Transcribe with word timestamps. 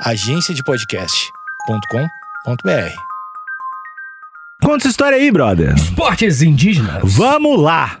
agenciadepodcast.com.br. 0.00 2.94
Conta 4.62 4.76
essa 4.78 4.88
história 4.88 5.16
aí, 5.16 5.30
brother. 5.30 5.74
Esportes 5.74 6.42
indígenas. 6.42 7.02
Vamos 7.04 7.60
lá. 7.60 8.00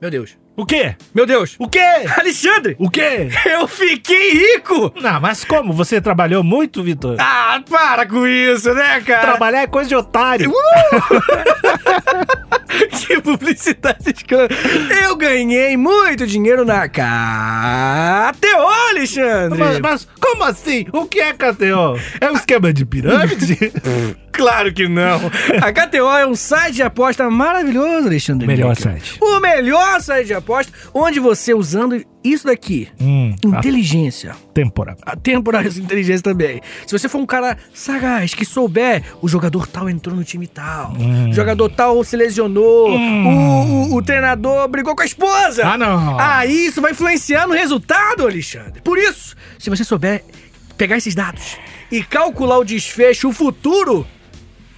Meu 0.00 0.10
Deus. 0.10 0.36
O 0.56 0.64
quê? 0.64 0.94
Meu 1.14 1.26
Deus. 1.26 1.56
O 1.58 1.68
quê? 1.68 1.80
Alexandre, 2.16 2.76
O 2.78 2.88
quê? 2.90 3.28
eu 3.46 3.66
fiquei 3.66 4.32
rico. 4.32 4.92
Não, 5.00 5.20
mas 5.20 5.44
como? 5.44 5.72
Você 5.72 6.00
trabalhou 6.00 6.42
muito, 6.44 6.82
Vitor? 6.82 7.16
Ah, 7.18 7.60
para 7.68 8.06
com 8.06 8.26
isso, 8.26 8.72
né, 8.74 9.00
cara? 9.00 9.20
Trabalhar 9.22 9.62
é 9.62 9.66
coisa 9.66 9.88
de 9.88 9.96
otário. 9.96 10.52
que 13.06 13.20
publicidade 13.20 14.10
escrota. 14.14 14.54
Eu 15.02 15.16
ganhei 15.16 15.76
muito 15.76 16.26
dinheiro 16.26 16.64
na 16.64 16.88
KTO, 16.88 17.06
Alexandre. 18.90 19.58
Mas, 19.58 19.80
mas 19.80 20.08
como 20.20 20.44
assim? 20.44 20.86
O 20.92 21.06
que 21.06 21.20
é 21.20 21.32
KTO? 21.32 21.98
É 22.20 22.30
um 22.30 22.34
esquema 22.34 22.72
de 22.72 22.84
pirâmide? 22.84 23.72
Claro 24.38 24.72
que 24.72 24.86
não. 24.88 25.20
A 25.60 25.72
KTO 25.72 26.16
é 26.16 26.24
um 26.24 26.36
site 26.36 26.76
de 26.76 26.82
aposta 26.84 27.28
maravilhoso, 27.28 28.06
Alexandre. 28.06 28.46
Melhor 28.46 28.70
Níquel. 28.76 28.92
site. 28.92 29.18
O 29.20 29.40
melhor 29.40 30.00
site 30.00 30.28
de 30.28 30.34
aposta, 30.34 30.72
onde 30.94 31.18
você 31.18 31.52
usando 31.52 32.00
isso 32.24 32.46
daqui, 32.46 32.88
hum, 33.00 33.34
inteligência, 33.44 34.32
a 34.32 34.34
temporada. 34.52 34.98
a 35.06 35.14
temporada 35.16 35.68
de 35.70 35.80
inteligência 35.80 36.22
também. 36.22 36.60
Se 36.86 36.96
você 36.98 37.08
for 37.08 37.18
um 37.18 37.26
cara 37.26 37.56
sagaz, 37.72 38.34
que 38.34 38.44
souber, 38.44 39.02
o 39.22 39.28
jogador 39.28 39.66
tal 39.66 39.88
entrou 39.88 40.14
no 40.16 40.24
time 40.24 40.46
tal, 40.46 40.92
Hum. 40.98 41.30
o 41.30 41.32
jogador 41.32 41.68
tal 41.70 42.02
se 42.04 42.16
lesionou, 42.16 42.90
o, 42.90 42.96
o- 43.92 43.94
o 43.96 44.02
treinador 44.02 44.68
brigou 44.68 44.94
com 44.96 45.02
a 45.02 45.06
esposa. 45.06 45.66
Ah, 45.66 45.78
não. 45.78 46.18
Aí 46.18 46.66
isso 46.66 46.80
vai 46.82 46.92
influenciar 46.92 47.46
no 47.46 47.54
resultado, 47.54 48.26
Alexandre. 48.26 48.80
Por 48.82 48.98
isso, 48.98 49.34
se 49.58 49.70
você 49.70 49.84
souber 49.84 50.24
pegar 50.76 50.96
esses 50.96 51.14
dados 51.14 51.56
e 51.90 52.02
calcular 52.02 52.58
o 52.58 52.64
desfecho, 52.64 53.28
o 53.28 53.32
futuro, 53.32 54.06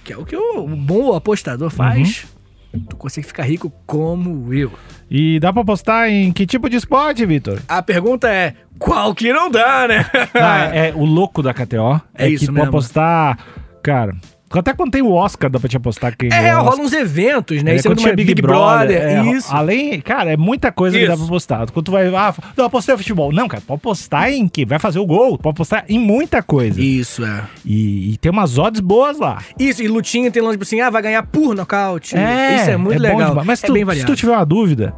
que 0.03 0.13
é 0.13 0.17
o 0.17 0.25
que 0.25 0.35
o 0.35 0.67
bom 0.67 1.13
apostador 1.15 1.69
faz, 1.69 2.25
Uhum. 2.73 2.79
tu 2.89 2.95
consegue 2.95 3.27
ficar 3.27 3.43
rico 3.43 3.71
como 3.85 4.53
eu. 4.53 4.71
E 5.13 5.41
dá 5.41 5.51
pra 5.51 5.61
apostar 5.61 6.07
em 6.07 6.31
que 6.31 6.45
tipo 6.45 6.69
de 6.69 6.77
esporte, 6.77 7.25
Vitor? 7.25 7.59
A 7.67 7.81
pergunta 7.81 8.29
é, 8.29 8.53
qual 8.79 9.13
que 9.13 9.33
não 9.33 9.51
dá, 9.51 9.85
né? 9.85 10.05
Ah, 10.33 10.73
é, 10.73 10.87
é 10.87 10.93
o 10.95 11.03
louco 11.03 11.43
da 11.43 11.53
KTO. 11.53 12.01
É 12.15 12.29
isso 12.29 12.45
que 12.45 12.51
mesmo. 12.51 12.69
apostar. 12.69 13.37
Cara, 13.83 14.15
até 14.59 14.73
quando 14.73 14.91
tem 14.91 15.01
o 15.01 15.11
Oscar 15.11 15.49
dá 15.49 15.59
pra 15.59 15.69
te 15.69 15.77
apostar 15.77 16.15
quem 16.17 16.29
É, 16.31 16.51
rola 16.53 16.81
uns 16.81 16.93
eventos, 16.93 17.61
né? 17.63 17.71
É, 17.71 17.75
Isso 17.75 17.87
quando 17.87 17.99
é 17.99 18.01
tinha 18.03 18.15
Big, 18.15 18.41
Brother, 18.41 19.01
é, 19.01 19.25
isso. 19.31 19.53
Além, 19.53 19.99
cara, 20.01 20.31
é 20.33 20.37
muita 20.37 20.71
coisa 20.71 20.97
que 20.97 21.05
dá 21.05 21.13
Isso. 21.13 21.21
pra 21.23 21.27
apostar. 21.27 21.71
Quando 21.71 21.85
tu 21.85 21.91
vai, 21.91 22.07
ah, 22.13 22.33
não, 22.57 22.65
apostei 22.65 22.93
no 22.93 22.97
futebol. 22.99 23.31
Não, 23.31 23.47
cara, 23.47 23.63
pode 23.65 23.77
apostar 23.79 24.31
em 24.31 24.47
que 24.47 24.65
vai 24.65 24.79
fazer 24.79 24.99
o 24.99 25.05
gol, 25.05 25.37
pode 25.37 25.55
apostar 25.55 25.85
em 25.87 25.99
muita 25.99 26.41
coisa. 26.43 26.79
E, 26.81 26.99
Isso, 26.99 27.23
é. 27.25 27.43
e, 27.65 28.17
tem 28.19 28.31
umas 28.31 28.57
odds 28.57 28.81
boas 28.81 29.17
lá. 29.19 29.41
Isso, 29.59 29.81
e 29.81 29.87
lutinha 29.87 30.29
tem 30.31 30.41
lance 30.41 30.53
tipo 30.53 30.63
assim, 30.63 30.81
ah, 30.81 30.89
vai 30.89 31.01
ganhar 31.01 31.23
por 31.23 31.55
nocaute. 31.55 32.15
Isso 32.15 32.69
é 32.69 32.77
muito 32.77 32.97
bom 32.97 33.03
legal. 33.03 33.29
demais. 33.29 33.47
Mas 33.47 33.63
é 33.63 33.67
tu- 33.67 33.95
se 33.95 34.05
tu 34.05 34.15
tiver 34.15 34.33
uma 34.33 34.45
dúvida, 34.45 34.93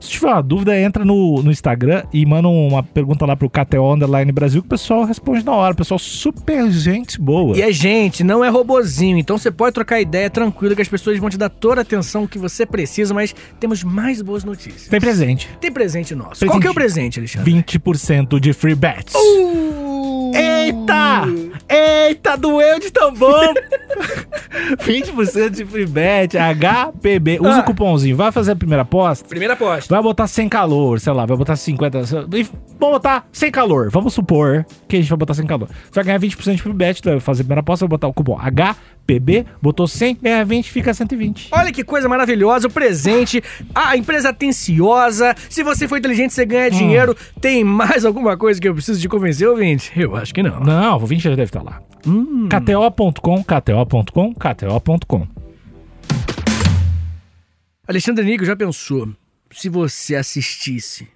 se 0.00 0.10
tiver 0.10 0.28
uma 0.28 0.42
dúvida, 0.42 0.78
entra 0.78 1.04
no, 1.04 1.42
no 1.42 1.50
Instagram 1.50 2.04
e 2.12 2.24
manda 2.24 2.48
uma 2.48 2.82
pergunta 2.82 3.26
lá 3.26 3.36
pro 3.36 3.50
KTO 3.50 3.94
Underline 3.94 4.30
Brasil 4.32 4.62
que 4.62 4.66
o 4.66 4.70
pessoal 4.70 5.04
responde 5.04 5.44
na 5.44 5.52
hora. 5.52 5.72
O 5.74 5.76
pessoal 5.76 5.98
super 5.98 6.70
gente 6.70 7.20
boa. 7.20 7.56
E 7.56 7.62
é 7.62 7.72
gente, 7.72 8.22
não 8.22 8.44
é 8.44 8.48
robozinho. 8.48 9.18
Então 9.18 9.36
você 9.36 9.50
pode 9.50 9.74
trocar 9.74 10.00
ideia 10.00 10.30
tranquilo 10.30 10.74
que 10.74 10.82
as 10.82 10.88
pessoas 10.88 11.18
vão 11.18 11.30
te 11.30 11.38
dar 11.38 11.48
toda 11.48 11.80
a 11.80 11.82
atenção 11.82 12.26
que 12.26 12.38
você 12.38 12.64
precisa, 12.64 13.12
mas 13.12 13.34
temos 13.58 13.82
mais 13.82 14.22
boas 14.22 14.44
notícias. 14.44 14.88
Tem 14.88 15.00
presente. 15.00 15.48
Tem 15.60 15.72
presente 15.72 16.14
nosso. 16.14 16.40
Presente. 16.40 16.50
Qual 16.50 16.60
que 16.60 16.66
é 16.66 16.70
o 16.70 16.74
presente, 16.74 17.18
Alexandre? 17.18 17.52
20% 17.52 18.40
de 18.40 18.52
free 18.52 18.74
bets. 18.74 19.14
Uh! 19.14 20.17
Eita! 20.34 21.22
Eita, 21.68 22.36
doeu 22.36 22.78
de 22.78 22.90
tambor! 22.90 23.52
20% 24.78 25.50
de 25.50 25.64
free 25.64 25.86
bet, 25.86 26.36
HPB. 26.36 27.38
Usa 27.40 27.56
Ah. 27.56 27.60
o 27.60 27.64
cupomzinho. 27.64 28.16
Vai 28.16 28.32
fazer 28.32 28.52
a 28.52 28.56
primeira 28.56 28.82
aposta? 28.82 29.28
Primeira 29.28 29.54
aposta. 29.54 29.92
Vai 29.94 30.02
botar 30.02 30.26
sem 30.26 30.48
calor, 30.48 30.98
sei 31.00 31.12
lá, 31.12 31.26
vai 31.26 31.36
botar 31.36 31.56
50. 31.56 31.98
e 31.98 32.42
Vamos 32.80 32.94
botar 32.96 33.26
sem 33.32 33.50
calor. 33.50 33.90
Vamos 33.90 34.14
supor 34.14 34.64
que 34.86 34.96
a 34.96 35.00
gente 35.00 35.08
vai 35.08 35.18
botar 35.18 35.34
sem 35.34 35.46
calor. 35.46 35.68
Você 35.68 35.94
vai 35.94 36.04
ganhar 36.04 36.20
20% 36.20 36.54
de 36.56 36.62
free 36.62 36.72
bet, 36.72 37.02
tu 37.02 37.10
vai 37.10 37.20
fazer 37.20 37.42
a 37.42 37.44
primeira 37.44 37.60
aposta, 37.60 37.84
vai 37.84 37.90
botar 37.90 38.06
o 38.08 38.12
cupom 38.14 38.38
HPB, 38.38 39.44
botou 39.60 39.86
100, 39.88 40.18
ganha 40.22 40.44
20, 40.44 40.70
fica 40.70 40.94
120. 40.94 41.48
Olha 41.50 41.72
que 41.72 41.82
coisa 41.82 42.08
maravilhosa, 42.08 42.68
o 42.68 42.70
presente, 42.70 43.42
a 43.74 43.96
empresa 43.96 44.28
atenciosa. 44.30 45.34
Se 45.50 45.62
você 45.64 45.88
for 45.88 45.98
inteligente, 45.98 46.32
você 46.32 46.46
ganha 46.46 46.70
dinheiro. 46.70 47.16
Tem 47.40 47.64
mais 47.64 48.04
alguma 48.04 48.36
coisa 48.36 48.60
que 48.60 48.68
eu 48.68 48.74
preciso 48.74 49.00
te 49.00 49.08
convencer, 49.08 49.48
ouvinte? 49.48 49.90
Eu 49.96 50.14
acho 50.20 50.34
que 50.34 50.42
não. 50.42 50.60
Não, 50.60 50.96
o 50.96 51.06
20 51.06 51.22
já 51.22 51.30
deve 51.30 51.44
estar 51.44 51.62
lá. 51.62 51.80
KTO.com, 52.50 53.42
KTO.com, 53.44 54.34
KTO.com. 54.34 55.26
Alexandre 57.86 58.24
Nico 58.24 58.44
já 58.44 58.54
pensou 58.56 59.08
se 59.50 59.68
você 59.68 60.14
assistisse 60.14 61.08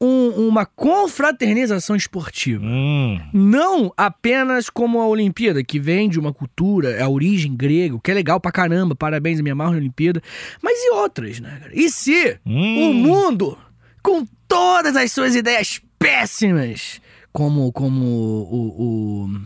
um- 0.00 0.48
uma 0.48 0.64
confraternização 0.64 1.94
esportiva? 1.96 2.64
Hum. 2.64 3.20
Não 3.32 3.92
apenas 3.96 4.70
como 4.70 5.00
a 5.00 5.06
Olimpíada, 5.06 5.62
que 5.62 5.78
vem 5.78 6.08
de 6.08 6.18
uma 6.18 6.32
cultura, 6.32 6.90
é 6.92 7.02
a 7.02 7.08
origem 7.08 7.54
grega, 7.56 7.94
o 7.96 8.00
que 8.00 8.10
é 8.10 8.14
legal 8.14 8.40
pra 8.40 8.52
caramba, 8.52 8.94
parabéns, 8.94 9.40
me 9.40 9.50
amarro 9.50 9.72
na 9.72 9.78
Olimpíada, 9.78 10.22
mas 10.62 10.78
e 10.82 10.90
outras, 10.92 11.40
né, 11.40 11.58
cara? 11.60 11.72
E 11.74 11.90
se 11.90 12.38
Hum. 12.46 12.90
o 12.90 12.94
mundo, 12.94 13.58
com 14.02 14.24
todas 14.46 14.96
as 14.96 15.12
suas 15.12 15.34
ideias 15.34 15.80
péssimas, 15.98 17.02
como, 17.38 17.70
como 17.70 18.04
o, 18.04 19.26
o, 19.26 19.40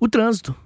o 0.00 0.08
trânsito, 0.08 0.56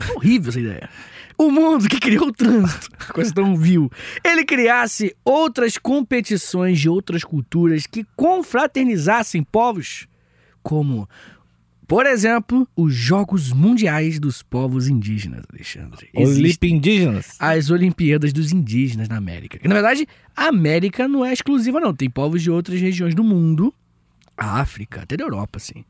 é 0.00 0.12
horrível 0.14 0.48
essa 0.48 0.58
ideia. 0.58 0.88
O 1.36 1.50
mundo 1.50 1.86
que 1.86 2.00
criou 2.00 2.28
o 2.28 2.32
trânsito, 2.32 2.88
coisa 3.12 3.34
tão 3.34 3.54
vil, 3.54 3.90
ele 4.24 4.42
criasse 4.42 5.14
outras 5.22 5.76
competições 5.76 6.80
de 6.80 6.88
outras 6.88 7.22
culturas 7.22 7.86
que 7.86 8.06
confraternizassem 8.16 9.42
povos, 9.42 10.08
como, 10.62 11.06
por 11.86 12.06
exemplo, 12.06 12.66
os 12.74 12.94
Jogos 12.94 13.52
Mundiais 13.52 14.18
dos 14.18 14.42
Povos 14.42 14.88
Indígenas, 14.88 15.44
Alexandre. 15.52 16.08
Olimpia 16.16 16.70
Indígenas. 16.70 17.36
as 17.38 17.68
Olimpíadas 17.68 18.32
dos 18.32 18.52
Indígenas 18.52 19.06
na 19.06 19.18
América. 19.18 19.58
Na 19.62 19.74
verdade, 19.74 20.08
a 20.34 20.46
América 20.46 21.06
não 21.06 21.26
é 21.26 21.30
exclusiva, 21.30 21.78
não. 21.78 21.94
Tem 21.94 22.08
povos 22.08 22.40
de 22.40 22.50
outras 22.50 22.80
regiões 22.80 23.14
do 23.14 23.22
mundo, 23.22 23.74
a 24.42 24.60
África, 24.60 25.02
até 25.02 25.16
da 25.16 25.24
Europa, 25.24 25.56
assim. 25.58 25.84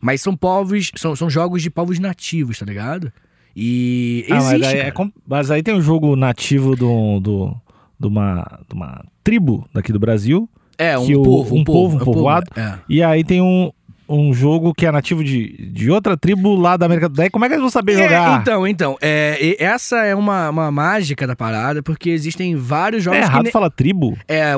Mas 0.00 0.20
são 0.22 0.34
povos, 0.36 0.90
são, 0.96 1.14
são 1.14 1.28
jogos 1.28 1.62
de 1.62 1.70
povos 1.70 1.98
nativos, 1.98 2.58
tá 2.58 2.64
ligado? 2.66 3.12
E 3.54 4.24
Ah, 4.30 4.36
existe, 4.36 4.58
mas, 4.60 4.64
aí 4.68 4.78
é 4.78 4.92
mas 5.26 5.50
aí 5.50 5.62
tem 5.62 5.74
um 5.74 5.82
jogo 5.82 6.14
nativo 6.16 6.76
do, 6.76 7.20
do, 7.20 7.56
de, 7.98 8.06
uma, 8.06 8.60
de 8.68 8.74
uma 8.74 9.04
tribo 9.24 9.68
daqui 9.74 9.92
do 9.92 9.98
Brasil. 9.98 10.48
É, 10.78 10.96
um 10.98 11.04
que 11.06 11.14
o- 11.16 11.22
povo, 11.22 11.56
um 11.56 11.64
povo, 11.64 11.96
um 11.98 12.00
é 12.00 12.04
povoado. 12.04 12.46
É. 12.56 12.78
E 12.88 13.02
aí 13.02 13.22
tem 13.24 13.42
um, 13.42 13.70
um 14.08 14.32
jogo 14.32 14.72
que 14.72 14.86
é 14.86 14.90
nativo 14.92 15.22
de, 15.22 15.70
de 15.70 15.90
outra 15.90 16.16
tribo 16.16 16.54
lá 16.54 16.76
da 16.76 16.86
América 16.86 17.08
do 17.08 17.16
Sul. 17.16 17.30
Como 17.30 17.44
é 17.44 17.48
que 17.48 17.54
eles 17.54 17.60
vão 17.62 17.70
saber 17.70 17.92
É, 17.98 18.02
jogar? 18.04 18.40
então, 18.40 18.66
então, 18.66 18.96
é, 19.02 19.56
essa 19.62 19.98
é 20.06 20.14
uma, 20.14 20.48
uma 20.48 20.70
mágica 20.70 21.26
da 21.26 21.36
parada, 21.36 21.82
porque 21.82 22.08
existem 22.08 22.56
vários 22.56 23.02
jogos 23.04 23.18
é 23.20 23.22
errado 23.24 23.44
ne- 23.44 23.50
falar 23.50 23.68
tribo? 23.70 24.16
É, 24.26 24.52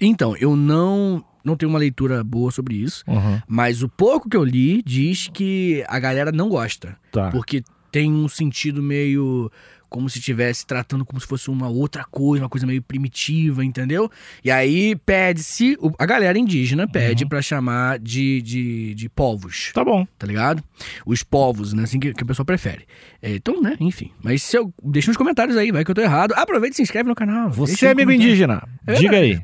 então, 0.00 0.36
eu 0.36 0.54
não, 0.54 1.24
não 1.46 1.56
tenho 1.56 1.70
uma 1.70 1.78
leitura 1.78 2.22
boa 2.24 2.50
sobre 2.50 2.74
isso, 2.74 3.04
Uhum, 3.06 3.40
mas 3.48 3.82
o 3.82 3.88
pouco 3.88 4.28
que 4.28 4.36
eu 4.36 4.44
li 4.44 4.82
diz 4.84 5.28
que 5.32 5.84
a 5.88 5.98
galera 5.98 6.32
não 6.32 6.48
gosta. 6.48 6.96
tá. 7.12 7.30
Porque 7.30 7.62
tem 7.92 8.12
um 8.12 8.28
sentido 8.28 8.82
meio 8.82 9.50
como 9.88 10.10
se 10.10 10.18
estivesse 10.18 10.66
tratando 10.66 11.04
como 11.06 11.18
se 11.20 11.26
fosse 11.26 11.48
uma 11.48 11.68
outra 11.68 12.04
coisa, 12.04 12.42
uma 12.42 12.48
coisa 12.50 12.66
meio 12.66 12.82
primitiva, 12.82 13.64
entendeu? 13.64 14.10
E 14.44 14.50
aí 14.50 14.96
pede-se, 14.96 15.78
a 15.96 16.04
galera 16.04 16.36
indígena 16.36 16.88
pede 16.88 17.24
pra 17.24 17.40
chamar 17.40 17.98
de, 18.00 18.42
de, 18.42 18.94
de 18.96 19.08
povos, 19.08 19.70
Tá 19.72 19.84
bom. 19.84 20.04
tá 20.18 20.26
ligado? 20.26 20.62
Os 21.06 21.22
povos, 21.22 21.72
né? 21.72 21.84
Assim 21.84 22.00
que, 22.00 22.12
que 22.12 22.22
o 22.22 22.26
pessoal 22.26 22.44
prefere. 22.44 22.84
É, 23.22 23.36
então, 23.36 23.62
né? 23.62 23.76
Enfim. 23.80 24.10
Mas 24.22 24.42
se 24.42 24.58
eu. 24.58 24.74
Deixa 24.84 25.08
nos 25.08 25.16
comentários 25.16 25.56
aí, 25.56 25.70
vai 25.70 25.84
que 25.84 25.90
eu 25.90 25.94
tô 25.94 26.02
errado. 26.02 26.32
Aproveita 26.34 26.74
e 26.74 26.76
se 26.76 26.82
inscreve 26.82 27.08
no 27.08 27.14
canal. 27.14 27.48
Você 27.52 27.86
é 27.86 27.90
amigo 27.92 28.10
indígena. 28.10 28.68
É 28.86 28.94
Diga 28.94 29.16
aí. 29.16 29.40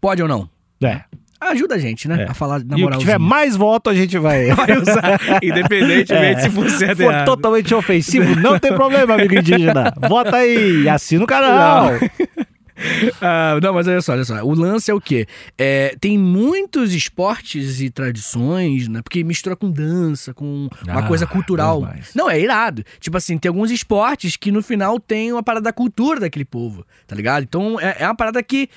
Pode 0.00 0.22
ou 0.22 0.28
não? 0.28 0.48
É. 0.80 1.02
Ajuda 1.40 1.76
a 1.76 1.78
gente, 1.78 2.08
né? 2.08 2.24
É. 2.24 2.30
A 2.30 2.34
falar 2.34 2.64
na 2.64 2.76
moral. 2.76 2.98
que 2.98 3.04
tiver 3.04 3.18
mais 3.18 3.54
voto, 3.56 3.88
a 3.90 3.94
gente 3.94 4.18
vai. 4.18 4.46
vai 4.52 4.76
usar, 4.76 5.20
independentemente 5.42 6.40
É. 6.40 6.42
se 6.42 6.50
for 6.50 6.68
Se 6.68 7.24
totalmente 7.24 7.74
ofensivo, 7.74 8.34
não 8.40 8.58
tem 8.58 8.72
problema, 8.74 9.14
amigo 9.14 9.34
indígena. 9.36 9.94
Vota 10.08 10.36
aí 10.36 10.82
e 10.82 10.88
assina 10.88 11.24
o 11.24 11.26
canal. 11.26 11.90
Ah, 13.20 13.58
não, 13.62 13.74
mas 13.74 13.86
olha 13.88 14.00
só, 14.00 14.12
olha 14.12 14.24
só. 14.24 14.42
O 14.42 14.54
lance 14.54 14.90
é 14.90 14.94
o 14.94 15.00
quê? 15.00 15.26
É, 15.56 15.96
tem 16.00 16.16
muitos 16.16 16.94
esportes 16.94 17.80
e 17.80 17.90
tradições, 17.90 18.86
né? 18.88 19.02
Porque 19.02 19.24
mistura 19.24 19.56
com 19.56 19.70
dança, 19.70 20.32
com 20.32 20.68
uma 20.86 21.00
Ah, 21.00 21.06
coisa 21.06 21.26
cultural. 21.26 21.80
demais. 21.80 22.10
Não, 22.14 22.30
é 22.30 22.40
irado. 22.40 22.84
Tipo 23.00 23.16
assim, 23.16 23.36
tem 23.36 23.48
alguns 23.48 23.70
esportes 23.70 24.36
que 24.36 24.52
no 24.52 24.62
final 24.62 25.00
tem 25.00 25.32
uma 25.32 25.42
parada 25.42 25.64
da 25.64 25.72
cultura 25.72 26.20
daquele 26.20 26.44
povo, 26.44 26.86
tá 27.06 27.14
ligado? 27.16 27.42
Então 27.42 27.78
é, 27.80 27.96
é 28.00 28.06
uma 28.06 28.14
parada 28.14 28.42
que, 28.42 28.68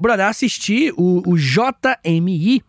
brother, 0.00 0.26
assistir 0.26 0.92
o, 0.96 1.22
o 1.26 1.36
JMI. 1.36 2.62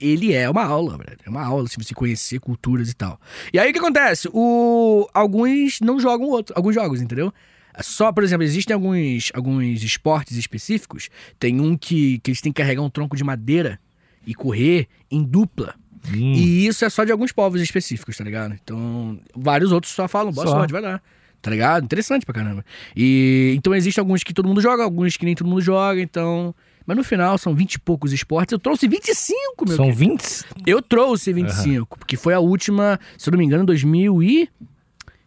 Ele 0.00 0.32
é 0.32 0.48
uma 0.48 0.64
aula. 0.64 0.96
É 1.26 1.28
uma 1.28 1.44
aula, 1.44 1.66
se 1.66 1.76
você 1.76 1.92
conhecer 1.92 2.38
culturas 2.38 2.88
e 2.88 2.94
tal. 2.94 3.20
E 3.52 3.58
aí 3.58 3.70
o 3.70 3.72
que 3.72 3.80
acontece? 3.80 4.28
O, 4.32 5.08
alguns 5.12 5.80
não 5.80 5.98
jogam 5.98 6.28
outro, 6.28 6.54
alguns 6.56 6.72
jogos, 6.74 7.02
entendeu? 7.02 7.32
Só, 7.80 8.12
por 8.12 8.24
exemplo, 8.24 8.44
existem 8.44 8.74
alguns, 8.74 9.30
alguns 9.34 9.82
esportes 9.82 10.36
específicos. 10.36 11.08
Tem 11.38 11.60
um 11.60 11.76
que, 11.76 12.18
que 12.18 12.30
eles 12.30 12.40
têm 12.40 12.52
que 12.52 12.60
carregar 12.60 12.82
um 12.82 12.90
tronco 12.90 13.16
de 13.16 13.24
madeira 13.24 13.78
e 14.26 14.34
correr 14.34 14.88
em 15.10 15.22
dupla. 15.22 15.74
Hum. 16.12 16.32
E 16.34 16.66
isso 16.66 16.84
é 16.84 16.90
só 16.90 17.04
de 17.04 17.12
alguns 17.12 17.32
povos 17.32 17.60
específicos, 17.60 18.16
tá 18.16 18.24
ligado? 18.24 18.54
Então, 18.62 19.18
vários 19.34 19.72
outros 19.72 19.92
só 19.92 20.06
falam, 20.08 20.32
boa 20.32 20.46
Só. 20.46 20.52
sorte, 20.52 20.72
vai 20.72 20.82
lá. 20.82 21.00
Tá 21.40 21.50
ligado? 21.50 21.84
Interessante 21.84 22.26
pra 22.26 22.34
caramba. 22.34 22.64
E 22.96 23.54
então 23.56 23.74
existem 23.74 24.02
alguns 24.02 24.24
que 24.24 24.34
todo 24.34 24.48
mundo 24.48 24.60
joga, 24.60 24.82
alguns 24.82 25.16
que 25.16 25.24
nem 25.24 25.34
todo 25.34 25.46
mundo 25.46 25.60
joga, 25.60 26.00
então. 26.00 26.54
Mas 26.84 26.96
no 26.96 27.04
final 27.04 27.36
são 27.38 27.54
20 27.54 27.74
e 27.74 27.78
poucos 27.78 28.12
esportes. 28.12 28.52
Eu 28.52 28.58
trouxe 28.58 28.88
25, 28.88 29.36
meu 29.66 29.76
São 29.76 29.84
querido. 29.86 30.12
20? 30.12 30.44
Eu 30.66 30.82
trouxe 30.82 31.32
25, 31.32 31.98
porque 31.98 32.16
foi 32.16 32.34
a 32.34 32.40
última, 32.40 32.98
se 33.16 33.28
eu 33.28 33.32
não 33.32 33.38
me 33.38 33.44
engano, 33.44 33.64
2000 33.66 34.22
e... 34.22 34.48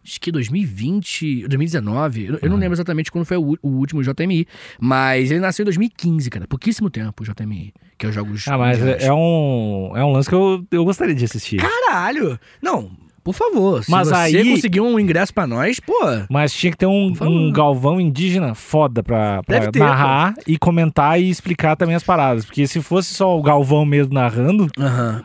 Acho 0.04 0.20
que 0.20 0.32
2020, 0.32 1.46
2019. 1.46 2.24
Eu, 2.24 2.38
eu 2.42 2.50
não 2.50 2.56
lembro 2.56 2.74
exatamente 2.74 3.10
quando 3.10 3.24
foi 3.24 3.36
o, 3.36 3.56
o 3.62 3.68
último 3.68 4.02
JMI. 4.02 4.46
Mas 4.80 5.30
ele 5.30 5.40
nasceu 5.40 5.62
em 5.62 5.66
2015, 5.66 6.28
cara. 6.30 6.46
Pouquíssimo 6.46 6.90
tempo 6.90 7.22
o 7.22 7.26
JMI. 7.26 7.72
Que 7.96 8.06
é 8.06 8.08
os 8.08 8.14
jogos. 8.14 8.48
Ah, 8.48 8.58
mas 8.58 8.82
é, 8.82 9.06
é 9.06 9.12
um, 9.12 9.92
é 9.94 10.04
um 10.04 10.12
lance 10.12 10.28
que 10.28 10.34
eu, 10.34 10.66
eu 10.70 10.84
gostaria 10.84 11.14
de 11.14 11.24
assistir. 11.24 11.58
Caralho! 11.58 12.38
Não, 12.60 12.90
por 13.24 13.34
favor. 13.34 13.84
Se 13.84 13.90
Mas 13.90 14.08
você 14.08 14.14
aí- 14.38 14.50
conseguir 14.50 14.80
um 14.80 14.98
ingresso 14.98 15.32
pra 15.32 15.46
nós, 15.46 15.78
pô. 15.80 15.92
Mas 16.30 16.52
tinha 16.52 16.70
que 16.70 16.78
ter 16.78 16.86
um, 16.86 17.12
um 17.20 17.52
galvão 17.52 18.00
indígena 18.00 18.54
foda 18.54 19.02
pra, 19.02 19.42
pra 19.42 19.70
ter, 19.70 19.78
narrar 19.78 20.34
e 20.46 20.58
comentar 20.58 21.20
e 21.20 21.28
explicar 21.30 21.76
também 21.76 21.94
as 21.94 22.02
paradas. 22.02 22.44
Porque 22.44 22.66
se 22.66 22.80
fosse 22.82 23.14
só 23.14 23.38
o 23.38 23.42
galvão 23.42 23.84
mesmo 23.84 24.12
narrando. 24.14 24.68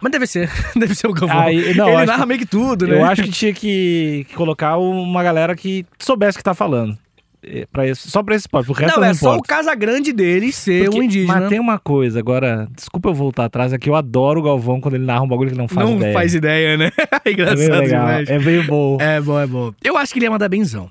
Mas 0.01 0.11
deve 0.11 0.27
ser. 0.27 0.49
Deve 0.77 0.93
ser 0.95 1.07
o 1.07 1.13
Galvão. 1.13 1.39
Aí- 1.39 1.73
não, 1.75 1.89
Ele 1.89 2.05
narra 2.05 2.19
que- 2.21 2.25
meio 2.27 2.39
que 2.39 2.45
tudo, 2.45 2.87
né? 2.87 2.97
eu 2.99 3.05
acho 3.05 3.23
que 3.23 3.31
tinha 3.31 3.53
que, 3.53 4.25
que 4.29 4.35
colocar 4.35 4.77
uma 4.77 5.23
galera 5.23 5.55
que 5.55 5.85
soubesse 5.99 6.35
o 6.37 6.39
que 6.39 6.43
tá 6.43 6.53
falando. 6.53 6.97
Eh, 7.43 7.65
Pra 7.71 7.87
esse, 7.87 8.09
só 8.09 8.23
pra 8.23 8.35
esse 8.35 8.43
esporte. 8.43 8.69
O 8.69 8.73
resto 8.73 8.95
Não, 8.95 9.01
não, 9.03 9.09
é 9.09 9.13
só 9.13 9.31
o 9.31 9.33
importa. 9.35 9.55
Casa 9.55 9.75
Grande 9.75 10.11
dele 10.11 10.51
ser 10.51 10.85
Porque- 10.85 10.99
um 10.99 11.03
indígena. 11.03 11.39
Mas 11.41 11.49
tem 11.49 11.59
uma 11.59 11.77
coisa, 11.79 12.19
agora, 12.19 12.67
desculpa 12.75 13.09
eu 13.09 13.13
voltar 13.13 13.45
atrás, 13.45 13.71
é 13.73 13.77
que 13.77 13.89
eu 13.89 13.95
adoro 13.95 14.39
o 14.39 14.43
Galvão 14.43 14.81
quando 14.81 14.95
ele 14.95 15.05
narra 15.05 15.21
um 15.23 15.27
bagulho 15.27 15.51
que 15.51 15.57
não 15.57 15.67
faz 15.67 15.87
não 15.89 15.95
ideia. 15.97 16.13
faz 16.13 16.33
ideia, 16.33 16.77
né? 16.77 16.91
É 17.25 17.29
É 17.29 17.33
engraçado 17.33 17.57
bem 17.57 17.69
legal, 17.69 18.05
demais. 18.07 18.29
é 18.29 18.39
bem 18.39 18.63
bom. 18.63 18.97
É 18.99 19.21
bom, 19.21 19.39
é 19.39 19.45
bom. 19.47 19.71
Eu 19.83 19.97
acho 19.97 20.11
que 20.13 20.19
ele 20.19 20.25
ia 20.25 20.31
mandar 20.31 20.49
benzão. 20.49 20.89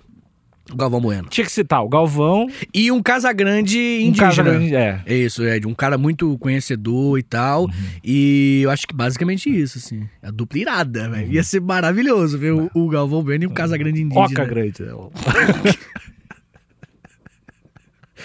O 0.73 0.75
Galvão 0.77 1.01
Bueno. 1.01 1.29
Tinha 1.29 1.45
que 1.45 1.53
citar 1.53 1.81
o 1.85 1.89
Galvão, 1.89 2.49
E 2.75 2.91
um 2.91 3.01
Casagrande 3.01 3.79
um 3.79 4.07
indígena. 4.09 4.29
casa 4.29 4.43
grande, 4.43 4.75
é. 4.75 5.01
É 5.07 5.15
isso, 5.15 5.45
é 5.45 5.61
de 5.61 5.67
um 5.69 5.73
cara 5.75 5.97
muito 5.97 6.37
conhecedor 6.39 7.17
e 7.21 7.23
tal. 7.23 7.67
Uhum. 7.67 7.71
E 8.03 8.63
eu 8.65 8.71
acho 8.71 8.85
que 8.85 8.93
basicamente 8.93 9.49
isso, 9.49 9.79
assim. 9.79 10.09
A 10.21 10.31
dupla 10.33 10.59
irada, 10.59 11.09
velho. 11.09 11.27
Uhum. 11.29 11.33
Ia 11.35 11.45
ser 11.45 11.61
maravilhoso 11.61 12.37
ver 12.37 12.53
o, 12.53 12.69
o 12.75 12.89
Galvão 12.89 13.23
Bueno 13.23 13.45
e 13.45 13.47
um 13.47 13.51
Casagrande 13.51 14.03
indígena. 14.03 14.27
Oca 14.27 14.45
grande. 14.45 14.83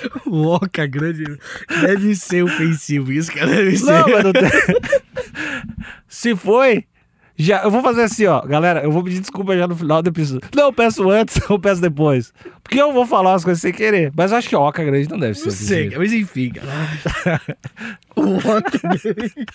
né? 0.03 0.21
O 0.25 0.47
Oca 0.47 0.85
Grande 0.85 1.23
deve 1.81 2.15
ser 2.15 2.43
ofensivo, 2.43 3.11
isso, 3.11 3.31
cara. 3.31 3.47
Deve 3.47 3.77
ser. 3.77 3.91
Não, 3.91 4.07
mas 4.07 4.23
não 4.23 4.33
tem... 4.33 4.49
Se 6.07 6.35
foi, 6.35 6.85
já, 7.41 7.63
eu 7.63 7.71
vou 7.71 7.81
fazer 7.81 8.03
assim, 8.03 8.25
ó. 8.27 8.41
Galera, 8.41 8.83
eu 8.83 8.91
vou 8.91 9.03
pedir 9.03 9.19
desculpa 9.19 9.57
já 9.57 9.67
no 9.67 9.75
final 9.75 10.01
do 10.03 10.09
episódio. 10.09 10.47
Não, 10.55 10.65
eu 10.65 10.73
peço 10.73 11.09
antes, 11.09 11.39
eu 11.49 11.59
peço 11.59 11.81
depois. 11.81 12.31
Porque 12.61 12.79
eu 12.79 12.93
vou 12.93 13.05
falar 13.05 13.33
as 13.33 13.43
coisas 13.43 13.61
sem 13.61 13.73
querer. 13.73 14.11
Mas 14.15 14.31
eu 14.31 14.37
acho 14.37 14.47
que 14.47 14.55
Oca 14.55 14.83
grande 14.83 15.09
não 15.09 15.17
deve 15.17 15.33
ser. 15.33 15.45
Não 15.45 15.51
sei, 15.51 15.89
mas 15.97 16.13
enfim, 16.13 16.51
cara. 16.51 17.41
o 18.15 18.37
Oca 18.37 18.79
Grande. 18.79 19.45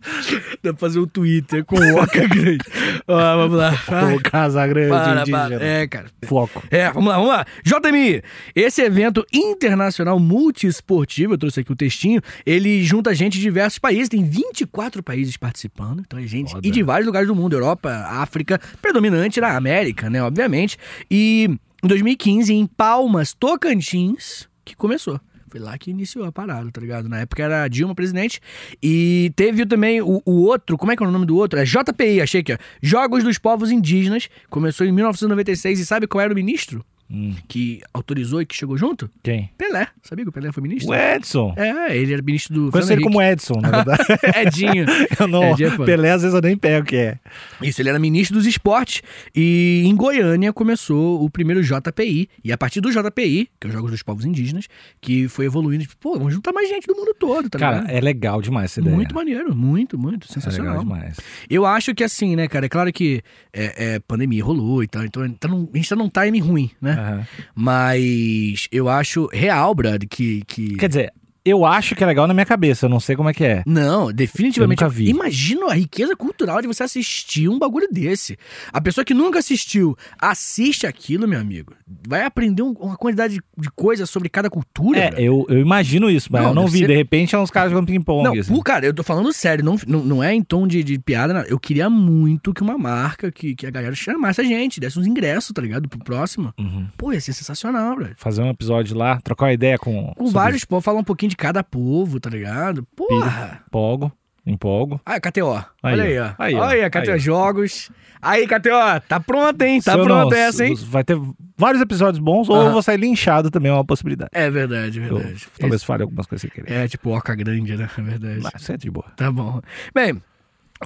Dá 0.62 0.72
pra 0.72 0.76
fazer 0.76 1.00
um 1.00 1.06
Twitter 1.06 1.64
com 1.64 1.76
o 1.76 1.96
Oca 1.96 2.26
Grande. 2.26 2.58
Ó, 3.06 3.36
vamos 3.36 3.56
lá. 3.56 3.72
O 4.14 4.22
Casa 4.22 4.66
Grande 4.66 4.88
para, 4.88 5.20
indígena. 5.20 5.48
para. 5.48 5.64
É, 5.64 5.86
cara. 5.86 6.06
Foco. 6.24 6.62
É, 6.70 6.90
vamos 6.90 7.08
lá, 7.08 7.16
vamos 7.16 7.30
lá. 7.30 7.46
JMI, 7.64 8.22
esse 8.54 8.82
evento 8.82 9.24
internacional 9.32 10.18
multiesportivo, 10.18 11.34
eu 11.34 11.38
trouxe 11.38 11.60
aqui 11.60 11.72
o 11.72 11.76
textinho, 11.76 12.20
ele 12.46 12.82
junta 12.84 13.14
gente 13.14 13.34
de 13.34 13.40
diversos 13.40 13.78
países, 13.78 14.08
tem 14.08 14.24
24 14.24 15.02
países 15.02 15.36
participando, 15.36 16.00
então 16.00 16.18
é 16.18 16.26
gente 16.26 16.52
Foda. 16.52 16.66
e 16.66 16.70
de 16.70 16.82
vários 16.82 17.06
lugares 17.06 17.28
do 17.28 17.34
mundo, 17.34 17.54
Europa, 17.54 17.90
África, 18.08 18.60
predominante 18.80 19.40
na 19.40 19.56
América, 19.56 20.08
né, 20.08 20.22
obviamente. 20.22 20.76
E 21.10 21.48
em 21.82 21.88
2015, 21.88 22.52
em 22.52 22.66
Palmas, 22.66 23.32
Tocantins, 23.32 24.48
que 24.64 24.74
começou. 24.76 25.20
Foi 25.50 25.60
lá 25.60 25.76
que 25.78 25.90
iniciou 25.90 26.24
a 26.24 26.32
parada, 26.32 26.70
tá 26.70 26.80
ligado? 26.80 27.08
Na 27.08 27.20
época 27.20 27.42
era 27.42 27.68
Dilma 27.68 27.94
presidente. 27.94 28.40
E 28.82 29.32
teve 29.36 29.66
também 29.66 30.00
o, 30.00 30.22
o 30.24 30.42
outro, 30.42 30.76
como 30.76 30.92
é 30.92 30.96
que 30.96 31.02
é 31.02 31.06
o 31.06 31.10
nome 31.10 31.26
do 31.26 31.36
outro? 31.36 31.58
É 31.58 31.64
JPI, 31.64 32.20
achei 32.20 32.42
que 32.42 32.52
é 32.52 32.58
Jogos 32.82 33.24
dos 33.24 33.38
Povos 33.38 33.70
Indígenas. 33.70 34.28
Começou 34.50 34.86
em 34.86 34.92
1996 34.92 35.80
e 35.80 35.86
sabe 35.86 36.06
qual 36.06 36.22
era 36.22 36.32
o 36.32 36.36
ministro 36.36 36.84
Hum, 37.10 37.34
que 37.48 37.80
autorizou 37.94 38.42
e 38.42 38.46
que 38.46 38.54
chegou 38.54 38.76
junto? 38.76 39.10
quem? 39.22 39.50
Pelé. 39.56 39.88
Sabia 40.02 40.24
que 40.24 40.28
o 40.28 40.32
Pelé 40.32 40.52
foi 40.52 40.62
ministro? 40.62 40.90
O 40.92 40.94
Edson. 40.94 41.54
É, 41.56 41.96
ele 41.96 42.12
era 42.12 42.22
ministro 42.22 42.54
do 42.54 42.70
Conheço 42.70 42.92
ele 42.92 43.02
como 43.02 43.22
Edson, 43.22 43.60
na 43.60 43.70
verdade. 43.70 44.02
Edinho. 44.46 44.84
eu 45.18 45.26
não, 45.26 45.52
Edinho 45.52 45.72
é. 45.82 45.86
Pelé, 45.86 46.10
às 46.10 46.20
vezes 46.22 46.34
eu 46.34 46.40
nem 46.42 46.56
pego 46.56 46.82
o 46.82 46.86
que 46.86 46.96
é. 46.96 47.18
Isso, 47.62 47.80
ele 47.80 47.88
era 47.88 47.98
ministro 47.98 48.36
dos 48.36 48.46
esportes. 48.46 49.02
E 49.34 49.82
em 49.86 49.94
Goiânia 49.96 50.52
começou 50.52 51.24
o 51.24 51.30
primeiro 51.30 51.62
JPI. 51.62 52.28
E 52.44 52.52
a 52.52 52.58
partir 52.58 52.80
do 52.80 52.90
JPI, 52.90 53.48
que 53.58 53.66
é 53.66 53.68
os 53.68 53.72
Jogos 53.72 53.90
dos 53.90 54.02
Povos 54.02 54.24
Indígenas, 54.26 54.68
que 55.00 55.28
foi 55.28 55.46
evoluindo. 55.46 55.84
Tipo, 55.84 55.96
pô, 55.98 56.12
vamos 56.18 56.34
juntar 56.34 56.52
mais 56.52 56.68
gente 56.68 56.86
do 56.86 56.94
mundo 56.94 57.14
todo, 57.18 57.48
tá 57.48 57.58
Cara, 57.58 57.78
ligado? 57.80 57.90
é 57.96 58.00
legal 58.00 58.42
demais 58.42 58.66
essa 58.70 58.80
ideia. 58.80 58.94
Muito 58.94 59.14
maneiro, 59.14 59.54
muito, 59.54 59.98
muito. 59.98 60.24
é 60.24 60.28
legal 60.28 60.42
Sensacional. 60.42 60.78
demais. 60.80 61.16
Eu 61.48 61.64
acho 61.64 61.94
que 61.94 62.04
assim, 62.04 62.36
né, 62.36 62.48
cara? 62.48 62.66
É 62.66 62.68
claro 62.68 62.92
que 62.92 63.22
é, 63.52 63.94
é, 63.94 63.98
pandemia 64.00 64.44
rolou 64.44 64.82
e 64.82 64.86
tal, 64.88 65.04
então 65.04 65.28
tá 65.34 65.48
num- 65.48 65.68
a 65.72 65.76
gente 65.76 65.88
tá 65.88 65.96
num 65.96 66.08
time 66.10 66.38
ruim, 66.38 66.70
né? 66.80 66.97
Aham. 66.98 67.26
Mas 67.54 68.68
eu 68.72 68.88
acho 68.88 69.28
real, 69.32 69.74
Brad, 69.74 70.04
que. 70.08 70.42
que... 70.46 70.76
Quer 70.76 70.88
dizer, 70.88 71.12
eu 71.48 71.64
acho 71.64 71.94
que 71.94 72.02
é 72.02 72.06
legal 72.06 72.26
na 72.26 72.34
minha 72.34 72.46
cabeça, 72.46 72.86
eu 72.86 72.90
não 72.90 73.00
sei 73.00 73.16
como 73.16 73.28
é 73.28 73.34
que 73.34 73.44
é. 73.44 73.62
Não, 73.66 74.12
definitivamente. 74.12 74.80
Eu 74.82 74.88
nunca 74.88 74.96
vi. 74.96 75.08
Imagina 75.08 75.66
a 75.66 75.74
riqueza 75.74 76.14
cultural 76.16 76.60
de 76.60 76.66
você 76.68 76.82
assistir 76.82 77.48
um 77.48 77.58
bagulho 77.58 77.88
desse. 77.90 78.36
A 78.72 78.80
pessoa 78.80 79.04
que 79.04 79.14
nunca 79.14 79.38
assistiu, 79.38 79.96
assiste 80.20 80.86
aquilo, 80.86 81.26
meu 81.26 81.40
amigo. 81.40 81.74
Vai 82.06 82.22
aprender 82.24 82.62
um- 82.62 82.72
uma 82.72 82.96
quantidade 82.96 83.34
de- 83.34 83.42
de 83.56 83.70
coisas 83.70 84.08
sobre 84.10 84.28
cada 84.28 84.50
cultura. 84.50 84.98
É, 84.98 85.14
eu, 85.16 85.46
eu 85.48 85.58
imagino 85.58 86.10
isso, 86.10 86.28
mas 86.30 86.42
Não, 86.42 86.48
eu 86.50 86.54
não 86.54 86.66
vi. 86.66 86.80
ser- 86.80 86.88
De 86.88 86.94
repente 86.94 87.34
é 87.34 87.38
uns 87.38 87.50
caras 87.50 87.70
jogando 87.70 87.86
ping-pong. 87.86 88.24
Não, 88.24 88.32
assim. 88.38 88.52
pô, 88.54 88.62
cara, 88.62 88.86
eu 88.86 88.94
tô 88.94 89.02
falando 89.02 89.32
sério, 89.32 89.64
não, 89.64 89.76
não, 89.86 90.00
não 90.04 90.22
é 90.24 90.34
em 90.34 90.42
tom 90.42 90.66
de, 90.66 90.82
de 90.82 90.98
piada, 90.98 91.32
nada. 91.32 91.48
Eu 91.48 91.58
queria 91.58 91.88
muito 91.88 92.52
que 92.52 92.62
uma 92.62 92.76
marca, 92.78 93.30
que, 93.32 93.54
que 93.54 93.66
a 93.66 93.70
galera 93.70 93.94
chamasse 93.94 94.40
a 94.40 94.44
gente, 94.44 94.80
desse 94.80 94.98
uns 94.98 95.06
ingressos, 95.06 95.52
tá 95.52 95.62
ligado? 95.62 95.88
Pro 95.88 95.98
próximo. 95.98 96.52
Uhum. 96.58 96.86
Pô, 96.96 97.12
ia 97.12 97.20
ser 97.20 97.32
sensacional, 97.32 97.96
velho. 97.96 98.14
Fazer 98.16 98.42
um 98.42 98.50
episódio 98.50 98.96
lá, 98.96 99.20
trocar 99.20 99.46
uma 99.46 99.52
ideia 99.52 99.78
com. 99.78 100.12
Com 100.14 100.26
vários 100.28 100.64
povos, 100.64 100.84
falar 100.84 101.00
um 101.00 101.04
pouquinho 101.04 101.30
de 101.30 101.36
cada 101.38 101.62
povo, 101.62 102.18
tá 102.20 102.28
ligado? 102.28 102.86
Porra! 102.94 103.62
Empolgo, 103.66 104.12
empolgo. 104.44 105.00
Ah, 105.06 105.20
KTO. 105.20 105.54
Aí, 105.82 105.92
Olha 105.94 106.02
aí, 106.04 106.18
ó. 106.18 106.30
Aí, 106.36 106.54
ó. 106.54 106.60
Olha 106.64 106.84
aí, 106.84 106.90
KTO 106.90 107.10
Aí, 107.10 107.10
ó. 107.10 107.18
Jogos. 107.18 107.90
Aí, 108.20 108.46
KTO, 108.48 109.00
tá 109.06 109.20
pronta, 109.20 109.66
hein? 109.66 109.80
Tá 109.80 109.96
pronta 109.96 110.36
essa, 110.36 110.66
hein? 110.66 110.74
Vai 110.88 111.04
ter 111.04 111.16
vários 111.56 111.80
episódios 111.80 112.18
bons, 112.18 112.48
ou 112.48 112.60
eu 112.60 112.72
vou 112.72 112.82
sair 112.82 112.98
linchado 112.98 113.50
também, 113.50 113.70
é 113.70 113.74
uma 113.74 113.84
possibilidade. 113.84 114.30
É 114.34 114.50
verdade, 114.50 115.00
é 115.00 115.08
Eu, 115.08 115.16
verdade. 115.16 115.46
talvez 115.58 115.84
fale 115.84 116.02
algumas 116.02 116.26
coisas 116.26 116.42
sem 116.42 116.50
querer. 116.50 116.76
É 116.76 116.88
tipo 116.88 117.16
Oca 117.16 117.34
Grande, 117.36 117.76
né? 117.76 117.88
É 117.96 118.02
verdade. 118.02 118.40
Mas 118.42 118.60
isso 118.60 118.72
é 118.72 118.76
de 118.76 118.90
boa. 118.90 119.06
Tá 119.16 119.30
bom. 119.30 119.60
Bem, 119.94 120.20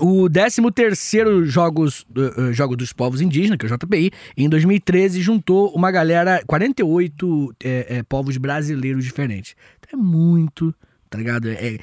o 0.00 0.28
13º 0.28 1.44
Jogos, 1.44 2.06
uh, 2.16 2.40
uh, 2.40 2.52
Jogo 2.52 2.76
dos 2.76 2.92
Povos 2.94 3.20
Indígenas, 3.20 3.58
que 3.58 3.66
é 3.66 3.68
o 3.68 3.76
JPI, 3.76 4.10
em 4.36 4.48
2013 4.48 5.20
juntou 5.20 5.70
uma 5.74 5.90
galera, 5.90 6.42
48 6.46 7.54
é, 7.62 7.86
é, 7.98 8.02
povos 8.02 8.38
brasileiros 8.38 9.04
diferentes. 9.04 9.54
É 9.92 9.96
muito, 9.96 10.74
tá 11.10 11.18
ligado? 11.18 11.48
É, 11.48 11.78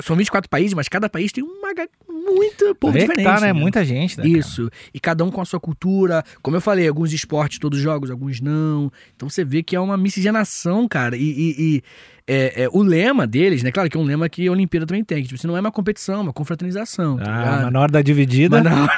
são 0.00 0.16
24 0.16 0.48
países, 0.50 0.74
mas 0.74 0.88
cada 0.88 1.08
país 1.08 1.30
tem 1.30 1.44
uma, 1.44 1.68
muito 2.08 2.74
povo 2.74 2.96
é 2.96 3.02
que 3.02 3.06
diferente. 3.08 3.24
tá, 3.24 3.40
né? 3.40 3.46
né? 3.48 3.52
Muita 3.52 3.84
gente, 3.84 4.18
né? 4.18 4.24
cara? 4.24 4.38
Isso. 4.38 4.68
E 4.92 4.98
cada 4.98 5.24
um 5.24 5.30
com 5.30 5.40
a 5.40 5.44
sua 5.44 5.60
cultura. 5.60 6.24
Como 6.42 6.56
eu 6.56 6.60
falei, 6.60 6.88
alguns 6.88 7.12
esportes, 7.12 7.58
todos 7.58 7.78
jogos, 7.78 8.10
alguns 8.10 8.40
não. 8.40 8.90
Então 9.14 9.28
você 9.28 9.44
vê 9.44 9.62
que 9.62 9.76
é 9.76 9.80
uma 9.80 9.96
miscigenação, 9.96 10.88
cara. 10.88 11.16
E, 11.16 11.22
e- 11.22 11.54
e, 11.76 11.82
é, 12.26 12.62
é, 12.64 12.68
o 12.72 12.82
lema 12.82 13.26
deles, 13.26 13.62
né? 13.62 13.70
Claro 13.70 13.88
que 13.90 13.96
é 13.96 14.00
um 14.00 14.04
lema 14.04 14.28
que 14.28 14.46
a 14.48 14.50
Olimpíada 14.52 14.86
também 14.86 15.04
tem. 15.04 15.18
Que, 15.18 15.28
tipo, 15.28 15.34
assim, 15.38 15.46
não 15.46 15.56
é 15.56 15.60
uma 15.60 15.70
competição, 15.72 16.16
é 16.16 16.22
uma 16.22 16.32
confraternização. 16.32 17.16
Tá 17.18 17.24
Ah, 17.24 17.38
ligado? 17.38 17.62
mas 17.64 17.72
na 17.72 17.80
hora 17.80 17.92
da 17.92 18.02
dividida, 18.02 18.62
Mas 18.62 18.72
não, 18.72 18.88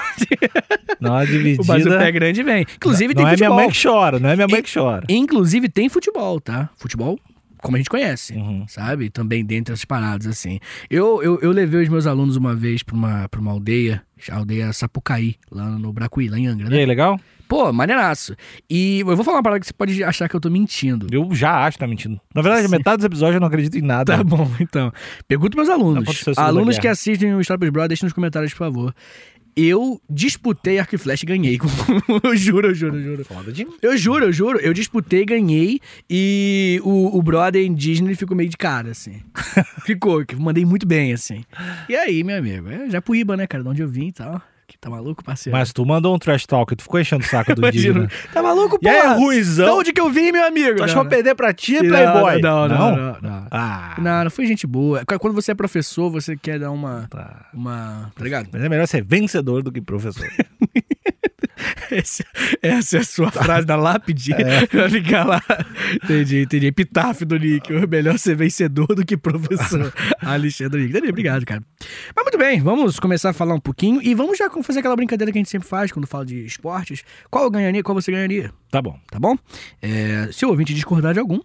na 1.01 1.13
hora 1.15 1.27
da 1.27 1.31
dividida. 1.33 1.97
o 1.97 1.99
pé 1.99 2.13
grande 2.13 2.43
vem. 2.43 2.65
Inclusive 2.77 3.15
não 3.15 3.15
tem 3.15 3.25
é 3.25 3.27
minha 3.27 3.37
futebol. 3.37 3.57
mãe 3.57 3.69
que 3.71 3.83
chora, 3.83 4.19
não 4.19 4.29
é 4.31 4.37
minha 4.37 4.49
mãe 4.49 4.63
que 4.63 4.73
chora. 4.73 5.07
Inclusive 5.09 5.69
tem 5.69 5.89
futebol, 5.89 6.41
tá? 6.41 6.71
Futebol 6.77 7.19
como 7.65 7.77
a 7.77 7.81
gente 7.81 7.91
conhece, 7.91 8.35
Uhum. 8.35 8.65
sabe? 8.69 9.11
Também 9.11 9.45
dentre 9.45 9.73
essas 9.73 9.85
paradas, 9.85 10.27
assim. 10.27 10.61
Eu, 10.91 11.23
eu, 11.23 11.41
eu 11.41 11.51
levei 11.51 11.83
os 11.83 11.89
meus 11.89 12.07
alunos 12.07 12.37
uma 12.37 12.55
vez 12.55 12.83
pra 12.83 12.95
uma, 12.95 13.29
pra 13.29 13.41
uma 13.41 13.51
aldeia, 13.51 14.03
a 14.31 14.37
aldeia 14.37 14.73
Sapucaí, 14.73 15.37
lá 15.51 15.65
no 15.71 15.93
Bracuí, 15.93 16.29
lá 16.29 16.39
em 16.39 16.47
Angra, 16.47 16.67
E 16.67 16.71
né? 16.71 16.77
aí, 16.79 16.87
legal? 16.87 17.19
Pô, 17.47 17.71
maneiraço. 17.73 18.35
E 18.71 19.01
eu 19.01 19.07
vou 19.17 19.23
falar 19.25 19.37
uma 19.37 19.43
parada 19.43 19.61
que 19.61 19.67
você 19.67 19.73
pode 19.73 20.03
achar 20.03 20.29
que 20.29 20.35
eu 20.35 20.41
tô 20.41 20.49
mentindo. 20.49 21.07
Eu 21.13 21.35
já 21.35 21.67
acho 21.67 21.77
que 21.77 21.81
tá 21.81 21.87
mentindo. 21.87 22.19
Na 22.35 22.41
verdade, 22.41 22.65
Sim. 22.67 22.71
metade 22.71 22.97
dos 22.99 23.05
episódios 23.05 23.35
eu 23.35 23.41
não 23.41 23.49
acredito 23.49 23.77
em 23.77 23.83
nada. 23.83 24.17
Tá 24.17 24.25
bom, 24.25 24.51
então. 24.59 24.91
Pergunta 25.29 25.55
meus 25.57 25.69
alunos. 25.69 26.19
Segunda 26.19 26.41
Alunos 26.43 26.69
Guerra. 26.77 26.81
que 26.81 26.89
assistem 26.89 27.35
o 27.35 27.37
pros 27.39 27.47
Brothers, 27.71 27.89
deixem 27.89 28.07
nos 28.07 28.13
comentários, 28.15 28.53
por 28.53 28.59
favor. 28.59 28.95
Eu 29.57 30.01
disputei 30.11 30.79
arco 30.79 30.95
e 30.95 30.99
flecha 30.99 31.25
e 31.25 31.29
ganhei. 31.29 31.59
eu 32.25 32.37
juro, 32.37 32.69
eu 32.69 32.75
juro, 32.75 32.97
eu 32.97 33.03
juro. 33.03 33.25
Foda 33.25 33.53
de... 33.53 33.67
Eu 33.81 33.97
juro, 33.97 34.25
eu 34.27 34.33
juro. 34.33 34.59
Eu 34.59 34.73
disputei, 34.73 35.25
ganhei. 35.25 35.81
E 36.11 36.81
o, 36.83 37.17
o 37.17 37.23
brother 37.23 37.65
indígena 37.65 38.09
ele 38.09 38.17
ficou 38.17 38.37
meio 38.37 38.49
de 38.49 38.57
cara, 38.57 38.91
assim. 38.91 39.21
ficou, 39.85 40.25
que 40.25 40.35
mandei 40.35 40.65
muito 40.65 40.87
bem, 40.87 41.13
assim. 41.13 41.45
E 41.89 41.95
aí, 41.95 42.25
meu 42.25 42.39
amigo? 42.39 42.69
É 42.69 42.91
Japuíba, 42.91 43.37
né, 43.37 43.47
cara? 43.47 43.63
De 43.63 43.69
onde 43.69 43.83
eu 43.83 43.89
vim 43.89 44.09
e 44.09 44.13
tal. 44.13 44.43
Tá 44.81 44.91
maluco, 44.91 45.25
parceiro? 45.25 45.57
Mas 45.59 45.73
tu 45.73 45.85
mandou 45.87 46.15
um 46.15 46.19
trash 46.19 46.45
talk 46.45 46.73
e 46.73 46.77
tu 46.77 46.83
ficou 46.83 47.01
enchendo 47.01 47.25
o 47.25 47.27
saco 47.27 47.55
do 47.55 47.61
Imagina. 47.63 48.01
indígena. 48.05 48.29
Tá 48.33 48.43
maluco, 48.43 48.79
E 48.83 48.89
aí, 48.89 49.01
porra? 49.01 49.15
De 49.15 49.21
Ruizão? 49.21 49.79
onde 49.79 49.93
que 49.93 50.01
eu 50.01 50.11
vim, 50.11 50.31
meu 50.31 50.45
amigo? 50.47 50.77
Tu 50.77 50.85
achou 50.85 51.01
que 51.01 51.07
eu 51.07 51.11
perder 51.11 51.35
pra 51.35 51.53
ti, 51.55 51.75
não. 51.81 51.89
Playboy? 51.89 52.41
Não, 52.43 52.69
não, 52.69 52.97
não. 52.97 53.17
não. 53.23 53.47
Ah, 53.51 53.95
Não, 53.99 54.25
não 54.25 54.31
foi 54.31 54.47
gente 54.47 54.67
boa. 54.67 55.03
Quando 55.19 55.33
você 55.35 55.53
é 55.53 55.55
professor, 55.55 56.11
você 56.11 56.37
quer 56.37 56.59
dar 56.59 56.71
uma. 56.71 57.07
tá. 57.09 57.47
Uma. 57.55 58.13
Tá 58.15 58.23
ligado? 58.25 58.49
Mas 58.53 58.63
é 58.63 58.69
melhor 58.69 58.87
ser 58.87 59.03
vencedor 59.03 59.63
do 59.63 59.73
que 59.73 59.81
professor. 59.81 60.27
Esse- 61.91 62.25
essa 62.63 62.97
é 62.97 63.01
a 63.01 63.05
sua 63.05 63.31
frase 63.31 63.67
da 63.67 63.77
lápide. 63.77 64.33
É. 64.33 64.67
Vai 64.73 64.89
ficar 64.91 65.25
lá. 65.25 65.43
Entendi, 66.03 66.43
entendi. 66.43 66.67
Epitáfio 66.67 67.27
do 67.27 67.39
Nick. 67.39 67.73
Melhor 67.87 68.19
ser 68.19 68.37
vencedor 68.37 68.87
do 68.89 69.05
que 69.05 69.17
professor. 69.17 69.93
Alexandre 70.23 70.81
Nick. 70.83 70.91
Entendi, 70.97 71.11
Obrigado, 71.11 71.45
cara. 71.45 71.63
Mas 72.15 72.25
muito 72.25 72.39
bem, 72.39 72.61
vamos 72.61 72.99
começar 72.99 73.31
a 73.31 73.33
falar 73.33 73.55
um 73.55 73.61
pouquinho 73.61 74.01
e 74.03 74.15
vamos 74.15 74.39
já 74.39 74.51
fazer 74.63 74.81
aquela 74.81 74.97
brincadeira 74.97 75.31
que 75.33 75.39
a 75.39 75.41
gente 75.41 75.51
sempre 75.51 75.69
faz 75.69 75.93
quando 75.93 76.07
fala 76.07 76.25
de 76.27 76.45
esportes. 76.45 77.03
Qual 77.31 77.45
eu 77.45 77.51
ganharia, 77.51 77.83
qual 77.83 77.95
você 77.95 78.11
ganharia? 78.11 78.51
Tá 78.71 78.81
bom. 78.83 78.99
Tá 79.11 79.19
bom? 79.19 79.37
É, 79.81 80.29
se 80.33 80.45
o 80.45 80.49
ouvinte 80.49 80.75
discordar 80.75 81.13
de 81.15 81.21
algum, 81.21 81.41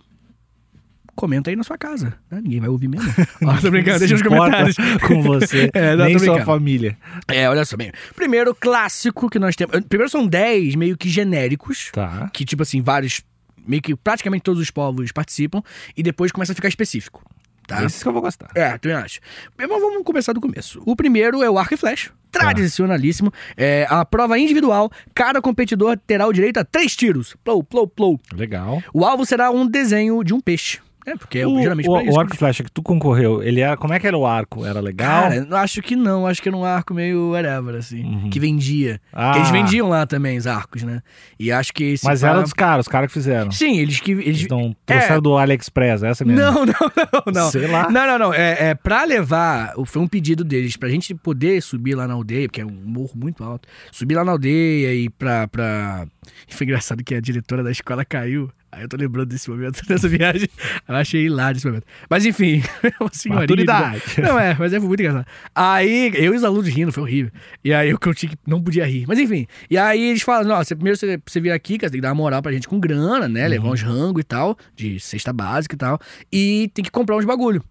comenta 1.19 1.49
aí 1.49 1.55
na 1.57 1.63
sua 1.63 1.77
casa. 1.77 2.13
né? 2.31 2.39
Ninguém 2.41 2.61
vai 2.61 2.69
ouvir 2.69 2.87
mesmo. 2.87 3.11
Ó, 3.43 3.57
tô 3.59 3.69
brincando, 3.69 3.99
deixa 3.99 4.13
nos 4.13 4.23
comentários. 4.23 4.77
com 5.05 5.21
você, 5.21 5.69
É, 5.75 5.93
não, 5.93 6.05
nem 6.05 6.17
sua 6.17 6.45
família. 6.45 6.97
É, 7.27 7.49
olha 7.49 7.65
só 7.65 7.75
bem. 7.75 7.91
Primeiro 8.15 8.55
clássico 8.55 9.29
que 9.29 9.37
nós 9.37 9.53
temos. 9.53 9.77
Primeiro 9.81 10.09
são 10.09 10.25
10 10.25 10.75
meio 10.75 10.97
que 10.97 11.09
genéricos. 11.09 11.89
Tá. 11.91 12.29
Que, 12.31 12.45
tipo 12.45 12.63
assim, 12.63 12.81
vários. 12.81 13.21
Meio 13.67 13.81
que 13.81 13.93
praticamente 13.97 14.43
todos 14.43 14.61
os 14.61 14.71
povos 14.71 15.11
participam. 15.11 15.61
E 15.95 16.01
depois 16.01 16.31
começa 16.31 16.53
a 16.53 16.55
ficar 16.55 16.69
específico. 16.69 17.21
Tá? 17.67 17.83
Esses 17.83 18.01
que 18.01 18.07
eu 18.07 18.13
vou 18.13 18.21
gostar. 18.21 18.49
É, 18.55 18.77
também 18.77 18.97
acho. 18.97 19.19
Mas 19.57 19.67
vamos 19.67 20.01
começar 20.03 20.31
do 20.31 20.39
começo. 20.39 20.81
O 20.85 20.95
primeiro 20.95 21.43
é 21.43 21.49
o 21.49 21.59
arco 21.59 21.73
e 21.73 21.77
flecha. 21.77 22.11
Tradicionalíssimo. 22.31 23.31
É 23.57 23.85
a 23.89 24.03
prova 24.05 24.39
individual. 24.39 24.89
Cada 25.13 25.41
competidor 25.41 25.99
terá 26.07 26.25
o 26.25 26.33
direito 26.33 26.57
a 26.57 26.63
três 26.63 26.95
tiros. 26.95 27.35
Plou, 27.43 27.61
plou, 27.61 27.85
plou. 27.87 28.19
Legal. 28.33 28.81
O 28.93 29.05
alvo 29.05 29.25
será 29.25 29.51
um 29.51 29.67
desenho 29.67 30.23
de 30.23 30.33
um 30.33 30.39
peixe. 30.39 30.79
É, 31.09 31.15
porque 31.15 31.39
é 31.39 31.47
o, 31.47 31.59
geralmente 31.59 31.89
o, 31.89 31.93
pra 31.93 32.03
isso. 32.03 32.15
o 32.15 32.19
arco 32.19 32.35
e 32.35 32.37
flecha 32.37 32.63
que 32.63 32.71
tu 32.71 32.83
concorreu, 32.83 33.41
ele 33.41 33.61
era. 33.61 33.75
Como 33.75 33.93
é 33.93 33.99
que 33.99 34.05
era 34.05 34.17
o 34.17 34.25
arco? 34.25 34.65
Era 34.65 34.79
legal? 34.79 35.23
Cara, 35.23 35.35
eu 35.35 35.57
acho 35.57 35.81
que 35.81 35.95
não. 35.95 36.27
Acho 36.27 36.41
que 36.41 36.49
era 36.49 36.57
um 36.57 36.63
arco 36.63 36.93
meio 36.93 37.31
whatever, 37.31 37.75
assim. 37.75 38.03
Uhum. 38.03 38.29
Que 38.29 38.39
vendia. 38.39 39.01
Ah. 39.11 39.31
Que 39.31 39.39
eles 39.39 39.49
vendiam 39.49 39.89
lá 39.89 40.05
também, 40.05 40.37
os 40.37 40.45
arcos, 40.45 40.83
né? 40.83 41.01
E 41.39 41.51
acho 41.51 41.73
que 41.73 41.83
esse. 41.83 42.05
Mas 42.05 42.21
pá- 42.21 42.29
era 42.29 42.41
dos 42.41 42.53
caras, 42.53 42.85
os 42.85 42.91
caras 42.91 43.07
que 43.07 43.13
fizeram. 43.13 43.51
Sim, 43.51 43.79
eles 43.79 43.99
que. 43.99 44.11
Eles... 44.11 44.39
Eles 44.39 44.47
não 44.47 44.75
trouxeram 44.85 45.21
do 45.21 45.37
AliExpress, 45.37 46.03
essa 46.03 46.23
mesmo. 46.23 46.39
Não, 46.41 46.53
não, 46.65 46.73
não, 46.73 47.33
não. 47.33 47.51
Sei 47.51 47.67
lá. 47.67 47.89
Não, 47.89 48.05
não, 48.05 48.19
não. 48.19 48.33
É, 48.33 48.69
é 48.69 48.75
pra 48.75 49.03
levar. 49.03 49.73
Foi 49.85 50.01
um 50.01 50.07
pedido 50.07 50.43
deles, 50.43 50.77
pra 50.77 50.89
gente 50.89 51.15
poder 51.15 51.61
subir 51.61 51.95
lá 51.95 52.07
na 52.07 52.13
aldeia, 52.13 52.47
porque 52.47 52.61
é 52.61 52.65
um 52.65 52.81
morro 52.85 53.11
muito 53.15 53.43
alto. 53.43 53.67
Subir 53.91 54.15
lá 54.15 54.23
na 54.23 54.31
aldeia 54.31 54.93
e 54.93 55.09
pra. 55.09 55.47
pra... 55.47 56.05
E 56.47 56.53
foi 56.53 56.65
engraçado 56.65 57.03
que 57.03 57.15
a 57.15 57.19
diretora 57.21 57.63
da 57.63 57.71
escola 57.71 58.05
caiu. 58.05 58.51
Aí 58.71 58.83
eu 58.83 58.87
tô 58.87 58.97
lembrando 58.97 59.29
desse 59.29 59.49
momento, 59.49 59.81
dessa 59.87 60.07
viagem. 60.07 60.47
Eu 60.87 60.95
achei 60.95 61.25
hilário 61.25 61.57
esse 61.57 61.65
momento. 61.65 61.85
Mas 62.09 62.25
enfim, 62.25 62.61
uma 63.01 63.09
senhorinha. 63.11 63.41
Maturidade. 63.41 64.03
Não, 64.19 64.39
é, 64.39 64.55
mas 64.57 64.73
é, 64.73 64.79
muito 64.79 64.99
engraçado. 64.99 65.25
Aí, 65.55 66.11
eu 66.15 66.33
e 66.33 66.37
os 66.37 66.43
alunos 66.43 66.67
rindo, 66.67 66.91
foi 66.91 67.03
horrível. 67.03 67.31
E 67.63 67.73
aí 67.73 67.89
eu 67.89 67.97
que 67.97 68.07
eu 68.07 68.13
tinha 68.13 68.29
que 68.29 68.37
não 68.45 68.61
podia 68.61 68.85
rir. 68.85 69.05
Mas 69.07 69.17
enfim. 69.17 69.47
E 69.69 69.77
aí 69.77 70.09
eles 70.09 70.21
falam: 70.21 70.55
você, 70.57 70.75
primeiro 70.75 70.97
você, 70.97 71.19
você 71.25 71.39
vir 71.39 71.51
aqui, 71.51 71.77
cara, 71.77 71.89
você 71.89 71.93
tem 71.93 71.99
que 71.99 72.03
dar 72.03 72.09
uma 72.09 72.15
moral 72.15 72.41
pra 72.41 72.51
gente 72.51 72.67
com 72.67 72.79
grana, 72.79 73.27
né? 73.27 73.47
Levar 73.47 73.69
uns 73.69 73.81
rangos 73.81 74.21
e 74.21 74.23
tal, 74.23 74.57
de 74.75 74.99
cesta 74.99 75.33
básica 75.33 75.75
e 75.75 75.77
tal. 75.77 75.99
E 76.31 76.71
tem 76.73 76.83
que 76.83 76.91
comprar 76.91 77.17
uns 77.17 77.25
bagulho. 77.25 77.63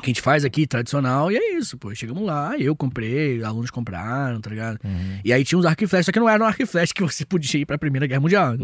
Que 0.00 0.06
a 0.06 0.12
gente 0.12 0.22
faz 0.22 0.44
aqui, 0.44 0.66
tradicional, 0.66 1.30
e 1.32 1.36
é 1.36 1.56
isso, 1.56 1.76
pô. 1.76 1.94
Chegamos 1.94 2.24
lá, 2.24 2.54
eu 2.58 2.74
comprei, 2.76 3.42
alunos 3.42 3.70
compraram, 3.70 4.40
tá 4.40 4.48
ligado? 4.50 4.78
E 5.24 5.32
aí 5.32 5.44
tinha 5.44 5.58
uns 5.58 5.64
arco 5.66 5.82
e 5.84 5.86
flecha, 5.86 6.04
só 6.04 6.12
que 6.12 6.20
não 6.20 6.28
era 6.28 6.42
um 6.42 6.46
arco 6.46 6.62
e 6.62 6.66
flecha 6.66 6.92
que 6.94 7.02
você 7.02 7.24
podia 7.24 7.60
ir 7.60 7.66
pra 7.66 7.76
Primeira 7.78 8.06
Guerra 8.06 8.20
Mundial. 8.20 8.54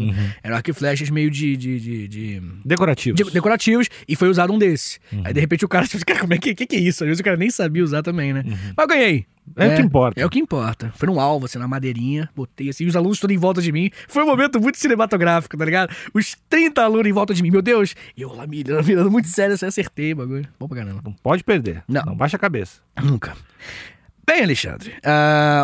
Era 0.43 0.57
arco 0.57 0.69
e 0.69 0.73
flechas 0.73 1.09
meio 1.09 1.29
de- 1.29 1.55
de- 1.57 1.79
de- 1.79 2.07
de 2.07 2.41
Decorativos. 2.63 3.17
de- 3.21 3.31
decorativos 3.31 3.87
e 4.07 4.15
foi 4.15 4.29
usado 4.29 4.51
um 4.53 4.57
desse. 4.57 4.99
Aí 5.23 5.33
de 5.33 5.39
repente 5.39 5.65
o 5.65 5.67
cara, 5.67 5.85
tipo, 5.87 6.03
cara, 6.05 6.19
como 6.19 6.33
é 6.33 6.37
que, 6.37 6.55
que, 6.55 6.65
que 6.65 6.75
é 6.75 6.79
isso? 6.79 7.03
Às 7.03 7.07
vezes 7.07 7.19
o 7.19 7.23
cara 7.23 7.37
nem 7.37 7.49
sabia 7.49 7.83
usar 7.83 8.01
também, 8.01 8.33
né? 8.33 8.43
Mas 8.45 8.83
eu 8.83 8.87
ganhei. 8.87 9.25
É 9.55 9.67
o 9.67 9.75
que 9.75 9.81
importa. 9.81 10.21
É 10.21 10.25
o 10.25 10.29
que 10.29 10.39
importa. 10.39 10.91
Foi 10.95 11.07
num 11.07 11.19
alvo, 11.19 11.45
assim, 11.45 11.57
na 11.59 11.67
madeirinha, 11.67 12.29
botei 12.35 12.69
assim, 12.69 12.85
os 12.87 12.95
alunos 12.95 13.19
todos 13.19 13.35
em 13.35 13.39
volta 13.39 13.61
de 13.61 13.71
mim. 13.71 13.89
Foi 14.07 14.23
um 14.23 14.25
momento 14.25 14.59
muito 14.59 14.77
cinematográfico, 14.77 15.55
tá 15.57 15.63
ligado? 15.65 15.95
Os 16.13 16.35
30 16.49 16.81
alunos 16.83 17.07
em 17.07 17.13
volta 17.13 17.33
de 17.33 17.41
mim, 17.43 17.51
meu 17.51 17.61
Deus! 17.61 17.95
E 18.17 18.21
eu 18.21 18.33
lá 18.33 18.45
mirando, 18.47 18.85
mirando 18.85 19.11
muito 19.11 19.27
sério, 19.27 19.53
assim, 19.55 19.65
acertei 19.65 20.13
o 20.13 20.15
bagulho. 20.17 20.47
Bom 20.59 20.67
pra 20.67 20.77
caramba. 20.77 21.01
Não 21.03 21.13
pode 21.13 21.43
perder. 21.43 21.83
Não. 21.87 22.15
baixa 22.15 22.37
a 22.37 22.39
cabeça. 22.39 22.81
Nunca. 23.01 23.33
Bem, 24.27 24.41
Alexandre, 24.43 24.91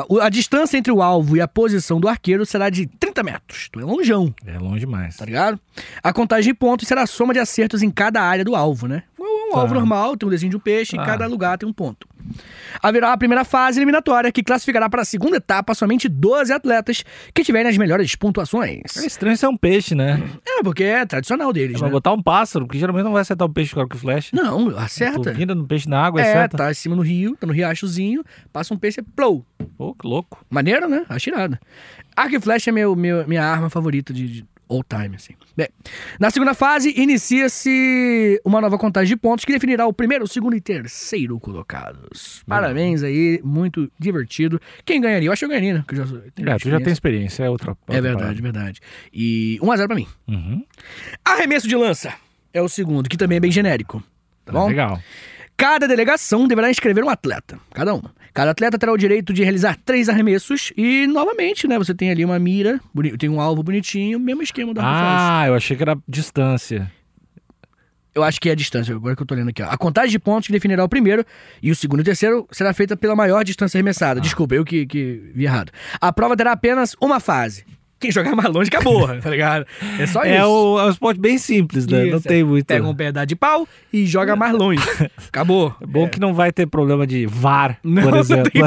o- 0.07 0.19
a 0.19 0.29
distância 0.29 0.77
entre 0.77 0.91
o 0.91 1.01
alvo 1.01 1.35
e 1.35 1.41
a 1.41 1.47
posição 1.47 1.99
do 1.99 2.07
arqueiro 2.07 2.45
será 2.45 2.69
de 2.69 2.85
30 2.85 3.23
metros. 3.23 3.67
Tu 3.71 3.79
é 3.79 3.83
longeão. 3.83 4.31
É 4.45 4.59
longe 4.59 4.81
demais. 4.81 5.17
tá 5.17 5.25
ligado? 5.25 5.59
A 6.03 6.13
contagem 6.13 6.53
de 6.53 6.57
pontos 6.59 6.87
será 6.87 7.01
a 7.01 7.07
soma 7.07 7.33
de 7.33 7.39
acertos 7.39 7.81
em 7.81 7.89
cada 7.89 8.21
área 8.21 8.45
do 8.45 8.55
alvo, 8.55 8.87
né? 8.87 9.01
Um 9.51 9.55
Tá. 9.55 9.61
alvo 9.61 9.73
normal, 9.73 10.15
tem 10.17 10.27
um 10.27 10.29
desenho 10.29 10.49
de 10.49 10.57
um 10.57 10.59
peixe, 10.59 10.95
em 10.95 10.99
cada 11.03 11.27
lugar 11.27 11.57
tem 11.57 11.67
um 11.67 11.73
ponto. 11.73 12.07
Haverá 12.81 13.11
a 13.13 13.17
primeira 13.17 13.43
fase 13.43 13.79
eliminatória, 13.79 14.31
que 14.31 14.43
classificará 14.43 14.89
para 14.89 15.01
a 15.01 15.05
segunda 15.05 15.37
etapa 15.37 15.73
somente 15.73 16.07
12 16.07 16.53
atletas 16.53 17.03
que 17.33 17.43
tiverem 17.43 17.69
as 17.69 17.77
melhores 17.77 18.15
pontuações. 18.15 18.95
É 18.97 19.05
estranho 19.05 19.35
ser 19.35 19.47
um 19.47 19.57
peixe, 19.57 19.93
né? 19.95 20.21
É, 20.47 20.63
porque 20.63 20.83
é 20.83 21.05
tradicional 21.05 21.51
deles, 21.51 21.79
Vai 21.79 21.89
né? 21.89 21.93
botar 21.93 22.13
um 22.13 22.21
pássaro, 22.21 22.65
porque 22.65 22.79
geralmente 22.79 23.03
não 23.05 23.11
vai 23.13 23.21
acertar 23.21 23.47
o 23.47 23.51
peixe 23.51 23.73
com 23.73 23.81
arco 23.81 23.95
e 23.95 23.99
flecha. 23.99 24.29
Não, 24.33 24.69
acerta. 24.77 25.33
vira 25.33 25.53
no 25.53 25.65
peixe 25.67 25.89
na 25.89 25.99
água, 26.01 26.21
É, 26.21 26.29
acerta. 26.31 26.57
tá 26.57 26.71
em 26.71 26.73
cima 26.73 26.95
no 26.95 27.01
rio, 27.01 27.35
tá 27.35 27.45
no 27.47 27.53
riachozinho, 27.53 28.23
passa 28.53 28.73
um 28.73 28.77
peixe, 28.77 29.01
é 29.01 29.03
plou. 29.15 29.45
Pô, 29.77 29.93
que 29.93 30.07
louco. 30.07 30.45
Maneiro, 30.49 30.87
né? 30.87 31.03
Atirada. 31.09 31.59
Arco 32.15 32.35
e 32.35 32.39
flecha 32.39 32.69
é 32.69 32.73
meu, 32.73 32.95
meu- 32.95 33.27
minha 33.27 33.43
arma 33.43 33.69
favorita 33.69 34.13
de, 34.13 34.27
de 34.27 34.45
all 34.71 34.83
time, 34.83 35.15
assim. 35.15 35.33
Bem, 35.55 35.67
na 36.19 36.29
segunda 36.31 36.53
fase, 36.53 36.93
inicia-se 36.95 38.39
uma 38.45 38.61
nova 38.61 38.77
contagem 38.77 39.15
de 39.15 39.19
pontos 39.19 39.43
que 39.45 39.51
definirá 39.51 39.85
o 39.85 39.93
primeiro, 39.93 40.23
o 40.23 40.27
segundo 40.27 40.55
e 40.55 40.61
terceiro 40.61 41.39
colocados. 41.39 42.43
Parabéns 42.47 43.03
aí, 43.03 43.39
muito 43.43 43.91
divertido. 43.99 44.59
Quem 44.85 45.01
ganharia? 45.01 45.27
Eu 45.27 45.33
acho 45.33 45.39
que 45.41 45.45
eu 45.45 45.49
ganharia, 45.49 45.73
né? 45.75 45.85
Eu 45.91 45.95
já, 45.97 46.03
É, 46.03 46.07
tu 46.07 46.09
já 46.09 46.21
tem 46.21 46.53
experiência. 46.57 46.91
experiência, 46.91 47.43
é 47.43 47.49
outra. 47.49 47.71
outra 47.71 47.95
É 47.97 48.01
verdade, 48.01 48.41
parada. 48.41 48.41
verdade. 48.41 48.79
E 49.13 49.57
1x0 49.61 49.87
pra 49.87 49.95
mim. 49.95 50.07
Uhum. 50.27 50.63
Arremesso 51.23 51.67
de 51.67 51.75
lança 51.75 52.13
é 52.53 52.61
o 52.61 52.69
segundo, 52.69 53.09
que 53.09 53.17
também 53.17 53.37
é 53.37 53.39
bem 53.39 53.51
genérico. 53.51 54.03
Tá 54.45 54.53
bom? 54.53 54.67
Legal. 54.67 54.99
Cada 55.57 55.87
delegação 55.87 56.47
deverá 56.47 56.71
inscrever 56.71 57.03
um 57.03 57.09
atleta, 57.09 57.59
cada 57.73 57.93
uma. 57.93 58.13
Cada 58.33 58.51
atleta 58.51 58.77
terá 58.77 58.91
o 58.93 58.97
direito 58.97 59.33
de 59.33 59.43
realizar 59.43 59.77
três 59.83 60.07
arremessos 60.07 60.71
e, 60.77 61.05
novamente, 61.07 61.67
né, 61.67 61.77
você 61.77 61.93
tem 61.93 62.09
ali 62.09 62.23
uma 62.23 62.39
mira, 62.39 62.79
tem 63.19 63.29
um 63.29 63.41
alvo 63.41 63.61
bonitinho, 63.61 64.19
mesmo 64.19 64.41
esquema 64.41 64.73
da 64.73 64.81
ah. 64.81 65.41
Ah, 65.41 65.47
eu 65.47 65.55
achei 65.55 65.75
que 65.75 65.83
era 65.83 65.97
distância. 66.07 66.91
Eu 68.13 68.23
acho 68.23 68.41
que 68.41 68.49
é 68.49 68.51
a 68.51 68.55
distância, 68.55 68.93
agora 68.93 69.15
que 69.15 69.21
eu 69.21 69.25
tô 69.25 69.33
lendo 69.33 69.49
aqui. 69.49 69.61
Ó. 69.61 69.69
A 69.69 69.77
contagem 69.77 70.11
de 70.11 70.19
pontos 70.19 70.47
que 70.47 70.53
definirá 70.53 70.83
o 70.83 70.89
primeiro 70.89 71.25
e 71.63 71.71
o 71.71 71.75
segundo 71.75 71.99
e 71.99 72.01
o 72.01 72.05
terceiro 72.05 72.45
será 72.51 72.73
feita 72.73 72.97
pela 72.97 73.15
maior 73.15 73.43
distância 73.43 73.77
arremessada. 73.77 74.19
Ah. 74.19 74.23
Desculpa, 74.23 74.53
eu 74.53 74.65
que, 74.65 74.85
que 74.85 75.31
vi 75.33 75.45
errado. 75.45 75.71
A 75.99 76.11
prova 76.11 76.35
terá 76.35 76.51
apenas 76.51 76.95
uma 77.01 77.19
fase. 77.19 77.65
Quem 78.01 78.11
jogar 78.11 78.35
mais 78.35 78.49
longe 78.53 78.67
acabou, 78.67 79.07
tá 79.19 79.29
ligado? 79.29 79.65
É 79.99 80.07
só 80.07 80.23
É, 80.23 80.39
isso. 80.39 80.47
o, 80.47 80.79
é 80.79 80.85
um 80.85 80.89
esporte 80.89 81.19
bem 81.21 81.37
simples, 81.37 81.85
né? 81.85 82.05
Não 82.05 82.17
Isso, 82.17 82.27
tem 82.27 82.41
é. 82.41 82.43
muito. 82.43 82.65
Pega 82.65 82.87
um 82.87 82.95
pedaço 82.95 83.27
de 83.27 83.35
pau 83.35 83.67
e 83.93 84.05
joga 84.07 84.35
mais 84.35 84.53
longe. 84.53 84.81
Acabou. 85.27 85.73
É 85.81 85.85
bom 85.85 86.07
que 86.09 86.19
não 86.19 86.33
vai 86.33 86.51
ter 86.51 86.65
problema 86.67 87.05
de 87.05 87.25
VAR, 87.25 87.77
Não, 87.83 88.01
por 88.03 88.11
não, 88.11 88.19
exemplo. 88.19 88.51
tem, 88.51 88.61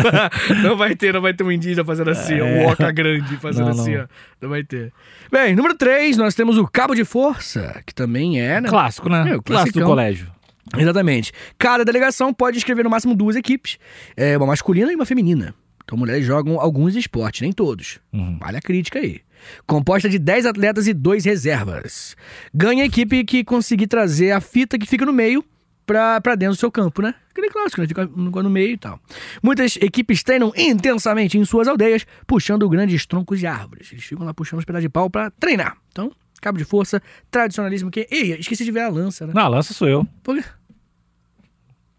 não 0.62 0.76
vai 0.76 0.94
ter, 0.94 1.12
não 1.12 1.20
vai 1.20 1.34
ter 1.34 1.42
um 1.44 1.50
indígena 1.50 1.84
fazendo 1.84 2.10
assim, 2.10 2.40
ó, 2.40 2.44
um 2.44 2.66
oca 2.66 2.90
grande 2.92 3.36
fazendo 3.38 3.64
Não, 3.66 3.80
assim, 3.80 3.94
não. 3.96 4.02
ó. 4.02 4.06
Não 4.42 4.48
vai 4.48 4.62
ter. 4.62 4.92
Bem, 5.32 5.56
número 5.56 5.74
3, 5.74 6.16
nós 6.16 6.34
temos 6.34 6.56
o 6.58 6.66
cabo 6.66 6.94
de 6.94 7.04
força, 7.04 7.82
que 7.84 7.94
também 7.94 8.40
é, 8.40 8.60
né? 8.60 8.68
Clássico, 8.68 9.08
né? 9.08 9.30
É, 9.30 9.36
o 9.36 9.42
Clássico 9.42 9.80
do 9.80 9.84
colégio. 9.86 10.28
Exatamente. 10.76 11.32
Cada 11.58 11.84
delegação 11.84 12.32
pode 12.32 12.56
inscrever 12.56 12.84
no 12.84 12.90
máximo 12.90 13.14
duas 13.14 13.34
equipes, 13.36 13.78
é, 14.16 14.36
uma 14.36 14.46
masculina 14.46 14.92
e 14.92 14.94
uma 14.94 15.06
feminina. 15.06 15.54
Então 15.84 15.98
mulheres 15.98 16.24
jogam 16.24 16.58
alguns 16.58 16.96
esportes, 16.96 17.42
nem 17.42 17.52
todos. 17.52 18.00
Uhum. 18.12 18.38
Vale 18.38 18.56
a 18.56 18.60
crítica 18.60 18.98
aí. 18.98 19.20
composta 19.66 20.08
de 20.08 20.18
10 20.18 20.46
atletas 20.46 20.86
e 20.86 20.94
2 20.94 21.24
reservas. 21.24 22.16
Ganha 22.52 22.82
a 22.82 22.86
equipe 22.86 23.24
que 23.24 23.44
conseguir 23.44 23.86
trazer 23.86 24.32
a 24.32 24.40
fita 24.40 24.78
que 24.78 24.86
fica 24.86 25.04
no 25.04 25.12
meio 25.12 25.44
pra, 25.86 26.20
pra 26.20 26.34
dentro 26.34 26.56
do 26.56 26.58
seu 26.58 26.70
campo, 26.70 27.02
né? 27.02 27.14
Aquele 27.30 27.50
clássico, 27.50 27.82
né? 27.82 27.86
Fica 27.86 28.06
no 28.06 28.30
no 28.30 28.50
meio 28.50 28.72
e 28.72 28.78
tal. 28.78 28.98
Muitas 29.42 29.76
equipes 29.76 30.22
treinam 30.22 30.52
intensamente 30.56 31.36
em 31.36 31.44
suas 31.44 31.68
aldeias, 31.68 32.06
puxando 32.26 32.68
grandes 32.68 33.04
troncos 33.06 33.38
de 33.38 33.46
árvores. 33.46 33.92
Eles 33.92 34.04
ficam 34.04 34.24
lá 34.24 34.32
puxando 34.32 34.60
os 34.60 34.64
pedaços 34.64 34.84
de 34.84 34.88
pau 34.88 35.10
pra 35.10 35.30
treinar. 35.30 35.76
Então, 35.92 36.10
cabo 36.40 36.58
de 36.58 36.64
força, 36.64 37.02
tradicionalismo 37.30 37.90
que... 37.90 38.06
Ei, 38.10 38.32
esqueci 38.38 38.64
de 38.64 38.70
ver 38.70 38.80
a 38.80 38.88
lança, 38.88 39.26
né? 39.26 39.32
Não, 39.34 39.42
a 39.42 39.48
lança 39.48 39.72
sou 39.74 39.88
eu. 39.88 40.06
Por 40.22 40.36
quê? 40.36 40.44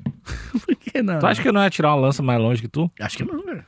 Por 0.66 0.76
que 0.76 1.02
não? 1.02 1.20
Tu 1.20 1.26
acha 1.26 1.42
que 1.42 1.48
eu 1.48 1.54
não 1.54 1.64
ia 1.64 1.70
tirar 1.70 1.94
uma 1.96 2.02
lança 2.02 2.22
mais 2.22 2.40
longe 2.40 2.62
que 2.62 2.68
tu? 2.68 2.90
Acho 3.00 3.18
que 3.18 3.24
não, 3.24 3.44
cara. 3.44 3.66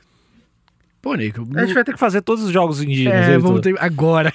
Pô, 1.08 1.14
Nico. 1.14 1.48
A 1.56 1.64
gente 1.64 1.72
vai 1.72 1.84
ter 1.84 1.94
que 1.94 1.98
fazer 1.98 2.20
todos 2.20 2.44
os 2.44 2.50
jogos 2.50 2.82
indígenas. 2.82 3.28
eu 3.28 3.32
É, 3.32 3.36
tu. 3.38 3.42
vamos 3.42 3.60
ter... 3.62 3.74
Agora. 3.80 4.30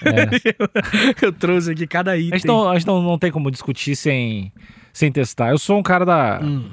eu 1.22 1.32
trouxe 1.32 1.70
aqui 1.72 1.86
cada 1.86 2.14
A 2.14 2.18
item. 2.18 2.40
gente, 2.40 2.48
não, 2.48 2.68
a 2.68 2.74
gente 2.74 2.88
não, 2.88 3.00
não 3.00 3.20
tem 3.20 3.32
como 3.32 3.52
discutir 3.52 3.96
sem, 3.96 4.52
sem 4.92 5.12
testar. 5.12 5.52
Eu 5.52 5.60
sou 5.60 5.78
um 5.78 5.84
cara 5.84 6.04
da, 6.04 6.40
Hum. 6.42 6.68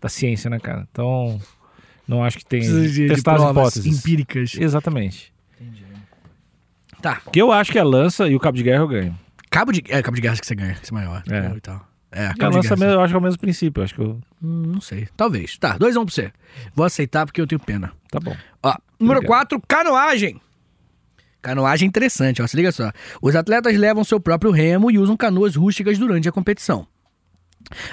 da 0.00 0.08
ciência, 0.08 0.48
né, 0.48 0.58
cara? 0.58 0.88
Então, 0.90 1.38
não 2.08 2.24
acho 2.24 2.38
que 2.38 2.44
tem. 2.46 2.60
Precisa 2.60 2.88
de, 2.88 3.06
de 3.06 3.08
testar 3.08 3.32
as 3.34 3.42
provas 3.42 3.76
hipóteses. 3.76 3.98
empíricas. 3.98 4.54
Exatamente. 4.58 5.30
Tá. 7.02 7.20
Porque 7.22 7.42
eu 7.42 7.52
acho 7.52 7.70
que 7.70 7.78
a 7.78 7.84
lança 7.84 8.26
e 8.28 8.34
o 8.34 8.40
cabo 8.40 8.56
de 8.56 8.62
guerra 8.62 8.80
eu 8.82 8.88
ganho. 8.88 9.18
Cabo 9.50 9.72
de... 9.72 9.84
É, 9.88 10.02
cabo 10.02 10.14
de 10.16 10.22
guerra 10.22 10.36
que 10.38 10.46
você 10.46 10.54
ganha, 10.54 10.72
que 10.74 10.86
você 10.86 10.92
é 10.94 10.96
maior. 10.96 11.22
É. 11.30 11.54
E 11.54 11.60
tal. 11.60 11.86
É, 12.10 12.26
a 12.28 12.34
cabo 12.34 12.52
de 12.52 12.56
lança 12.56 12.74
guerra. 12.76 12.92
eu 12.92 13.00
acho 13.02 13.12
que 13.12 13.16
é 13.16 13.18
o 13.18 13.22
mesmo 13.22 13.38
princípio. 13.38 13.80
Eu 13.80 13.84
acho 13.84 13.94
que 13.94 14.00
eu... 14.00 14.18
Hum, 14.42 14.62
não 14.72 14.80
sei. 14.80 15.06
Talvez. 15.16 15.58
Tá, 15.58 15.76
2 15.76 15.96
a 15.96 16.00
1 16.00 16.02
um 16.02 16.06
pra 16.06 16.14
você. 16.14 16.32
Vou 16.74 16.86
aceitar 16.86 17.26
porque 17.26 17.40
eu 17.42 17.46
tenho 17.46 17.60
pena. 17.60 17.92
Tá 18.10 18.18
bom. 18.18 18.34
Ó, 18.62 18.74
número 18.98 19.18
Obrigado. 19.18 19.58
4, 19.58 19.62
canoagem. 19.66 20.40
Canoagem 21.40 21.88
interessante, 21.88 22.42
ó. 22.42 22.46
Se 22.46 22.56
liga 22.56 22.72
só. 22.72 22.90
Os 23.22 23.36
atletas 23.36 23.76
levam 23.76 24.04
seu 24.04 24.18
próprio 24.20 24.50
remo 24.50 24.90
e 24.90 24.98
usam 24.98 25.16
canoas 25.16 25.54
rústicas 25.54 25.98
durante 25.98 26.28
a 26.28 26.32
competição. 26.32 26.86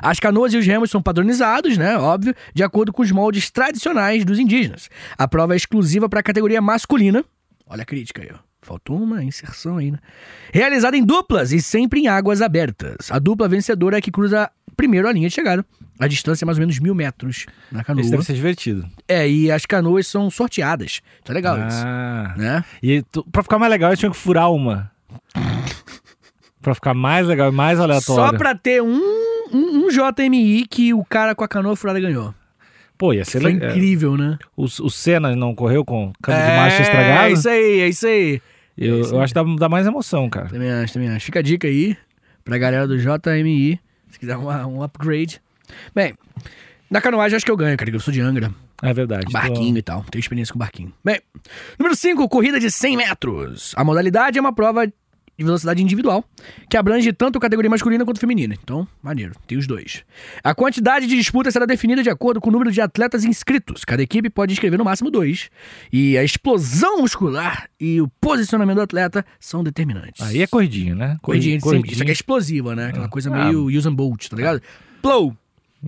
As 0.01 0.19
canoas 0.19 0.53
e 0.53 0.57
os 0.57 0.65
remos 0.65 0.89
são 0.89 1.01
padronizados, 1.01 1.77
né? 1.77 1.97
Óbvio, 1.97 2.33
de 2.53 2.63
acordo 2.63 2.93
com 2.93 3.01
os 3.01 3.11
moldes 3.11 3.51
tradicionais 3.51 4.23
dos 4.23 4.39
indígenas. 4.39 4.89
A 5.17 5.27
prova 5.27 5.53
é 5.53 5.57
exclusiva 5.57 6.07
para 6.07 6.19
a 6.19 6.23
categoria 6.23 6.61
masculina. 6.61 7.23
Olha 7.67 7.83
a 7.83 7.85
crítica 7.85 8.21
aí, 8.21 8.29
ó. 8.33 8.37
Faltou 8.61 8.97
uma 8.97 9.23
inserção 9.23 9.77
aí, 9.77 9.91
né? 9.91 9.99
Realizada 10.51 10.97
em 10.97 11.05
duplas 11.05 11.51
e 11.51 11.61
sempre 11.61 11.99
em 11.99 12.07
águas 12.07 12.41
abertas. 12.41 13.11
A 13.11 13.19
dupla 13.19 13.47
vencedora 13.47 13.99
é 13.99 14.01
que 14.01 14.11
cruza 14.11 14.49
primeiro 14.75 15.07
a 15.07 15.11
linha 15.11 15.27
de 15.29 15.33
chegada. 15.35 15.65
A 15.99 16.07
distância 16.07 16.43
é 16.43 16.45
mais 16.45 16.57
ou 16.57 16.61
menos 16.61 16.77
mil 16.79 16.93
metros 16.93 17.45
na 17.71 17.83
canoa. 17.83 18.01
Isso 18.01 18.11
deve 18.11 18.23
ser 18.23 18.33
divertido. 18.33 18.85
É, 19.07 19.27
e 19.29 19.49
as 19.51 19.65
canoas 19.65 20.07
são 20.07 20.29
sorteadas. 20.29 21.01
Tá 21.23 21.33
legal 21.33 21.57
isso, 21.67 21.81
Ah. 21.85 22.33
né? 22.37 22.63
E 22.83 23.01
tu, 23.11 23.23
pra 23.31 23.41
ficar 23.43 23.57
mais 23.57 23.71
legal, 23.71 23.91
eu 23.91 23.97
tinha 23.97 24.11
que 24.11 24.17
furar 24.17 24.51
uma. 24.51 24.91
pra 26.61 26.75
ficar 26.75 26.93
mais 26.93 27.27
legal 27.27 27.49
e 27.51 27.55
mais 27.55 27.79
aleatório. 27.79 28.31
Só 28.31 28.37
pra 28.37 28.55
ter 28.55 28.81
um, 28.81 28.99
um, 29.53 29.85
um 29.85 29.87
JMI 29.89 30.65
que 30.67 30.93
o 30.93 31.03
cara 31.05 31.35
com 31.35 31.43
a 31.43 31.47
canoa 31.47 31.75
furada 31.75 31.99
ganhou. 31.99 32.33
Pô, 32.97 33.13
ia 33.13 33.25
ser 33.25 33.41
Foi 33.41 33.51
legal. 33.51 33.69
incrível, 33.71 34.17
né? 34.17 34.37
O, 34.55 34.63
o 34.63 34.89
Senna 34.89 35.35
não 35.35 35.53
correu 35.53 35.83
com 35.83 36.13
câmbio 36.21 36.41
de 36.41 36.47
marcha 36.55 36.77
É 36.77 36.81
estragado? 36.81 37.33
isso 37.33 37.49
aí, 37.49 37.79
é 37.81 37.87
isso 37.89 38.07
aí. 38.07 38.41
Eu, 38.77 39.01
eu 39.03 39.21
acho 39.21 39.33
que 39.33 39.41
dá, 39.43 39.55
dá 39.57 39.69
mais 39.69 39.85
emoção, 39.85 40.29
cara. 40.29 40.47
Também 40.47 40.71
acho, 40.71 40.93
também 40.93 41.09
acho. 41.09 41.25
Fica 41.25 41.39
a 41.39 41.41
dica 41.41 41.67
aí 41.67 41.95
pra 42.43 42.57
galera 42.57 42.87
do 42.87 42.97
JMI, 42.97 43.79
se 44.15 44.19
quiser 44.19 44.37
uma- 44.37 44.65
um 44.65 44.81
upgrade. 44.81 45.41
Bem, 45.93 46.13
na 46.89 46.99
canoagem 47.01 47.35
acho 47.35 47.45
que 47.45 47.51
eu 47.51 47.57
ganho, 47.57 47.77
cara, 47.77 47.89
eu 47.91 47.99
sou 47.99 48.13
de 48.13 48.21
Angra. 48.21 48.51
É 48.81 48.93
verdade. 48.93 49.31
Barquinho 49.31 49.77
e 49.77 49.81
tal. 49.81 50.03
Tenho 50.11 50.19
experiência 50.19 50.51
com 50.53 50.59
barquinho. 50.59 50.93
Bem, 51.03 51.21
número 51.79 51.95
5, 51.95 52.27
corrida 52.27 52.59
de 52.59 52.69
100 52.69 52.97
metros. 52.97 53.73
A 53.75 53.83
modalidade 53.83 54.37
é 54.37 54.41
uma 54.41 54.53
prova 54.53 54.85
de 55.37 55.43
velocidade 55.43 55.83
individual, 55.83 56.23
que 56.69 56.77
abrange 56.77 57.11
tanto 57.11 57.37
a 57.37 57.41
categoria 57.41 57.69
masculina 57.69 58.05
quanto 58.05 58.19
feminina. 58.19 58.55
Então, 58.61 58.87
maneiro, 59.03 59.33
tem 59.45 59.57
os 59.57 59.67
dois. 59.67 60.03
A 60.43 60.55
quantidade 60.55 61.07
de 61.07 61.15
disputas 61.15 61.51
será 61.53 61.65
definida 61.65 62.01
de 62.01 62.09
acordo 62.09 62.39
com 62.39 62.49
o 62.49 62.51
número 62.53 62.71
de 62.71 62.79
atletas 62.79 63.25
inscritos. 63.25 63.83
Cada 63.83 64.01
equipe 64.01 64.29
pode 64.29 64.53
inscrever 64.53 64.77
no 64.79 64.85
máximo 64.85 65.11
dois. 65.11 65.49
E 65.91 66.17
a 66.17 66.23
explosão 66.23 67.01
muscular 67.01 67.69
e 67.79 67.99
o 68.01 68.07
posicionamento 68.21 68.75
do 68.77 68.81
atleta 68.83 69.25
são 69.39 69.63
determinantes. 69.63 70.21
Aí 70.21 70.41
é 70.41 70.47
corridinha, 70.47 70.95
né? 70.95 71.07
100 71.09 71.17
corridinha. 71.19 71.57
Isso 71.57 72.01
aqui 72.01 72.11
é 72.11 72.13
explosiva, 72.13 72.75
né? 72.75 72.87
Aquela 72.87 73.09
coisa 73.09 73.29
Ah. 73.35 73.45
meio 73.45 73.65
use 73.65 73.87
and 73.87 73.93
bolt, 73.93 74.27
tá 74.29 74.37
ligado? 74.37 74.61
Blow! 75.03 75.35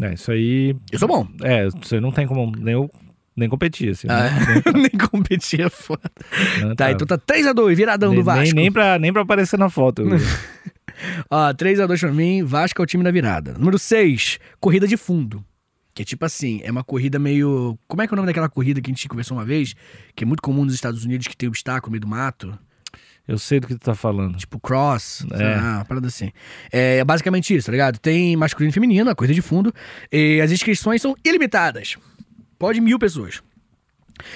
É, 0.01 0.13
isso 0.13 0.31
aí. 0.31 0.75
Eu 0.91 0.99
sou 0.99 1.07
bom. 1.07 1.27
É, 1.41 1.67
você 1.69 1.99
não 1.99 2.11
tem 2.11 2.27
como 2.27 2.51
nem, 2.55 2.73
eu- 2.73 2.91
nem 3.37 3.47
competir, 3.47 3.91
assim. 3.91 4.07
Ah, 4.09 4.23
né? 4.31 4.63
nem 4.73 4.89
competir 5.09 5.61
é 5.61 5.69
foda. 5.69 6.01
Não, 6.61 6.75
Tá, 6.75 6.91
então 6.91 7.05
tá 7.07 7.17
3x2, 7.17 7.75
viradão 7.75 8.09
nem, 8.09 8.19
do 8.19 8.23
Vasco. 8.25 8.43
Nem, 8.43 8.53
nem, 8.53 8.71
pra, 8.71 8.97
nem 8.99 9.13
pra 9.13 9.21
aparecer 9.21 9.57
na 9.57 9.69
foto. 9.69 10.03
Ó, 11.29 11.53
3x2 11.53 11.99
pra 11.99 12.11
mim, 12.11 12.43
Vasco 12.43 12.81
é 12.81 12.83
o 12.83 12.85
time 12.85 13.03
da 13.03 13.11
virada. 13.11 13.53
Número 13.53 13.77
6, 13.77 14.39
corrida 14.59 14.87
de 14.87 14.97
fundo. 14.97 15.43
Que 15.93 16.01
é 16.03 16.05
tipo 16.05 16.25
assim, 16.25 16.61
é 16.63 16.71
uma 16.71 16.83
corrida 16.83 17.17
meio. 17.17 17.77
Como 17.87 18.01
é 18.01 18.07
que 18.07 18.13
é 18.13 18.15
o 18.15 18.17
nome 18.17 18.27
daquela 18.27 18.49
corrida 18.49 18.79
que 18.81 18.89
a 18.89 18.93
gente 18.93 19.07
conversou 19.07 19.35
uma 19.37 19.45
vez? 19.45 19.73
Que 20.15 20.23
é 20.23 20.27
muito 20.27 20.41
comum 20.41 20.63
nos 20.63 20.73
Estados 20.75 21.03
Unidos, 21.03 21.27
que 21.27 21.35
tem 21.35 21.49
obstáculo 21.49 21.89
no 21.89 21.91
meio 21.93 22.01
do 22.01 22.07
mato. 22.07 22.57
eu 23.27 23.37
sei 23.39 23.59
do 23.59 23.65
que 23.67 23.73
tu 23.73 23.79
tá 23.79 23.95
falando. 23.95 24.37
Tipo 24.37 24.59
cross, 24.59 25.25
sei 25.35 25.45
É. 25.45 25.55
lá, 25.55 25.75
uma 25.77 25.85
parada 25.85 26.07
assim. 26.07 26.31
É 26.71 27.03
basicamente 27.03 27.55
isso, 27.55 27.65
tá 27.65 27.71
ligado? 27.71 27.97
Tem 27.99 28.35
masculino 28.35 28.69
e 28.69 28.73
feminino, 28.73 29.09
a 29.09 29.15
corrida 29.15 29.33
de 29.33 29.41
fundo. 29.41 29.73
E 30.11 30.39
as 30.39 30.51
inscrições 30.51 31.01
são 31.01 31.15
ilimitadas. 31.25 31.95
Pode 32.59 32.81
mil 32.81 32.97
pessoas. 32.99 33.41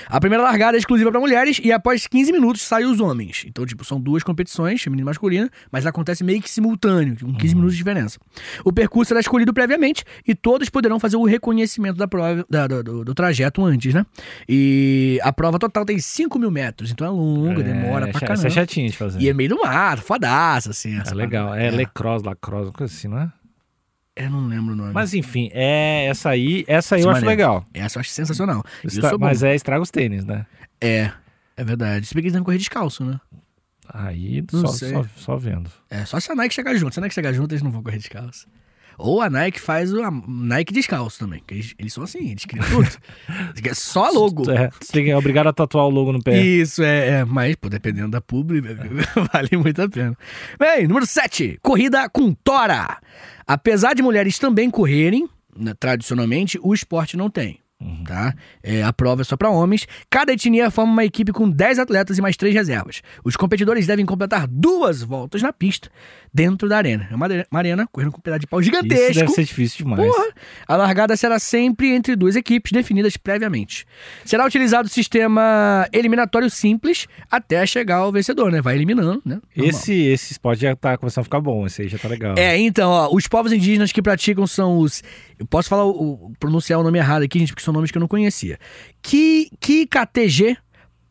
A 0.08 0.20
primeira 0.20 0.44
largada 0.44 0.78
é 0.78 0.80
exclusiva 0.80 1.10
para 1.12 1.20
mulheres 1.20 1.60
e 1.64 1.72
após 1.72 2.06
15 2.06 2.32
minutos 2.32 2.62
saem 2.62 2.86
os 2.86 3.00
homens. 3.00 3.44
Então, 3.48 3.66
tipo, 3.66 3.84
são 3.84 4.00
duas 4.00 4.22
competições, 4.22 4.80
feminina 4.80 5.06
e 5.06 5.10
masculina, 5.10 5.50
mas 5.72 5.88
acontece 5.88 6.24
meio 6.24 6.40
que 6.40 6.48
simultâneo, 6.48 7.18
com 7.20 7.34
15 7.34 7.56
minutos 7.56 7.74
de 7.74 7.80
diferença. 7.84 8.20
O 8.64 8.72
percurso 8.72 9.08
será 9.08 9.20
escolhido 9.20 9.52
previamente 9.52 10.04
e 10.28 10.36
todos 10.36 10.70
poderão 10.70 11.00
fazer 11.00 11.18
o 11.18 11.24
reconhecimento 11.26 11.98
da 11.98 12.08
prova, 12.08 12.46
da- 12.48 12.68
do, 12.68 12.84
do- 12.84 13.06
do 13.06 13.16
trajeto 13.16 13.66
antes, 13.66 13.92
né? 13.92 14.06
E 14.48 15.20
a 15.24 15.34
prova 15.34 15.58
total 15.58 15.84
tem 15.84 15.98
5 15.98 16.38
mil 16.38 16.52
metros, 16.52 16.92
então 16.92 17.08
é 17.08 17.10
longa, 17.10 17.64
demora 17.64 18.08
é, 18.08 18.12
pra 18.12 18.20
cha- 18.20 18.28
caramba. 18.28 18.48
Isso 18.48 18.60
é 18.60 18.62
chatinho 18.62 18.88
de 18.92 18.96
fazer. 18.98 19.20
E 19.20 19.30
é 19.30 19.34
meio 19.34 19.50
do 19.50 19.62
mato, 19.62 20.04
fodaça, 20.04 20.70
assim. 20.70 20.96
É 21.00 21.12
legal. 21.16 21.48
parada. 21.50 21.66
É 21.66 21.72
lacrosse, 21.72 22.24
lacrosse, 22.24 22.72
coisa 22.72 22.94
assim, 22.94 23.08
não 23.08 23.18
é? 23.18 23.32
Eu 24.16 24.30
não 24.30 24.48
lembro 24.48 24.74
o 24.74 24.76
nome. 24.76 24.94
Mas 24.94 25.14
enfim, 25.14 25.50
é 25.54 26.06
essa 26.08 26.30
aí, 26.30 26.66
essa 26.68 26.96
aí 26.96 27.02
Esse 27.02 27.08
eu 27.08 27.12
acho 27.12 27.22
maneiro. 27.22 27.30
legal. 27.30 27.66
Essa 27.74 27.98
eu 27.98 28.02
acho 28.02 28.10
sensacional. 28.10 28.64
Estra-. 28.84 29.18
Mas 29.18 29.42
é 29.42 29.56
estraga 29.56 29.82
os 29.82 29.90
tênis, 29.90 30.26
né? 30.26 30.46
É, 30.82 31.12
é 31.56 31.64
verdade. 31.64 32.06
Se 32.06 32.14
bem 32.14 32.22
que 32.22 32.26
eles 32.28 32.34
devem 32.34 32.44
correr 32.44 32.58
descalço, 32.58 33.06
né? 33.06 33.20
Aí 33.94 34.44
só, 34.50 34.68
só, 34.68 35.06
só 35.16 35.38
vendo. 35.38 35.70
É, 35.90 36.06
só 36.06 36.20
se 36.20 36.32
a 36.32 36.36
Nike 36.36 36.54
chegar 36.54 36.76
junto. 36.76 36.94
Se 36.94 37.00
a 37.00 37.02
Nike 37.02 37.16
chegar 37.16 37.34
junto, 37.34 37.52
eles 37.52 37.62
não 37.62 37.72
vão 37.72 37.84
correr 37.84 37.98
descalço. 37.98 38.48
Ou 38.98 39.22
a 39.22 39.30
Nike 39.30 39.60
faz 39.60 39.92
o 39.92 40.04
a 40.04 40.12
Nike 40.12 40.74
descalço 40.74 41.20
também. 41.20 41.42
Eles, 41.50 41.74
eles 41.80 41.94
são 41.94 42.04
assim, 42.04 42.30
eles 42.32 42.46
criam 42.46 42.66
tudo. 42.68 42.90
É 43.64 43.74
só 43.74 44.10
logo. 44.10 44.50
É, 44.52 44.70
tem 44.92 45.06
que 45.06 45.12
é 45.12 45.18
obrigado 45.18 45.48
a 45.48 45.54
tatuar 45.54 45.86
o 45.86 45.90
logo 45.90 46.12
no 46.12 46.22
pé. 46.22 46.40
Isso, 46.40 46.84
é, 46.84 47.08
é. 47.22 47.26
Mas, 47.26 47.56
pô, 47.56 47.70
dependendo 47.70 48.10
da 48.10 48.22
publi, 48.22 48.62
vale 49.32 49.58
muito 49.58 49.82
a 49.82 49.90
pena. 49.90 50.16
Bem, 50.60 50.88
número 50.88 51.06
7. 51.06 51.60
Corrida 51.62 52.10
com 52.10 52.34
tora. 52.34 53.00
Apesar 53.54 53.94
de 53.94 54.02
mulheres 54.02 54.40
também 54.40 54.72
correrem, 54.72 55.28
né, 55.54 55.74
tradicionalmente, 55.78 56.58
o 56.64 56.74
esporte 56.74 57.18
não 57.18 57.30
tem. 57.30 57.60
Tá? 58.08 58.34
É, 58.62 58.84
a 58.84 58.94
prova 58.94 59.22
é 59.22 59.26
só 59.26 59.36
para 59.36 59.50
homens. 59.50 59.88
Cada 60.10 60.34
etnia 60.34 60.70
forma 60.70 60.92
uma 60.92 61.04
equipe 61.06 61.32
com 61.32 61.50
10 61.50 61.80
atletas 61.80 62.18
e 62.18 62.22
mais 62.22 62.38
3 62.38 62.54
reservas. 62.54 63.02
Os 63.24 63.36
competidores 63.36 63.88
devem 63.88 64.06
completar 64.06 64.48
duas 64.48 65.02
voltas 65.02 65.42
na 65.42 65.52
pista 65.52 65.90
dentro 66.34 66.70
da 66.70 66.78
arena. 66.78 67.08
É 67.12 67.16
uma, 67.16 67.28
uma 67.50 67.60
arena 67.60 67.88
correndo 67.92 68.12
com 68.12 68.20
um 68.20 68.22
pedaço 68.22 68.42
de 68.42 68.48
pau 68.48 68.60
Isso 68.60 68.66
gigantesco. 68.72 69.14
deve 69.22 69.32
ser 69.32 69.44
difícil 69.44 69.78
demais. 69.80 70.02
Porra! 70.06 70.26
A 70.68 70.76
largada 70.76 71.16
será 71.18 71.40
sempre 71.40 71.90
entre 71.90 72.16
duas 72.16 72.36
equipes 72.36 72.72
definidas 72.72 73.18
previamente. 73.18 73.86
Será 74.26 74.46
utilizado 74.46 74.88
o 74.88 74.92
sistema 74.92 75.88
eliminatório 75.92 76.50
simples 76.50 77.08
até 77.30 77.66
chegar 77.66 77.98
ao 77.98 78.12
vencedor, 78.12 78.52
né? 78.52 78.62
Vai 78.62 78.76
eliminando, 78.76 79.22
né? 79.26 79.40
Normal. 79.56 79.70
Esse, 79.70 79.94
esse 79.94 80.34
esporte 80.34 80.62
já 80.62 80.76
tá 80.76 80.98
começando 80.98 81.22
a 81.22 81.24
ficar 81.26 81.40
bom, 81.42 81.66
esse 81.66 81.82
aí 81.82 81.88
já 81.88 81.98
tá 81.98 82.08
legal. 82.08 82.36
É, 82.38 82.58
então, 82.58 82.90
ó, 82.92 83.10
os 83.14 83.28
povos 83.28 83.52
indígenas 83.52 83.92
que 83.92 84.02
praticam 84.02 84.46
são 84.46 84.78
os. 84.80 85.02
Eu 85.40 85.46
posso 85.48 85.68
falar 85.70 85.86
o- 85.86 86.32
pronunciar 86.40 86.80
o 86.80 86.84
nome 86.84 87.00
errado 87.00 87.24
aqui, 87.24 87.40
gente, 87.40 87.50
porque 87.54 87.64
são 87.64 87.71
nomes 87.74 87.92
que 87.92 87.98
eu 87.98 88.02
não 88.02 88.08
conhecia. 88.08 88.58
Ki, 89.02 89.52
Kikatg, 89.60 90.58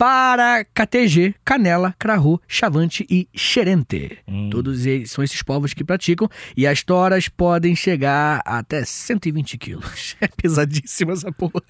Paracatg, 0.00 1.34
Canela, 1.44 1.94
Crahu, 1.98 2.40
Chavante 2.48 3.06
e 3.10 3.28
Xerente. 3.34 4.18
Hum. 4.26 4.48
Todos 4.48 4.86
eles 4.86 5.10
são 5.10 5.22
esses 5.22 5.42
povos 5.42 5.74
que 5.74 5.84
praticam 5.84 6.26
e 6.56 6.66
as 6.66 6.82
toras 6.82 7.28
podem 7.28 7.76
chegar 7.76 8.40
até 8.46 8.82
120 8.82 9.58
quilos. 9.58 10.16
É 10.22 10.28
pesadíssima 10.28 11.12
essa 11.12 11.30
porra. 11.32 11.62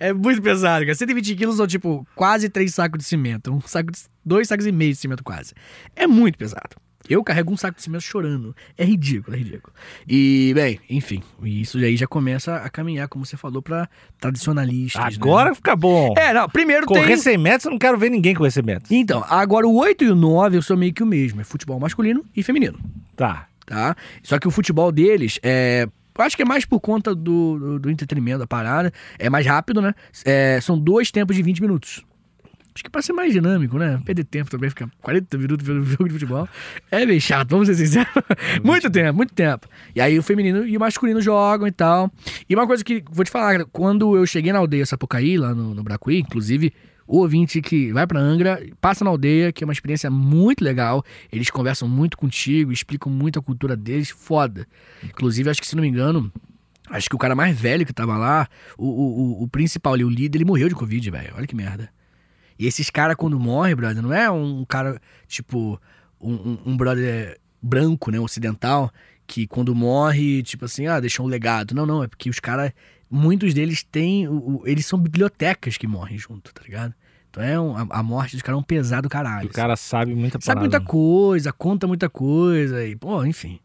É 0.00 0.12
muito 0.12 0.40
pesado, 0.40 0.84
cara. 0.84 0.94
120 0.94 1.34
quilos 1.34 1.56
são 1.56 1.66
tipo 1.66 2.06
quase 2.14 2.48
três 2.48 2.74
sacos 2.74 2.98
de 2.98 3.04
cimento. 3.04 3.52
Um 3.52 3.60
saco 3.60 3.90
de, 3.90 3.98
dois 4.24 4.48
sacos 4.48 4.66
e 4.66 4.72
meio 4.72 4.92
de 4.92 4.98
cimento 4.98 5.22
quase. 5.22 5.52
É 5.94 6.06
muito 6.06 6.38
pesado. 6.38 6.76
Eu 7.08 7.22
carrego 7.22 7.52
um 7.52 7.56
saco 7.56 7.76
de 7.76 7.82
cimento 7.82 8.02
chorando. 8.02 8.56
É 8.78 8.84
ridículo, 8.84 9.36
é 9.36 9.38
ridículo. 9.38 9.74
E, 10.08 10.52
bem, 10.54 10.80
enfim, 10.88 11.22
isso 11.42 11.76
aí 11.78 11.96
já 11.96 12.06
começa 12.06 12.56
a 12.56 12.70
caminhar, 12.70 13.08
como 13.08 13.26
você 13.26 13.36
falou, 13.36 13.60
pra 13.60 13.88
tradicionalistas. 14.18 15.14
Agora 15.16 15.50
né? 15.50 15.54
fica 15.54 15.76
bom. 15.76 16.14
É, 16.16 16.32
não, 16.32 16.48
primeiro 16.48 16.86
Correr 16.86 17.06
tem. 17.06 17.16
100 17.16 17.38
metros, 17.38 17.64
eu 17.66 17.70
não 17.72 17.78
quero 17.78 17.98
ver 17.98 18.10
ninguém 18.10 18.34
correr 18.34 18.50
100 18.50 18.62
metros. 18.62 18.90
Então, 18.90 19.22
agora 19.28 19.66
o 19.66 19.74
8 19.74 20.04
e 20.04 20.10
o 20.10 20.14
9 20.14 20.56
eu 20.56 20.62
sou 20.62 20.76
meio 20.76 20.94
que 20.94 21.02
o 21.02 21.06
mesmo. 21.06 21.40
É 21.40 21.44
futebol 21.44 21.78
masculino 21.78 22.24
e 22.34 22.42
feminino. 22.42 22.78
Tá. 23.14 23.48
tá? 23.66 23.94
Só 24.22 24.38
que 24.38 24.48
o 24.48 24.50
futebol 24.50 24.90
deles 24.90 25.38
é. 25.42 25.86
eu 26.16 26.24
Acho 26.24 26.36
que 26.36 26.42
é 26.42 26.46
mais 26.46 26.64
por 26.64 26.80
conta 26.80 27.14
do, 27.14 27.58
do, 27.58 27.78
do 27.80 27.90
entretenimento 27.90 28.38
da 28.38 28.46
parada. 28.46 28.90
É 29.18 29.28
mais 29.28 29.46
rápido, 29.46 29.82
né? 29.82 29.94
É, 30.24 30.58
são 30.62 30.78
dois 30.78 31.10
tempos 31.10 31.36
de 31.36 31.42
20 31.42 31.60
minutos. 31.60 32.02
Acho 32.74 32.82
que 32.82 32.90
pra 32.90 33.00
ser 33.02 33.12
mais 33.12 33.32
dinâmico, 33.32 33.78
né? 33.78 34.02
Perder 34.04 34.24
tempo 34.24 34.50
também, 34.50 34.68
ficar 34.68 34.90
40 35.00 35.38
minutos 35.38 35.64
vendo 35.64 35.84
jogo 35.84 36.08
de 36.08 36.14
futebol. 36.14 36.48
É 36.90 37.06
meio 37.06 37.20
chato, 37.20 37.50
vamos 37.50 37.68
ser 37.68 37.76
sinceros. 37.76 38.08
muito 38.64 38.90
tempo, 38.90 39.16
muito 39.16 39.32
tempo. 39.32 39.68
E 39.94 40.00
aí 40.00 40.18
o 40.18 40.22
feminino 40.24 40.66
e 40.66 40.76
o 40.76 40.80
masculino 40.80 41.20
jogam 41.20 41.68
e 41.68 41.72
tal. 41.72 42.10
E 42.48 42.54
uma 42.54 42.66
coisa 42.66 42.82
que 42.82 43.04
vou 43.12 43.24
te 43.24 43.30
falar, 43.30 43.64
quando 43.66 44.16
eu 44.16 44.26
cheguei 44.26 44.52
na 44.52 44.58
aldeia 44.58 44.84
Sapucaí, 44.84 45.38
lá 45.38 45.54
no, 45.54 45.72
no 45.72 45.84
Bracuí, 45.84 46.18
inclusive, 46.18 46.72
o 47.06 47.18
ouvinte 47.18 47.62
que 47.62 47.92
vai 47.92 48.08
pra 48.08 48.18
Angra, 48.18 48.60
passa 48.80 49.04
na 49.04 49.10
aldeia, 49.10 49.52
que 49.52 49.62
é 49.62 49.66
uma 49.66 49.72
experiência 49.72 50.10
muito 50.10 50.64
legal. 50.64 51.04
Eles 51.32 51.50
conversam 51.50 51.86
muito 51.86 52.16
contigo, 52.16 52.72
explicam 52.72 53.12
muito 53.12 53.38
a 53.38 53.42
cultura 53.42 53.76
deles, 53.76 54.10
foda. 54.10 54.66
Inclusive, 55.04 55.48
acho 55.48 55.60
que 55.60 55.68
se 55.68 55.76
não 55.76 55.82
me 55.82 55.88
engano, 55.88 56.32
acho 56.90 57.08
que 57.08 57.14
o 57.14 57.18
cara 57.18 57.36
mais 57.36 57.56
velho 57.56 57.86
que 57.86 57.92
tava 57.92 58.16
lá, 58.16 58.48
o, 58.76 58.86
o, 58.86 59.42
o, 59.42 59.42
o 59.44 59.48
principal 59.48 59.94
ali, 59.94 60.04
o 60.04 60.10
líder, 60.10 60.38
ele 60.38 60.44
morreu 60.44 60.68
de 60.68 60.74
Covid, 60.74 61.08
velho. 61.08 61.34
Olha 61.36 61.46
que 61.46 61.54
merda. 61.54 61.88
E 62.58 62.66
esses 62.66 62.90
caras, 62.90 63.16
quando 63.16 63.38
morrem, 63.38 63.74
brother, 63.74 64.02
não 64.02 64.12
é 64.12 64.30
um 64.30 64.64
cara, 64.64 65.00
tipo, 65.26 65.80
um, 66.20 66.32
um, 66.34 66.58
um 66.66 66.76
brother 66.76 67.38
branco, 67.60 68.10
né, 68.10 68.20
ocidental, 68.20 68.90
que 69.26 69.46
quando 69.46 69.74
morre, 69.74 70.42
tipo 70.42 70.64
assim, 70.66 70.86
ah, 70.86 71.00
deixou 71.00 71.26
um 71.26 71.28
legado. 71.28 71.74
Não, 71.74 71.86
não, 71.86 72.02
é 72.02 72.06
porque 72.08 72.28
os 72.30 72.38
caras, 72.38 72.72
muitos 73.10 73.54
deles 73.54 73.82
têm, 73.82 74.28
o- 74.28 74.60
o- 74.60 74.62
eles 74.66 74.84
são 74.86 74.98
bibliotecas 74.98 75.76
que 75.76 75.86
morrem 75.86 76.18
junto, 76.18 76.52
tá 76.52 76.62
ligado? 76.62 76.94
Então 77.30 77.42
é 77.42 77.58
um, 77.58 77.76
a, 77.76 77.86
a 77.90 78.02
morte 78.02 78.36
dos 78.36 78.42
caras 78.42 78.58
é 78.58 78.60
um 78.60 78.62
pesado 78.64 79.08
caralho. 79.08 79.48
O 79.48 79.52
cara 79.52 79.74
sabe 79.76 80.14
muita 80.14 80.38
Sabe 80.40 80.60
parada. 80.60 80.60
muita 80.60 80.80
coisa, 80.80 81.52
conta 81.52 81.86
muita 81.86 82.08
coisa 82.08 82.84
e, 82.86 82.94
pô, 82.94 83.24
enfim. 83.24 83.58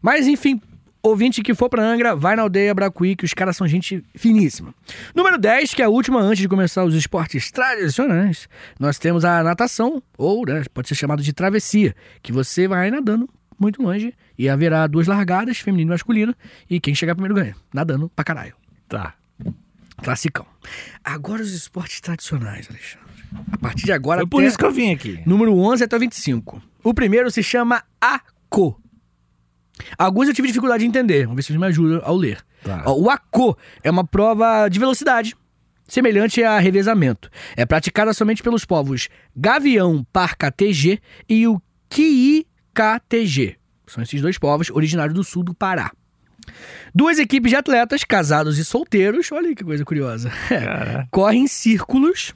Mas, 0.00 0.26
enfim, 0.26 0.60
ouvinte 1.02 1.42
que 1.42 1.54
for 1.54 1.68
pra 1.68 1.82
Angra, 1.82 2.14
vai 2.14 2.36
na 2.36 2.42
aldeia 2.42 2.72
Bracuí, 2.74 3.16
que 3.16 3.24
os 3.24 3.34
caras 3.34 3.56
são 3.56 3.66
gente 3.66 4.04
finíssima. 4.14 4.74
Número 5.14 5.36
10, 5.38 5.74
que 5.74 5.82
é 5.82 5.84
a 5.84 5.88
última 5.88 6.20
antes 6.20 6.38
de 6.38 6.48
começar 6.48 6.84
os 6.84 6.94
esportes 6.94 7.50
tradicionais, 7.50 8.48
nós 8.78 8.98
temos 8.98 9.24
a 9.24 9.42
natação, 9.42 10.02
ou 10.16 10.46
né, 10.46 10.62
pode 10.72 10.88
ser 10.88 10.94
chamado 10.94 11.22
de 11.22 11.32
travessia, 11.32 11.94
que 12.22 12.32
você 12.32 12.68
vai 12.68 12.90
nadando 12.90 13.28
muito 13.58 13.82
longe 13.82 14.14
e 14.38 14.48
haverá 14.48 14.86
duas 14.86 15.06
largadas, 15.06 15.58
feminino 15.58 15.90
e 15.90 15.94
masculino, 15.94 16.34
e 16.68 16.80
quem 16.80 16.94
chegar 16.94 17.14
primeiro 17.14 17.34
ganha, 17.34 17.54
nadando 17.72 18.08
pra 18.14 18.24
caralho. 18.24 18.54
Tá. 18.88 19.14
Classicão. 20.02 20.46
Agora 21.04 21.42
os 21.42 21.52
esportes 21.52 22.00
tradicionais, 22.00 22.68
Alexandre. 22.68 23.02
A 23.52 23.56
partir 23.58 23.84
de 23.84 23.92
agora 23.92 24.20
Foi 24.20 24.26
por 24.28 24.38
até- 24.40 24.48
isso 24.48 24.58
que 24.58 24.64
eu 24.64 24.72
vim 24.72 24.92
aqui. 24.92 25.20
Número 25.24 25.54
11 25.56 25.84
até 25.84 25.96
o 25.96 26.00
25. 26.00 26.60
O 26.82 26.92
primeiro 26.92 27.30
se 27.30 27.42
chama 27.42 27.82
ACO. 28.00 28.81
Alguns 29.98 30.28
eu 30.28 30.34
tive 30.34 30.48
dificuldade 30.48 30.82
de 30.82 30.88
entender. 30.88 31.22
Vamos 31.22 31.36
ver 31.36 31.42
se 31.42 31.48
vocês 31.48 31.60
me 31.60 31.66
ajudam 31.66 32.00
ao 32.04 32.16
ler. 32.16 32.38
Tá. 32.62 32.82
Ó, 32.86 32.94
O 32.94 33.10
ACO 33.10 33.56
é 33.82 33.90
uma 33.90 34.06
prova 34.06 34.68
de 34.68 34.78
velocidade, 34.78 35.34
semelhante 35.88 36.42
a 36.42 36.58
revezamento. 36.58 37.30
É 37.56 37.66
praticada 37.66 38.12
somente 38.12 38.42
pelos 38.42 38.64
povos 38.64 39.08
Gavião 39.34 40.06
Parca 40.12 40.50
TG 40.50 41.00
e 41.28 41.46
o 41.46 41.60
KIKTG. 41.88 43.56
São 43.86 44.02
esses 44.02 44.20
dois 44.22 44.38
povos 44.38 44.70
originários 44.70 45.14
do 45.14 45.24
sul 45.24 45.42
do 45.42 45.54
Pará. 45.54 45.90
Duas 46.94 47.18
equipes 47.18 47.50
de 47.50 47.56
atletas, 47.56 48.04
casados 48.04 48.58
e 48.58 48.64
solteiros, 48.64 49.30
olha 49.32 49.48
aí 49.48 49.54
que 49.54 49.64
coisa 49.64 49.84
curiosa, 49.84 50.30
correm 51.10 51.44
em 51.44 51.46
círculos, 51.46 52.34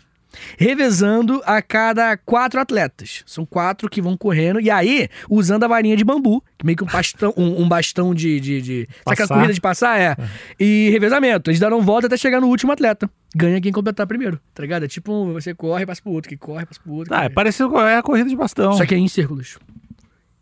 revezando 0.59 1.43
a 1.45 1.61
cada 1.63 2.17
quatro 2.17 2.61
atletas. 2.61 3.23
São 3.27 3.45
quatro 3.45 3.89
que 3.89 4.03
vão 4.03 4.17
correndo, 4.17 4.61
e 4.61 4.71
aí, 4.71 5.09
usando 5.29 5.65
a 5.65 5.69
varinha 5.69 5.97
de 5.97 6.05
bambu, 6.05 6.43
que 6.59 6.65
meio 6.65 6.77
que 6.77 6.85
um 6.85 6.87
bastão, 6.87 7.33
um, 7.37 7.63
um 7.63 7.69
bastão 7.69 8.15
de. 8.15 8.41
de, 8.41 8.63
de... 8.63 8.89
Sabe 9.05 9.15
aquela 9.15 9.29
corrida 9.29 9.53
de 9.53 9.61
passar? 9.61 10.01
É. 10.01 10.17
E 10.59 10.89
revezamento. 10.91 11.51
Eles 11.51 11.61
darão 11.61 11.83
volta 11.83 12.07
até 12.07 12.17
chegar 12.17 12.41
no 12.41 12.49
último 12.49 12.73
atleta. 12.73 13.11
Ganha 13.35 13.61
quem 13.61 13.73
completar 13.73 14.07
primeiro, 14.07 14.41
tá 14.55 14.63
ligado? 14.63 14.85
É 14.85 14.89
tipo 14.89 15.33
você 15.33 15.55
corre 15.55 15.85
passa 15.85 16.01
pro 16.01 16.13
outro, 16.13 16.29
que 16.29 16.37
corre, 16.37 16.65
passa 16.65 16.81
pro 16.81 16.93
outro. 16.93 17.11
Tá, 17.15 17.25
é 17.25 17.29
parecido 17.29 17.69
com 17.69 17.81
é 17.81 17.99
a 17.99 18.03
corrida 18.03 18.29
de 18.31 18.37
bastão. 18.37 18.73
Só 18.73 18.87
que 18.87 18.95
é 18.95 18.99
em 18.99 19.09
círculos. 19.09 19.59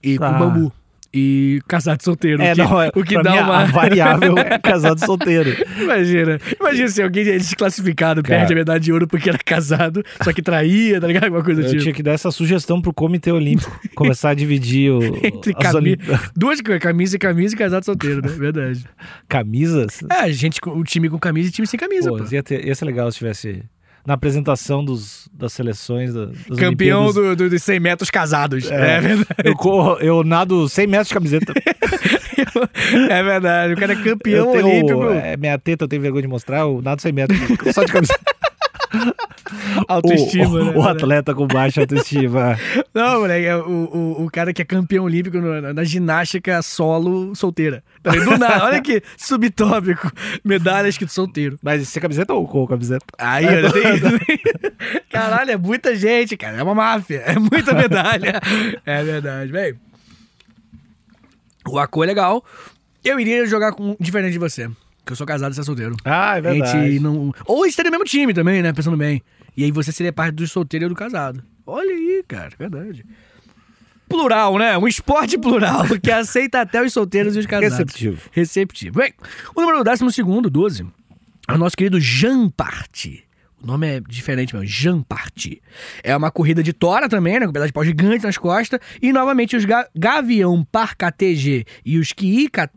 E 0.03 0.19
Tá. 0.19 0.33
com 0.33 0.39
bambu. 0.39 0.73
E 1.17 1.61
casado 1.69 2.03
solteiro. 2.03 2.43
É, 2.43 2.51
o 2.53 2.55
que, 2.57 2.63
não, 2.63 2.83
é, 2.83 2.91
o 2.97 3.05
que 3.05 3.23
dá 3.23 3.35
uma. 3.45 3.65
Variável 3.67 4.37
é 4.37 4.59
casado 4.59 4.99
solteiro. 4.99 5.55
Imagina, 5.81 6.41
imagina 6.61 6.89
se 6.89 7.01
alguém 7.03 7.23
é 7.29 7.37
desclassificado, 7.37 8.23
Cara. 8.23 8.41
perde 8.41 8.53
a 8.53 8.57
medalha 8.57 8.81
de 8.81 8.93
ouro 8.93 9.07
porque 9.07 9.29
era 9.29 9.39
casado, 9.39 10.03
só 10.23 10.33
que 10.33 10.43
traía, 10.43 11.01
tá 11.01 11.07
ligado? 11.07 11.25
Alguma 11.25 11.45
coisa 11.45 11.61
do 11.61 11.67
Eu 11.67 11.71
tipo. 11.71 11.83
tinha 11.83 11.95
que 11.95 12.03
dar 12.03 12.13
essa 12.13 12.31
sugestão 12.33 12.81
pro 12.83 12.93
Comitê 12.93 13.31
Olímpico. 13.31 13.71
Começar 13.95 14.31
a 14.31 14.35
dividir 14.35 14.91
o, 14.91 14.99
Entre 15.25 15.53
as 15.57 15.63
cami... 15.63 15.77
Olimpíadas. 15.91 16.31
Duas 16.35 16.61
coisas, 16.61 16.83
camisa 16.83 17.15
e 17.17 17.19
camisa 17.19 17.55
e 17.55 17.59
casado 17.59 17.85
solteiro, 17.85 18.21
né? 18.21 18.29
Verdade. 18.29 18.85
camisas. 19.29 20.01
É, 20.11 20.31
gente, 20.33 20.59
o 20.67 20.83
time 20.83 21.09
com 21.09 21.19
camisa 21.19 21.49
e 21.49 21.53
time 21.53 21.67
sem 21.67 21.79
camisa, 21.79 22.11
Pô, 22.11 22.17
pô. 22.19 22.25
ia, 22.33 22.43
ter- 22.43 22.65
ia 22.67 22.75
ser 22.75 22.85
legal 22.87 23.11
se 23.13 23.19
tivesse 23.19 23.63
na 24.07 24.15
apresentação 24.15 24.85
dos, 24.85 25.29
das 25.33 25.53
seleções 25.53 26.13
da- 26.13 26.27
das 26.27 26.59
Campeão 26.59 27.13
do, 27.13 27.35
do, 27.35 27.49
dos 27.51 27.63
100 27.63 27.81
metros 27.81 28.11
casados. 28.11 28.71
É. 28.71 28.97
É, 28.97 29.01
verdade. 29.01 29.27
Eu, 29.45 29.55
corro, 29.55 29.97
eu 30.01 30.23
nado 30.23 30.69
100 30.69 30.87
metros 30.87 31.09
de 31.09 31.15
camiseta. 31.15 31.53
é 33.11 33.23
verdade. 33.23 33.73
O 33.73 33.77
cara 33.77 33.93
é 33.93 33.97
campeão 33.97 34.53
tenho, 34.53 34.67
olímpico. 34.67 35.05
é, 35.11 35.37
minha 35.37 35.59
teta 35.59 35.85
eu 35.85 35.89
tenho 35.89 36.03
vergonha 36.03 36.23
de 36.23 36.29
mostrar, 36.29 36.61
eu 36.61 36.81
nado 36.83 37.01
100 37.01 37.13
metros 37.13 37.39
só 37.75 37.83
de 37.85 37.93
camiseta. 37.93 38.21
Autoestima, 39.89 40.49
o, 40.49 40.65
né? 40.65 40.73
o 40.77 40.83
atleta 40.83 41.35
com 41.35 41.47
baixa 41.47 41.81
autoestima. 41.81 42.59
Não, 42.95 43.21
moleque, 43.21 43.47
é 43.47 43.57
o, 43.57 43.61
o, 43.61 44.25
o 44.25 44.31
cara 44.31 44.53
que 44.53 44.63
é 44.63 44.65
campeão 44.65 45.05
olímpico 45.05 45.39
na, 45.39 45.73
na 45.73 45.85
ginástica 45.85 46.63
solo 46.63 47.35
solteira. 47.35 47.83
Tá? 48.03 48.13
Do 48.13 48.39
nada, 48.39 48.65
olha 48.65 48.81
que 48.81 49.03
subtópico. 49.17 50.11
Medalha 50.45 50.89
escrito 50.89 51.13
solteiro. 51.13 51.59
Mas 51.63 51.89
sem 51.89 52.01
camiseta 52.01 52.33
ou 52.35 52.47
com 52.47 52.67
camiseta? 52.67 53.05
Aí, 53.19 53.47
olha, 53.47 53.73
tem... 53.73 53.83
Caralho, 55.11 55.51
é 55.51 55.57
muita 55.57 55.95
gente, 55.97 56.37
cara. 56.37 56.59
É 56.59 56.63
uma 56.63 56.75
máfia. 56.75 57.23
É 57.27 57.39
muita 57.39 57.73
medalha. 57.75 58.41
é 58.85 59.03
verdade, 59.03 59.51
velho. 59.51 59.79
O 61.67 61.79
Aco 61.79 62.05
é 62.05 62.07
legal. 62.07 62.45
Eu 63.05 63.19
iria 63.19 63.47
jogar 63.47 63.73
com 63.73 63.97
diferente 63.99 64.33
de 64.33 64.39
você. 64.39 64.69
Que 65.05 65.13
eu 65.13 65.17
sou 65.17 65.27
casado 65.27 65.53
e 65.53 65.55
você 65.55 65.61
é 65.61 65.65
solteiro. 65.65 65.97
Ah, 66.05 66.37
é 66.37 66.39
A 66.39 66.41
verdade. 66.41 66.91
gente 66.91 67.01
não. 67.01 67.33
Ou 67.47 67.63
a 67.63 67.67
gente 67.67 67.73
estaria 67.73 67.91
no 67.91 67.99
mesmo 67.99 68.09
time 68.09 68.33
também, 68.33 68.63
né? 68.63 68.73
Pensando 68.73 68.97
bem. 68.97 69.23
E 69.57 69.65
aí 69.65 69.71
você 69.71 69.93
seria 69.93 70.13
parte 70.13 70.35
do 70.35 70.47
solteiro 70.47 70.87
e 70.87 70.89
do 70.89 70.95
casado. 70.95 71.43
Olha 71.67 71.93
aí, 71.93 72.25
cara, 72.27 72.51
verdade. 72.59 73.05
Plural, 74.09 74.59
né? 74.59 74.77
Um 74.77 74.87
esporte 74.87 75.39
plural 75.39 75.85
que 76.03 76.11
aceita 76.11 76.61
até 76.61 76.83
os 76.83 76.93
solteiros 76.93 77.37
e 77.37 77.39
os 77.39 77.47
casados. 77.47 77.79
Receptivo. 77.79 78.29
Receptivo. 78.33 78.99
Bem, 78.99 79.13
o 79.55 79.61
número 79.61 79.83
12, 79.83 80.51
12, 80.51 80.87
é 81.49 81.53
o 81.53 81.59
nosso 81.59 81.77
querido 81.77 82.01
Jean. 82.01 82.53
O 83.63 83.67
nome 83.67 83.87
é 83.87 84.01
diferente 84.01 84.55
mesmo, 84.55 84.69
Jean 84.69 85.03
Party. 85.03 85.63
É 86.03 86.15
uma 86.15 86.31
corrida 86.31 86.63
de 86.63 86.75
tora 86.75 87.09
também, 87.09 87.41
né? 87.41 87.47
Com 87.47 87.51
um 87.51 87.53
pedaço 87.53 87.69
de 87.69 87.73
pau 87.73 87.85
gigante 87.85 88.25
nas 88.25 88.37
costas. 88.37 88.79
E 89.01 89.11
novamente 89.11 89.57
os 89.57 89.65
Ga 89.65 89.89
Gavião 89.97 90.63
Parca 90.71 91.11
TG 91.11 91.65
e 91.83 91.99
os 91.99 92.13
Kiika 92.13 92.71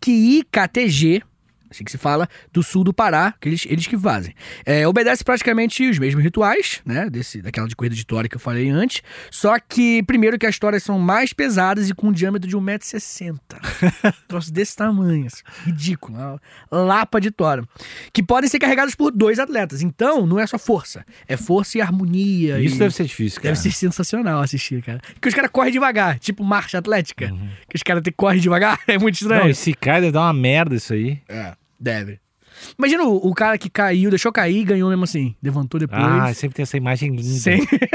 KIKTG, 0.00 1.22
assim 1.70 1.84
que 1.84 1.90
se 1.90 1.98
fala, 1.98 2.28
do 2.52 2.62
sul 2.62 2.84
do 2.84 2.92
Pará, 2.92 3.34
que 3.40 3.48
eles, 3.48 3.66
eles 3.68 3.86
que 3.86 3.96
fazem. 3.96 4.34
É, 4.64 4.86
obedece 4.86 5.24
praticamente 5.24 5.88
os 5.88 5.98
mesmos 5.98 6.22
rituais, 6.22 6.80
né? 6.84 7.08
Desse, 7.08 7.40
daquela 7.40 7.68
de 7.68 7.76
corrida 7.76 7.94
de 7.94 8.04
tora 8.04 8.28
que 8.28 8.36
eu 8.36 8.40
falei 8.40 8.68
antes. 8.68 9.02
Só 9.30 9.58
que, 9.58 10.02
primeiro, 10.02 10.38
que 10.38 10.46
as 10.46 10.58
toras 10.58 10.82
são 10.82 10.98
mais 10.98 11.32
pesadas 11.32 11.88
e 11.88 11.94
com 11.94 12.08
um 12.08 12.12
diâmetro 12.12 12.48
de 12.48 12.56
1,60m. 12.56 13.38
Troço 14.28 14.52
desse 14.52 14.76
tamanho, 14.76 15.26
assim, 15.26 15.42
ridículo. 15.64 16.18
Uma 16.70 16.82
lapa 16.82 17.20
de 17.20 17.30
tora. 17.30 17.64
Que 18.12 18.22
podem 18.22 18.48
ser 18.48 18.58
carregados 18.58 18.94
por 18.94 19.10
dois 19.12 19.38
atletas. 19.38 19.82
Então, 19.82 20.26
não 20.26 20.38
é 20.38 20.46
só 20.46 20.58
força. 20.58 21.04
É 21.26 21.36
força 21.36 21.78
e 21.78 21.80
harmonia. 21.80 22.60
Isso 22.60 22.76
e... 22.76 22.78
deve 22.78 22.94
ser 22.94 23.04
difícil, 23.04 23.40
cara. 23.40 23.54
Deve 23.54 23.62
ser 23.62 23.72
sensacional 23.72 24.42
assistir, 24.42 24.82
cara. 24.82 25.00
Porque 25.14 25.28
os 25.28 25.34
caras 25.34 25.50
correm 25.50 25.72
devagar, 25.72 26.18
tipo 26.18 26.42
marcha 26.44 26.78
atlética. 26.78 27.30
Uhum. 27.30 27.48
Que 27.68 27.76
os 27.76 27.82
caras 27.82 28.02
correr 28.16 28.40
devagar, 28.40 28.80
é 28.86 28.98
muito 28.98 29.14
estranho. 29.14 29.44
Não, 29.44 29.50
e 29.50 29.54
se 29.54 29.74
cai, 29.74 30.00
deve 30.00 30.12
dar 30.12 30.22
uma 30.22 30.32
merda 30.32 30.74
isso 30.74 30.92
aí. 30.92 31.20
É, 31.28 31.52
deve. 31.78 32.18
Imagina 32.76 33.04
o, 33.04 33.28
o 33.28 33.34
cara 33.34 33.56
que 33.56 33.70
caiu, 33.70 34.10
deixou 34.10 34.32
cair 34.32 34.58
e 34.58 34.64
ganhou 34.64 34.88
mesmo 34.88 35.04
assim. 35.04 35.36
Levantou 35.42 35.78
depois. 35.78 36.02
Ah, 36.02 36.32
sempre 36.34 36.56
tem 36.56 36.62
essa 36.62 36.76
imagem 36.76 37.14
linda. 37.14 37.50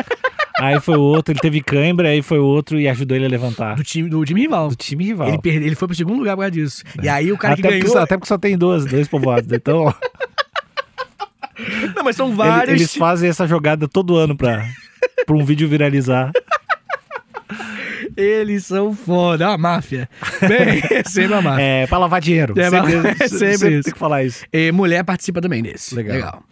Aí 0.59 0.79
foi 0.79 0.95
o 0.95 1.01
outro, 1.01 1.33
ele 1.33 1.39
teve 1.41 1.61
cãibra, 1.61 2.09
aí 2.09 2.21
foi 2.21 2.37
o 2.39 2.45
outro 2.45 2.79
e 2.79 2.87
ajudou 2.87 3.17
ele 3.17 3.25
a 3.25 3.27
levantar. 3.27 3.75
do, 3.75 3.83
time, 3.83 4.07
do 4.07 4.23
time 4.23 4.39
rival. 4.39 4.69
Do 4.69 4.75
time 4.75 5.03
rival. 5.03 5.27
Ele, 5.27 5.37
perde, 5.39 5.65
ele 5.65 5.75
foi 5.75 5.87
pro 5.89 5.97
segundo 5.97 6.19
lugar 6.19 6.35
por 6.35 6.41
causa 6.41 6.51
disso. 6.51 6.83
E 7.01 7.09
aí 7.09 7.31
o 7.33 7.37
cara 7.37 7.55
até, 7.55 7.63
que 7.63 7.67
porque 7.67 7.79
ganhou. 7.81 7.93
só, 7.93 8.03
até 8.03 8.15
porque 8.15 8.27
só 8.29 8.37
tem 8.37 8.57
dois, 8.57 8.85
dois 8.85 9.07
povoados. 9.09 9.51
Então, 9.51 9.79
ó, 9.79 9.93
Não, 11.95 12.03
mas 12.03 12.15
são 12.15 12.35
vários. 12.35 12.75
eles 12.75 12.95
fazem 12.95 13.29
essa 13.29 13.47
jogada 13.47 13.87
todo 13.87 14.15
ano 14.15 14.37
pra, 14.37 14.63
pra 15.25 15.35
um 15.35 15.43
vídeo 15.43 15.67
viralizar. 15.67 16.31
Eles 18.15 18.65
são 18.65 18.93
foda. 18.93 19.45
É 19.45 19.47
uma 19.47 19.57
máfia. 19.57 20.09
Bem, 20.41 20.81
sempre 21.05 21.33
uma 21.33 21.41
máfia. 21.41 21.63
É, 21.63 21.87
pra 21.87 21.97
lavar 21.97 22.21
dinheiro. 22.21 22.53
É, 22.59 22.69
sempre, 22.69 22.93
é 23.23 23.27
sempre 23.27 23.73
isso. 23.75 23.83
tem 23.83 23.93
que 23.93 23.99
falar 23.99 24.23
isso. 24.23 24.45
E 24.51 24.71
mulher 24.71 25.03
participa 25.03 25.41
também 25.41 25.61
desse. 25.61 25.95
Legal. 25.95 26.43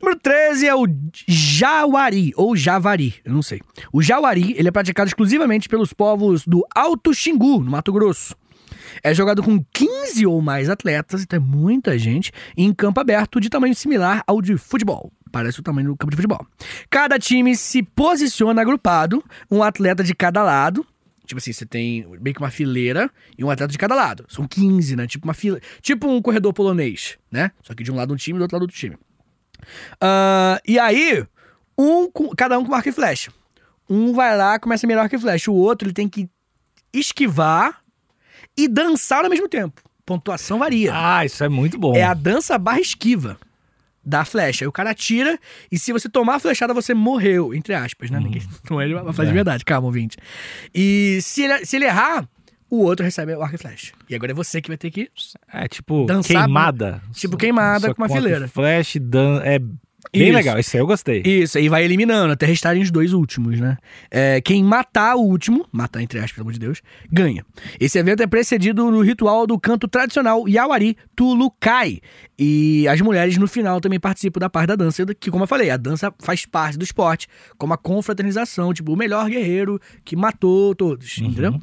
Número 0.00 0.18
13 0.20 0.66
é 0.68 0.74
o 0.74 0.86
Jauari, 1.26 2.32
ou 2.36 2.54
Javari, 2.54 3.16
eu 3.24 3.32
não 3.32 3.42
sei. 3.42 3.60
O 3.92 4.00
Jauari, 4.00 4.54
ele 4.56 4.68
é 4.68 4.70
praticado 4.70 5.08
exclusivamente 5.08 5.68
pelos 5.68 5.92
povos 5.92 6.46
do 6.46 6.64
Alto 6.72 7.12
Xingu, 7.12 7.58
no 7.58 7.70
Mato 7.72 7.92
Grosso. 7.92 8.36
É 9.02 9.12
jogado 9.12 9.42
com 9.42 9.62
15 9.72 10.24
ou 10.26 10.40
mais 10.40 10.70
atletas, 10.70 11.22
então 11.22 11.36
é 11.36 11.40
muita 11.40 11.98
gente, 11.98 12.30
em 12.56 12.72
campo 12.72 13.00
aberto 13.00 13.40
de 13.40 13.48
tamanho 13.48 13.74
similar 13.74 14.22
ao 14.26 14.40
de 14.40 14.56
futebol. 14.56 15.12
Parece 15.30 15.60
o 15.60 15.62
tamanho 15.62 15.88
do 15.88 15.96
campo 15.96 16.10
de 16.10 16.16
futebol. 16.16 16.46
Cada 16.90 17.18
time 17.18 17.56
se 17.56 17.82
posiciona 17.82 18.60
agrupado, 18.62 19.22
um 19.50 19.62
atleta 19.62 20.02
de 20.02 20.14
cada 20.14 20.42
lado. 20.42 20.86
Tipo 21.26 21.38
assim, 21.38 21.52
você 21.52 21.66
tem 21.66 22.06
meio 22.20 22.34
que 22.34 22.40
uma 22.40 22.50
fileira 22.50 23.10
e 23.36 23.44
um 23.44 23.50
atleta 23.50 23.70
de 23.70 23.76
cada 23.78 23.94
lado. 23.94 24.24
São 24.28 24.48
15, 24.48 24.96
né? 24.96 25.06
Tipo 25.06 25.26
uma 25.26 25.34
fila. 25.34 25.60
Tipo 25.82 26.08
um 26.08 26.22
corredor 26.22 26.52
polonês, 26.54 27.18
né? 27.30 27.50
Só 27.62 27.74
que 27.74 27.82
de 27.84 27.92
um 27.92 27.96
lado 27.96 28.14
um 28.14 28.16
time 28.16 28.36
e 28.36 28.38
do 28.38 28.42
outro 28.42 28.56
lado 28.56 28.62
outro 28.62 28.76
time. 28.76 28.96
Ah, 30.00 30.60
e 30.66 30.78
aí, 30.78 31.24
um, 31.76 32.10
com- 32.10 32.30
cada 32.30 32.58
um 32.58 32.64
com 32.64 32.74
arco 32.74 32.88
e 32.88 32.92
flecha. 32.92 33.30
Um 33.90 34.12
vai 34.12 34.36
lá, 34.36 34.58
começa 34.58 34.86
a 34.86 34.88
mirar 34.88 35.02
arco 35.04 35.14
e 35.16 35.18
flecha. 35.18 35.50
O 35.50 35.54
outro, 35.54 35.86
ele 35.86 35.94
tem 35.94 36.08
que 36.08 36.28
esquivar 36.92 37.82
e 38.56 38.66
dançar 38.68 39.24
ao 39.24 39.30
mesmo 39.30 39.48
tempo. 39.48 39.82
Pontuação 40.06 40.58
varia. 40.58 40.92
Ah, 40.94 41.24
isso 41.24 41.44
é 41.44 41.48
muito 41.48 41.78
bom. 41.78 41.94
É 41.94 42.02
a 42.04 42.14
dança 42.14 42.56
barra 42.58 42.80
esquiva 42.80 43.38
da 44.08 44.24
flecha. 44.24 44.64
Aí 44.64 44.68
o 44.68 44.72
cara 44.72 44.90
atira 44.90 45.38
e 45.70 45.78
se 45.78 45.92
você 45.92 46.08
tomar 46.08 46.36
a 46.36 46.40
flechada, 46.40 46.72
você 46.72 46.94
morreu, 46.94 47.54
entre 47.54 47.74
aspas, 47.74 48.10
né? 48.10 48.18
Ninguém 48.18 48.42
não 48.70 48.80
é 48.80 48.86
uma 48.86 49.12
flecha 49.12 49.30
de 49.30 49.34
verdade, 49.34 49.64
calma, 49.64 49.86
ouvinte. 49.86 50.16
E 50.74 51.18
se 51.20 51.42
ele, 51.42 51.66
se 51.66 51.76
ele 51.76 51.84
errar, 51.84 52.26
o 52.70 52.82
outro 52.82 53.04
recebe 53.04 53.34
o 53.34 53.42
arco 53.42 53.54
e 53.54 53.58
flecha. 53.58 53.92
E 54.08 54.14
agora 54.14 54.32
é 54.32 54.34
você 54.34 54.60
que 54.60 54.68
vai 54.68 54.76
ter 54.78 54.90
que... 54.90 55.10
É 55.52 55.68
tipo 55.68 56.06
Dançar- 56.06 56.44
queimada. 56.44 57.02
Tipo 57.12 57.36
queimada 57.36 57.88
Só 57.88 57.94
com 57.94 58.02
uma 58.02 58.08
fileira. 58.08 58.48
Flash, 58.48 58.96
dan... 59.00 59.42
é 59.44 59.58
bem 60.12 60.28
Isso. 60.28 60.36
legal. 60.36 60.58
Isso 60.58 60.76
aí 60.76 60.80
eu 60.82 60.86
gostei. 60.86 61.22
Isso, 61.24 61.58
aí 61.58 61.68
vai 61.68 61.84
eliminando 61.84 62.32
até 62.32 62.46
restarem 62.46 62.82
os 62.82 62.90
dois 62.90 63.12
últimos, 63.12 63.58
né? 63.60 63.76
É, 64.10 64.40
quem 64.40 64.62
matar 64.64 65.16
o 65.16 65.20
último, 65.22 65.66
matar 65.72 66.00
entre 66.02 66.18
aspas, 66.18 66.32
pelo 66.32 66.42
amor 66.44 66.52
de 66.52 66.58
Deus, 66.60 66.82
ganha. 67.10 67.44
Esse 67.78 67.98
evento 67.98 68.22
é 68.22 68.26
precedido 68.26 68.90
no 68.90 69.00
ritual 69.02 69.46
do 69.46 69.58
canto 69.58 69.86
tradicional 69.88 70.48
Yawari 70.48 70.96
Tulukai. 71.16 72.00
E 72.38 72.86
as 72.86 73.00
mulheres 73.00 73.36
no 73.36 73.48
final 73.48 73.80
também 73.80 73.98
participam 73.98 74.38
da 74.38 74.48
parte 74.48 74.68
da 74.68 74.76
dança, 74.76 75.04
que 75.14 75.30
como 75.30 75.42
eu 75.42 75.48
falei, 75.48 75.70
a 75.70 75.76
dança 75.76 76.12
faz 76.20 76.46
parte 76.46 76.78
do 76.78 76.84
esporte, 76.84 77.26
como 77.56 77.72
a 77.74 77.76
confraternização, 77.76 78.72
tipo, 78.72 78.92
o 78.92 78.96
melhor 78.96 79.28
guerreiro 79.28 79.80
que 80.04 80.14
matou 80.14 80.72
todos, 80.74 81.18
entendeu? 81.18 81.60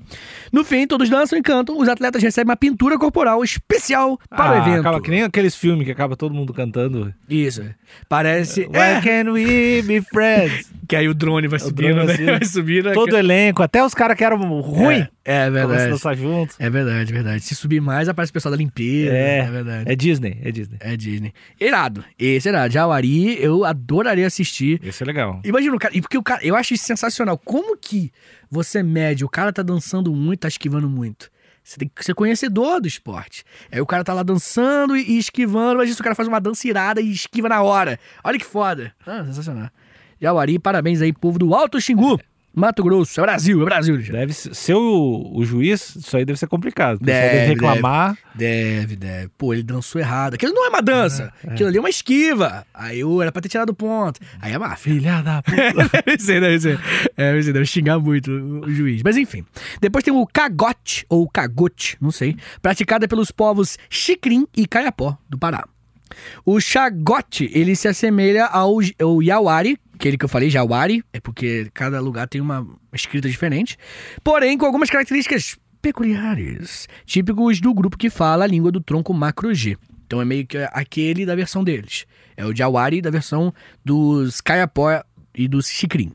No 0.51 0.65
fim, 0.65 0.85
todos 0.85 1.09
dançam 1.09 1.39
e 1.39 1.41
cantam, 1.41 1.77
os 1.79 1.87
atletas 1.87 2.21
recebem 2.21 2.49
uma 2.49 2.57
pintura 2.57 2.97
corporal 2.99 3.41
especial 3.43 4.19
para 4.29 4.51
o 4.51 4.53
Ah, 4.55 4.67
evento. 4.67 4.79
Acaba 4.81 5.01
que 5.01 5.09
nem 5.09 5.23
aqueles 5.23 5.55
filmes 5.55 5.85
que 5.85 5.91
acaba 5.91 6.15
todo 6.17 6.35
mundo 6.35 6.53
cantando. 6.53 7.13
Isso. 7.29 7.63
Parece. 8.09 8.34
Why 8.41 8.77
É, 8.77 9.01
can 9.01 9.31
we 9.31 9.81
be 9.81 10.01
friends? 10.01 10.69
que 10.87 10.95
aí 10.95 11.07
o 11.07 11.13
drone 11.15 11.47
vai 11.47 11.57
O 11.57 11.63
subindo, 11.63 11.93
drone 11.95 12.05
né? 12.07 12.13
assim, 12.13 12.25
Vai 12.25 12.45
subindo. 12.45 12.91
Todo 12.93 13.17
elenco, 13.17 13.63
até 13.63 13.83
os 13.83 13.93
caras 13.93 14.15
que 14.17 14.23
eram 14.23 14.37
ruins, 14.61 15.07
É, 15.25 15.45
é 15.45 15.45
começam 15.45 15.63
a 15.63 15.67
verdade. 15.67 15.91
dançar 15.91 16.15
junto. 16.17 16.55
É 16.59 16.69
verdade, 16.69 17.11
verdade. 17.13 17.43
Se 17.43 17.55
subir 17.55 17.81
mais, 17.81 18.07
aparece 18.07 18.29
o 18.29 18.33
pessoal 18.33 18.51
da 18.51 18.57
limpeza. 18.57 19.11
É, 19.15 19.39
É, 19.39 19.49
verdade. 19.49 19.91
é 19.91 19.95
Disney, 19.95 20.37
é 20.43 20.51
Disney. 20.51 20.77
É 20.79 20.95
Disney. 20.95 21.33
Irado. 21.59 22.03
Esse 22.19 22.47
é 22.47 22.51
irado. 22.51 22.73
Jawari, 22.73 23.41
eu 23.41 23.65
adoraria 23.65 24.27
assistir. 24.27 24.79
Esse 24.83 25.01
é 25.01 25.05
legal. 25.05 25.41
Imagina 25.43 25.75
o 25.75 25.79
cara. 25.79 25.95
E 25.97 26.01
porque 26.01 26.17
o 26.17 26.23
cara. 26.23 26.45
Eu 26.45 26.55
acho 26.55 26.73
isso 26.73 26.83
sensacional. 26.85 27.37
Como 27.37 27.75
que 27.77 28.11
você 28.51 28.83
mede? 28.83 29.25
O 29.25 29.29
cara 29.29 29.51
tá 29.51 29.63
dançando 29.63 30.13
muito, 30.13 30.41
tá 30.41 30.47
esquivando 30.47 30.87
muito. 30.89 31.29
Você 31.65 31.77
tem 31.77 31.89
que 31.93 32.05
ser 32.05 32.13
conhecedor 32.13 32.79
do 32.79 32.87
esporte. 32.87 33.43
Aí 33.71 33.81
o 33.81 33.87
cara 33.87 34.03
tá 34.03 34.13
lá 34.13 34.21
dançando 34.21 34.95
e, 34.95 35.17
esquivando, 35.17 35.77
mas 35.77 35.89
isso 35.89 35.99
o 35.99 36.03
cara 36.03 36.13
faz 36.13 36.27
uma 36.27 36.39
dança 36.39 36.67
irada 36.67 37.01
e 37.01 37.11
esquiva 37.11 37.49
na 37.49 37.63
hora. 37.63 37.99
Olha 38.23 38.37
que 38.37 38.45
foda. 38.45 38.93
Ah, 39.03 39.23
sensacional. 39.25 39.69
Jawari, 40.21 40.59
parabéns 40.59 41.01
aí, 41.01 41.11
povo 41.11 41.39
do 41.39 41.55
Alto 41.55 41.81
Xingu, 41.81 42.19
Mato 42.55 42.83
Grosso. 42.83 43.19
É 43.19 43.23
Brasil, 43.23 43.61
é 43.61 43.65
Brasil. 43.65 43.97
Deve 43.97 44.33
ser, 44.33 44.73
o, 44.73 45.31
o 45.33 45.43
juiz, 45.43 45.95
isso 45.95 46.15
aí 46.15 46.23
deve 46.23 46.39
ser 46.39 46.47
complicado. 46.47 46.99
Deve, 46.99 47.35
deve 47.35 47.53
reclamar. 47.53 48.17
Deve, 48.33 48.95
deve. 48.95 49.29
Pô, 49.37 49.53
ele 49.53 49.63
dançou 49.63 49.99
errado. 49.99 50.35
Aquilo 50.35 50.53
não 50.53 50.65
é 50.65 50.69
uma 50.69 50.81
dança. 50.81 51.33
Aquilo 51.45 51.69
ali 51.69 51.77
é 51.77 51.79
uma 51.79 51.89
esquiva. 51.89 52.65
Aí 52.73 52.99
eu 53.01 53.21
era 53.21 53.31
pra 53.31 53.41
ter 53.41 53.49
tirado 53.49 53.69
o 53.69 53.75
ponto. 53.75 54.19
Aí 54.41 54.53
é 54.53 54.57
máfia. 54.57 54.93
Filha 54.93 55.21
da 55.21 55.41
puta. 55.43 56.03
deve 56.05 56.19
ser, 56.23 56.41
deve 56.41 56.59
ser. 56.59 56.79
É, 57.17 57.31
deve 57.31 57.43
ser, 57.43 57.53
deve 57.53 57.65
xingar 57.65 57.99
muito 57.99 58.31
o, 58.31 58.65
o 58.65 58.71
juiz. 58.73 59.01
Mas 59.03 59.17
enfim. 59.17 59.45
Depois 59.81 60.03
tem 60.03 60.13
o 60.13 60.25
cagote, 60.25 61.05
ou 61.09 61.27
cagote, 61.27 61.97
não 61.99 62.11
sei, 62.11 62.35
praticada 62.61 63.07
pelos 63.07 63.31
povos 63.31 63.77
Xicrim 63.89 64.47
e 64.55 64.65
Caiapó, 64.65 65.17
do 65.29 65.37
Pará. 65.37 65.65
O 66.45 66.59
chagote, 66.59 67.49
ele 67.53 67.75
se 67.75 67.87
assemelha 67.87 68.45
ao, 68.45 68.77
ao 69.01 69.21
Yawari, 69.21 69.77
aquele 69.95 70.17
que 70.17 70.25
eu 70.25 70.29
falei, 70.29 70.49
Jawari, 70.49 71.03
é 71.11 71.19
porque 71.19 71.69
cada 71.73 71.99
lugar 71.99 72.27
tem 72.27 72.41
uma 72.41 72.67
escrita 72.93 73.29
diferente, 73.29 73.77
porém 74.23 74.57
com 74.57 74.65
algumas 74.65 74.89
características 74.89 75.57
peculiares, 75.81 76.87
típicos 77.05 77.61
do 77.61 77.73
grupo 77.73 77.97
que 77.97 78.09
fala 78.09 78.43
a 78.43 78.47
língua 78.47 78.71
do 78.71 78.81
tronco 78.81 79.13
macro 79.13 79.53
G. 79.53 79.77
Então 80.05 80.21
é 80.21 80.25
meio 80.25 80.45
que 80.45 80.57
aquele 80.71 81.25
da 81.25 81.35
versão 81.35 81.63
deles. 81.63 82.05
É 82.37 82.45
o 82.45 82.55
Jawari 82.55 83.01
da 83.01 83.09
versão 83.09 83.53
dos 83.83 84.41
Kayapó 84.41 85.01
e 85.33 85.47
dos 85.47 85.67
Xicrim. 85.67 86.11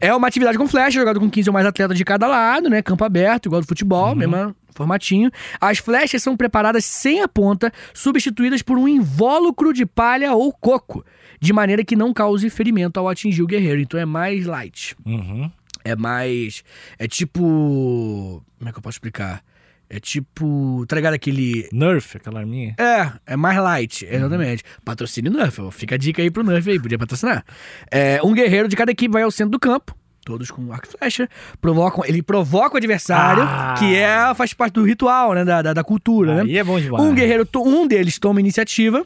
É 0.00 0.14
uma 0.14 0.28
atividade 0.28 0.56
com 0.56 0.66
flecha, 0.66 0.98
jogada 0.98 1.20
com 1.20 1.28
15 1.28 1.50
ou 1.50 1.54
mais 1.54 1.66
atletas 1.66 1.96
de 1.96 2.04
cada 2.04 2.26
lado, 2.26 2.70
né? 2.70 2.80
Campo 2.80 3.04
aberto, 3.04 3.46
igual 3.46 3.60
do 3.60 3.66
futebol, 3.66 4.14
mesmo 4.14 4.54
formatinho. 4.74 5.30
As 5.60 5.78
flechas 5.78 6.22
são 6.22 6.36
preparadas 6.36 6.84
sem 6.84 7.20
a 7.20 7.28
ponta, 7.28 7.72
substituídas 7.92 8.62
por 8.62 8.78
um 8.78 8.88
invólucro 8.88 9.72
de 9.72 9.84
palha 9.84 10.32
ou 10.32 10.52
coco, 10.52 11.04
de 11.40 11.52
maneira 11.52 11.82
que 11.84 11.96
não 11.96 12.12
cause 12.12 12.48
ferimento 12.50 13.00
ao 13.00 13.08
atingir 13.08 13.42
o 13.42 13.46
guerreiro. 13.46 13.80
Então 13.80 13.98
é 13.98 14.04
mais 14.04 14.44
light. 14.46 14.94
Uhum. 15.04 15.50
É 15.84 15.96
mais. 15.96 16.62
É 16.98 17.08
tipo. 17.08 18.42
Como 18.58 18.68
é 18.68 18.72
que 18.72 18.78
eu 18.78 18.82
posso 18.82 18.96
explicar? 18.96 19.42
É 19.88 19.98
tipo. 19.98 20.84
Tá 20.86 20.94
ligado 20.96 21.14
aquele. 21.14 21.68
Nerf, 21.72 22.16
aquela 22.16 22.40
arminha. 22.40 22.74
É, 22.78 23.32
é 23.32 23.36
mais 23.36 23.56
light, 23.58 24.04
exatamente. 24.08 24.62
Patrocínio 24.84 25.32
Nerf, 25.32 25.58
fica 25.72 25.94
a 25.94 25.98
dica 25.98 26.20
aí 26.22 26.30
pro 26.30 26.44
Nerf 26.44 26.68
aí, 26.70 26.78
podia 26.78 26.98
patrocinar. 26.98 27.44
É, 27.90 28.20
um 28.22 28.32
guerreiro 28.34 28.68
de 28.68 28.76
cada 28.76 28.92
equipe 28.92 29.12
vai 29.12 29.22
ao 29.22 29.30
centro 29.30 29.52
do 29.52 29.58
campo, 29.58 29.96
todos 30.24 30.50
com 30.50 30.70
arco 30.72 30.86
e 30.86 30.98
flecha, 30.98 31.28
provocam, 31.60 32.04
ele 32.04 32.22
provoca 32.22 32.74
o 32.74 32.76
adversário, 32.76 33.42
Ah. 33.42 33.74
que 33.78 33.96
é, 33.96 34.32
faz 34.34 34.52
parte 34.54 34.74
do 34.74 34.84
ritual, 34.84 35.32
né, 35.34 35.44
da, 35.44 35.60
da, 35.62 35.72
da 35.72 35.82
cultura, 35.82 36.36
né? 36.36 36.42
Aí 36.42 36.58
é 36.58 36.62
bom 36.62 36.78
demais. 36.78 37.02
Um 37.02 37.12
guerreiro, 37.14 37.48
um 37.56 37.86
deles 37.88 38.18
toma 38.18 38.38
iniciativa. 38.38 39.04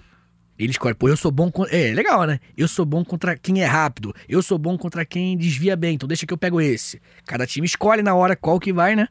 Ele 0.58 0.70
escolhe, 0.70 0.94
pô, 0.94 1.08
eu 1.08 1.16
sou 1.16 1.30
bom 1.30 1.50
contra. 1.50 1.76
É, 1.76 1.92
legal, 1.92 2.24
né? 2.24 2.38
Eu 2.56 2.68
sou 2.68 2.84
bom 2.84 3.04
contra 3.04 3.36
quem 3.36 3.62
é 3.62 3.66
rápido. 3.66 4.14
Eu 4.28 4.42
sou 4.42 4.56
bom 4.56 4.78
contra 4.78 5.04
quem 5.04 5.36
desvia 5.36 5.74
bem. 5.76 5.94
Então 5.94 6.06
deixa 6.06 6.24
que 6.26 6.32
eu 6.32 6.38
pego 6.38 6.60
esse. 6.60 7.00
Cada 7.26 7.46
time 7.46 7.66
escolhe 7.66 8.02
na 8.02 8.14
hora 8.14 8.36
qual 8.36 8.60
que 8.60 8.72
vai, 8.72 8.94
né? 8.94 9.08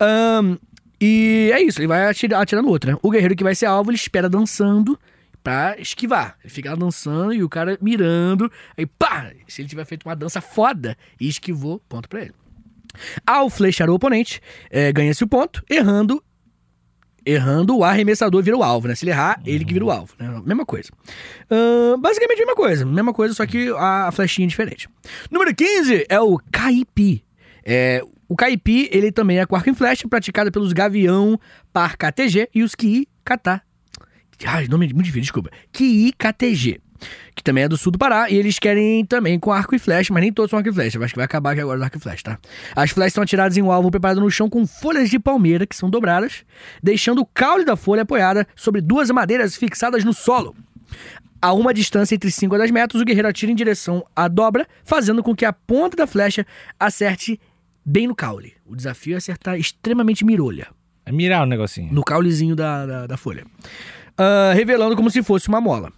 Ahn, 0.00 0.56
e 1.00 1.50
é 1.52 1.60
isso, 1.62 1.78
ele 1.80 1.86
vai 1.86 2.06
atira- 2.06 2.38
atirando 2.38 2.68
outro, 2.68 2.90
né? 2.90 2.98
O 3.02 3.10
guerreiro 3.10 3.36
que 3.36 3.44
vai 3.44 3.54
ser 3.54 3.66
alvo, 3.66 3.90
ele 3.90 3.96
espera 3.96 4.28
dançando 4.28 4.98
pra 5.44 5.76
esquivar. 5.78 6.36
Ele 6.42 6.52
fica 6.52 6.70
lá 6.70 6.76
dançando 6.76 7.32
e 7.34 7.42
o 7.42 7.48
cara 7.48 7.78
mirando. 7.80 8.50
Aí, 8.76 8.86
pá! 8.86 9.30
Se 9.46 9.60
ele 9.62 9.68
tiver 9.68 9.84
feito 9.84 10.04
uma 10.08 10.16
dança 10.16 10.40
foda 10.40 10.96
e 11.20 11.28
esquivou, 11.28 11.80
ponto 11.88 12.08
pra 12.08 12.22
ele. 12.22 12.32
Ao 13.26 13.48
flechar 13.50 13.88
o 13.90 13.94
oponente, 13.94 14.40
é, 14.70 14.90
ganha-se 14.92 15.22
o 15.22 15.28
ponto, 15.28 15.62
errando 15.70 16.22
errando, 17.28 17.76
o 17.76 17.84
arremessador 17.84 18.42
vira 18.42 18.56
o 18.56 18.62
alvo, 18.62 18.88
né? 18.88 18.94
Se 18.94 19.04
ele 19.04 19.10
errar, 19.10 19.40
ele 19.44 19.64
que 19.64 19.72
vira 19.72 19.84
o 19.84 19.90
alvo, 19.90 20.14
né? 20.18 20.42
Mesma 20.44 20.64
coisa. 20.64 20.90
Ahn, 21.50 22.00
basicamente 22.00 22.42
a 22.42 22.46
mesma 22.46 22.56
coisa. 22.56 22.86
Mesma 22.86 23.12
coisa, 23.12 23.34
só 23.34 23.46
que 23.46 23.70
a 23.76 24.10
flechinha 24.12 24.46
é 24.46 24.48
diferente. 24.48 24.88
Número 25.30 25.54
15 25.54 26.06
é 26.08 26.20
o 26.20 26.38
Caipi. 26.50 27.22
É, 27.64 28.02
o 28.28 28.34
Caipi, 28.34 28.88
ele 28.90 29.12
também 29.12 29.38
é 29.38 29.46
com 29.46 29.54
arco 29.54 29.68
e 29.68 29.74
flecha, 29.74 30.08
praticado 30.08 30.50
pelos 30.50 30.72
Gavião 30.72 31.38
Par 31.72 31.96
KTG 31.96 32.48
e 32.54 32.62
os 32.62 32.74
Ki 32.74 33.06
Kata. 33.24 33.62
Ai, 34.46 34.68
nome 34.68 34.86
muito 34.86 35.06
difícil, 35.06 35.22
desculpa. 35.22 35.50
Ki 35.72 36.12
KTG. 36.16 36.80
Que 37.34 37.42
também 37.42 37.64
é 37.64 37.68
do 37.68 37.76
sul 37.76 37.92
do 37.92 37.98
Pará, 37.98 38.28
e 38.30 38.36
eles 38.36 38.58
querem 38.58 39.04
também 39.04 39.38
com 39.38 39.52
arco 39.52 39.74
e 39.74 39.78
flecha, 39.78 40.12
mas 40.12 40.20
nem 40.22 40.32
todos 40.32 40.50
são 40.50 40.58
arco 40.58 40.68
e 40.70 40.72
flecha. 40.72 40.98
Acho 41.02 41.12
que 41.14 41.18
vai 41.18 41.24
acabar 41.24 41.52
aqui 41.52 41.60
agora 41.60 41.78
do 41.78 41.84
arco 41.84 41.96
e 41.96 42.00
flecha, 42.00 42.22
tá? 42.24 42.38
As 42.74 42.90
flechas 42.90 43.12
são 43.14 43.22
atiradas 43.22 43.56
em 43.56 43.62
um 43.62 43.70
alvo 43.70 43.90
preparado 43.90 44.20
no 44.20 44.30
chão 44.30 44.48
com 44.50 44.66
folhas 44.66 45.08
de 45.10 45.18
palmeira, 45.18 45.66
que 45.66 45.76
são 45.76 45.88
dobradas, 45.88 46.44
deixando 46.82 47.20
o 47.20 47.26
caule 47.26 47.64
da 47.64 47.76
folha 47.76 48.02
apoiada 48.02 48.46
sobre 48.56 48.80
duas 48.80 49.10
madeiras 49.10 49.56
fixadas 49.56 50.04
no 50.04 50.12
solo. 50.12 50.54
A 51.40 51.52
uma 51.52 51.72
distância 51.72 52.16
entre 52.16 52.30
5 52.32 52.54
a 52.56 52.58
10 52.58 52.70
metros, 52.72 53.00
o 53.00 53.04
guerreiro 53.04 53.28
atira 53.28 53.52
em 53.52 53.54
direção 53.54 54.04
à 54.16 54.26
dobra, 54.26 54.66
fazendo 54.84 55.22
com 55.22 55.36
que 55.36 55.44
a 55.44 55.52
ponta 55.52 55.96
da 55.96 56.06
flecha 56.06 56.44
acerte 56.80 57.40
bem 57.84 58.08
no 58.08 58.14
caule. 58.14 58.54
O 58.66 58.74
desafio 58.74 59.14
é 59.14 59.18
acertar 59.18 59.56
extremamente 59.56 60.24
mirolha, 60.24 60.66
É 61.06 61.12
mirar 61.12 61.44
o 61.44 61.46
negocinho. 61.46 61.92
no 61.92 62.02
caulezinho 62.02 62.56
da, 62.56 62.84
da, 62.84 63.06
da 63.06 63.16
folha. 63.16 63.44
Ah, 64.16 64.52
revelando 64.52 64.96
como 64.96 65.10
se 65.10 65.22
fosse 65.22 65.48
uma 65.48 65.60
mola. 65.60 65.92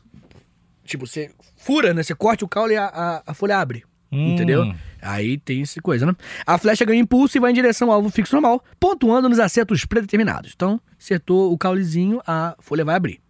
Tipo, 0.90 1.06
você 1.06 1.30
fura, 1.56 1.94
né? 1.94 2.02
Você 2.02 2.14
corta 2.14 2.44
o 2.44 2.48
caule 2.48 2.74
e 2.74 2.76
a, 2.76 2.86
a, 2.86 3.22
a 3.28 3.34
folha 3.34 3.58
abre. 3.58 3.84
Hum. 4.10 4.34
Entendeu? 4.34 4.74
Aí 5.00 5.38
tem 5.38 5.62
essa 5.62 5.80
coisa, 5.80 6.04
né? 6.04 6.14
A 6.44 6.58
flecha 6.58 6.84
ganha 6.84 7.00
impulso 7.00 7.38
e 7.38 7.40
vai 7.40 7.52
em 7.52 7.54
direção 7.54 7.88
ao 7.88 7.94
alvo 7.94 8.10
fixo 8.10 8.34
normal, 8.34 8.62
pontuando 8.78 9.28
nos 9.28 9.38
acertos 9.38 9.84
predeterminados. 9.84 10.52
Então, 10.54 10.80
acertou 10.98 11.52
o 11.52 11.56
caulezinho, 11.56 12.20
a 12.26 12.56
folha 12.58 12.84
vai 12.84 12.96
abrir. 12.96 13.20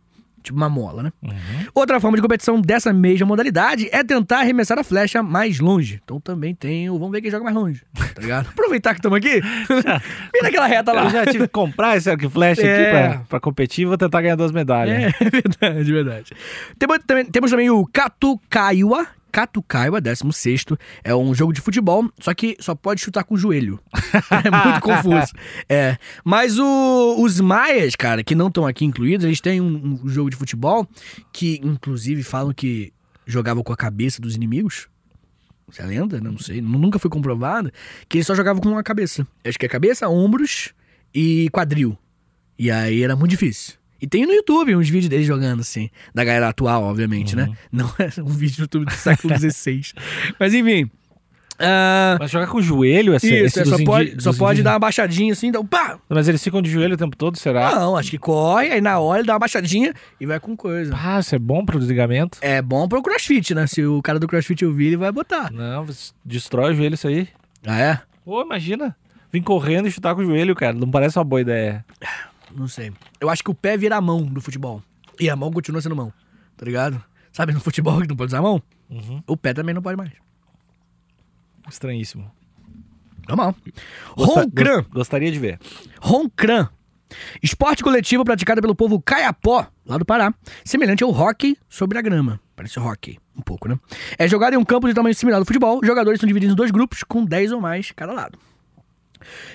Tipo 0.42 0.56
uma 0.56 0.68
mola, 0.68 1.02
né? 1.02 1.12
Outra 1.74 2.00
forma 2.00 2.16
de 2.16 2.22
competição 2.22 2.60
dessa 2.60 2.92
mesma 2.92 3.26
modalidade 3.26 3.88
é 3.92 4.02
tentar 4.02 4.38
arremessar 4.40 4.78
a 4.78 4.84
flecha 4.84 5.22
mais 5.22 5.60
longe. 5.60 6.00
Então 6.02 6.18
também 6.20 6.54
tem 6.54 6.88
o. 6.88 6.94
Vamos 6.98 7.12
ver 7.12 7.20
quem 7.20 7.30
joga 7.30 7.44
mais 7.44 7.54
longe. 7.54 7.82
Tá 7.94 8.20
ligado? 8.20 8.48
Aproveitar 8.52 8.94
que 8.94 9.00
estamos 9.00 9.18
aqui. 9.18 9.40
Vem 10.32 10.42
naquela 10.42 10.66
reta 10.66 10.92
lá. 10.92 11.04
Eu 11.04 11.10
já 11.10 11.26
tive 11.26 11.44
que 11.46 11.52
comprar 11.52 11.96
esse 11.96 12.08
arco 12.10 12.24
e 12.24 12.28
flecha 12.30 12.62
É. 12.62 12.72
aqui 12.72 12.90
pra, 13.16 13.24
pra 13.28 13.40
competir 13.40 13.82
e 13.82 13.86
vou 13.86 13.98
tentar 13.98 14.20
ganhar 14.22 14.36
duas 14.36 14.52
medalhas. 14.52 15.12
É, 15.20 15.24
verdade, 15.30 15.92
verdade. 15.92 16.32
Temos 16.78 16.98
também, 17.06 17.24
temos 17.26 17.50
também 17.50 17.70
o 17.70 17.86
Katukaiwa. 17.86 19.06
Katukaiwa, 19.30 20.00
16 20.00 20.64
é 21.04 21.14
um 21.14 21.34
jogo 21.34 21.52
de 21.52 21.60
futebol, 21.60 22.10
só 22.20 22.34
que 22.34 22.56
só 22.60 22.74
pode 22.74 23.00
chutar 23.00 23.24
com 23.24 23.34
o 23.34 23.38
joelho. 23.38 23.78
é 24.44 24.50
muito 24.50 24.80
confuso. 24.80 25.32
É. 25.68 25.96
Mas 26.24 26.58
o- 26.58 27.16
os 27.22 27.40
maias, 27.40 27.94
cara, 27.96 28.22
que 28.24 28.34
não 28.34 28.48
estão 28.48 28.66
aqui 28.66 28.84
incluídos, 28.84 29.24
eles 29.24 29.40
têm 29.40 29.60
um, 29.60 30.00
um 30.04 30.08
jogo 30.08 30.28
de 30.30 30.36
futebol 30.36 30.86
que, 31.32 31.60
inclusive, 31.62 32.22
falam 32.22 32.52
que 32.52 32.92
jogavam 33.26 33.62
com 33.62 33.72
a 33.72 33.76
cabeça 33.76 34.20
dos 34.20 34.34
inimigos. 34.34 34.88
Isso 35.70 35.80
é 35.80 35.86
lenda? 35.86 36.20
Não 36.20 36.36
sei. 36.36 36.60
Nunca 36.60 36.98
foi 36.98 37.08
comprovado. 37.10 37.70
Que 38.08 38.18
eles 38.18 38.26
só 38.26 38.34
jogavam 38.34 38.60
com 38.60 38.76
a 38.76 38.82
cabeça. 38.82 39.24
Acho 39.44 39.56
que 39.58 39.66
é 39.66 39.68
cabeça, 39.68 40.08
ombros 40.08 40.74
e 41.14 41.48
quadril. 41.50 41.96
E 42.58 42.70
aí 42.70 43.02
era 43.04 43.14
muito 43.14 43.30
difícil. 43.30 43.74
E 44.00 44.06
tem 44.06 44.26
no 44.26 44.32
YouTube 44.32 44.74
uns 44.76 44.88
vídeos 44.88 45.08
deles 45.08 45.26
jogando, 45.26 45.60
assim. 45.60 45.90
Da 46.14 46.24
galera 46.24 46.48
atual, 46.48 46.82
obviamente, 46.84 47.36
né? 47.36 47.50
Não 47.70 47.92
é 47.98 48.08
um 48.22 48.26
vídeo 48.26 48.56
no 48.58 48.64
YouTube 48.64 48.86
do 48.86 48.92
século 48.92 49.34
XVI. 49.38 49.82
Mas 50.38 50.54
enfim. 50.54 50.90
Ah, 51.62 52.16
Mas 52.18 52.30
jogar 52.30 52.46
com 52.46 52.56
o 52.56 52.62
joelho, 52.62 53.14
esse, 53.14 53.26
isso, 53.26 53.44
esse 53.44 53.60
é, 53.60 53.64
só, 53.66 53.84
pode, 53.84 54.22
só 54.22 54.32
pode 54.32 54.62
dar 54.62 54.72
uma 54.72 54.78
baixadinha 54.78 55.34
assim, 55.34 55.48
então 55.48 55.64
pá! 55.64 55.98
Mas 56.08 56.26
eles 56.26 56.42
ficam 56.42 56.62
de 56.62 56.70
joelho 56.70 56.94
o 56.94 56.96
tempo 56.96 57.14
todo, 57.14 57.36
será? 57.36 57.74
Não, 57.74 57.98
acho 57.98 58.10
que 58.10 58.16
corre, 58.16 58.68
aí 58.68 58.80
na 58.80 58.98
hora 58.98 59.20
ele 59.20 59.26
dá 59.26 59.34
uma 59.34 59.40
baixadinha 59.40 59.92
e 60.18 60.24
vai 60.24 60.40
com 60.40 60.56
coisa. 60.56 60.96
Ah, 60.96 61.20
isso 61.20 61.34
é 61.34 61.38
bom 61.38 61.62
pro 61.62 61.78
desligamento? 61.78 62.38
É 62.40 62.62
bom 62.62 62.88
pro 62.88 63.02
crossfit, 63.02 63.54
né? 63.54 63.66
Se 63.66 63.84
o 63.84 64.00
cara 64.00 64.18
do 64.18 64.26
crossfit 64.26 64.64
ouvir, 64.64 64.86
ele 64.86 64.96
vai 64.96 65.12
botar. 65.12 65.52
Não, 65.52 65.84
você 65.84 66.12
destrói 66.24 66.72
o 66.72 66.74
joelho 66.74 66.94
isso 66.94 67.06
aí. 67.06 67.28
Ah, 67.66 67.78
é? 67.78 68.00
Pô, 68.24 68.40
imagina. 68.40 68.96
Vim 69.30 69.42
correndo 69.42 69.86
e 69.86 69.90
chutar 69.90 70.14
com 70.14 70.22
o 70.22 70.24
joelho, 70.24 70.54
cara. 70.54 70.72
Não 70.72 70.90
parece 70.90 71.18
uma 71.18 71.24
boa 71.24 71.42
ideia. 71.42 71.84
Não 72.54 72.68
sei. 72.68 72.92
Eu 73.20 73.28
acho 73.30 73.42
que 73.42 73.50
o 73.50 73.54
pé 73.54 73.76
vira 73.76 73.96
a 73.96 74.00
mão 74.00 74.22
do 74.24 74.40
futebol. 74.40 74.82
E 75.18 75.28
a 75.30 75.36
mão 75.36 75.50
continua 75.52 75.80
sendo 75.80 75.94
mão. 75.96 76.12
Tá 76.56 76.64
ligado? 76.64 77.02
Sabe 77.32 77.52
no 77.52 77.60
futebol 77.60 78.00
que 78.00 78.08
não 78.08 78.16
pode 78.16 78.30
usar 78.30 78.38
a 78.38 78.42
mão? 78.42 78.62
Uhum. 78.88 79.22
O 79.26 79.36
pé 79.36 79.54
também 79.54 79.74
não 79.74 79.82
pode 79.82 79.96
mais. 79.96 80.10
Estranhíssimo. 81.68 82.30
Normal. 83.28 83.54
Gosta- 84.16 84.40
Roncran. 84.42 84.82
gos- 84.82 84.92
Gostaria 84.92 85.30
de 85.30 85.38
ver. 85.38 85.58
Roncran. 86.00 86.68
Esporte 87.42 87.82
coletivo 87.82 88.24
praticado 88.24 88.60
pelo 88.60 88.74
povo 88.74 89.00
caiapó, 89.00 89.66
lá 89.84 89.98
do 89.98 90.04
Pará, 90.04 90.32
semelhante 90.64 91.02
ao 91.02 91.10
hockey 91.10 91.56
sobre 91.68 91.98
a 91.98 92.02
grama. 92.02 92.40
Parece 92.54 92.78
hockey, 92.78 93.18
um 93.36 93.40
pouco, 93.42 93.68
né? 93.68 93.76
É 94.16 94.28
jogado 94.28 94.54
em 94.54 94.56
um 94.56 94.64
campo 94.64 94.86
de 94.86 94.94
tamanho 94.94 95.14
similar 95.14 95.40
ao 95.40 95.44
futebol. 95.44 95.80
Jogadores 95.84 96.20
são 96.20 96.26
divididos 96.28 96.52
em 96.52 96.56
dois 96.56 96.70
grupos, 96.70 97.02
com 97.02 97.24
10 97.24 97.50
ou 97.52 97.60
mais 97.60 97.90
cada 97.90 98.12
lado. 98.12 98.38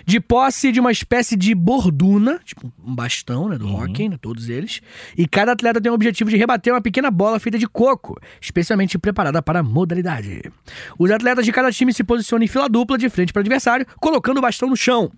De 0.05 0.19
posse 0.19 0.71
de 0.71 0.79
uma 0.79 0.91
espécie 0.91 1.35
de 1.35 1.53
borduna, 1.55 2.39
tipo 2.43 2.71
um 2.83 2.95
bastão, 2.95 3.49
né, 3.49 3.57
do 3.57 3.67
hockey, 3.67 4.09
né, 4.09 4.17
todos 4.19 4.49
eles. 4.49 4.81
E 5.17 5.27
cada 5.27 5.53
atleta 5.53 5.81
tem 5.81 5.91
o 5.91 5.95
objetivo 5.95 6.29
de 6.29 6.37
rebater 6.37 6.73
uma 6.73 6.81
pequena 6.81 7.09
bola 7.09 7.39
feita 7.39 7.57
de 7.57 7.67
coco, 7.67 8.19
especialmente 8.41 8.97
preparada 8.97 9.41
para 9.41 9.59
a 9.59 9.63
modalidade. 9.63 10.51
Os 10.97 11.11
atletas 11.11 11.45
de 11.45 11.51
cada 11.51 11.71
time 11.71 11.93
se 11.93 12.03
posicionam 12.03 12.43
em 12.43 12.47
fila 12.47 12.69
dupla 12.69 12.97
de 12.97 13.09
frente 13.09 13.33
para 13.33 13.39
o 13.39 13.43
adversário, 13.43 13.85
colocando 13.99 14.37
o 14.37 14.41
bastão 14.41 14.69
no 14.69 14.77
chão. 14.77 15.11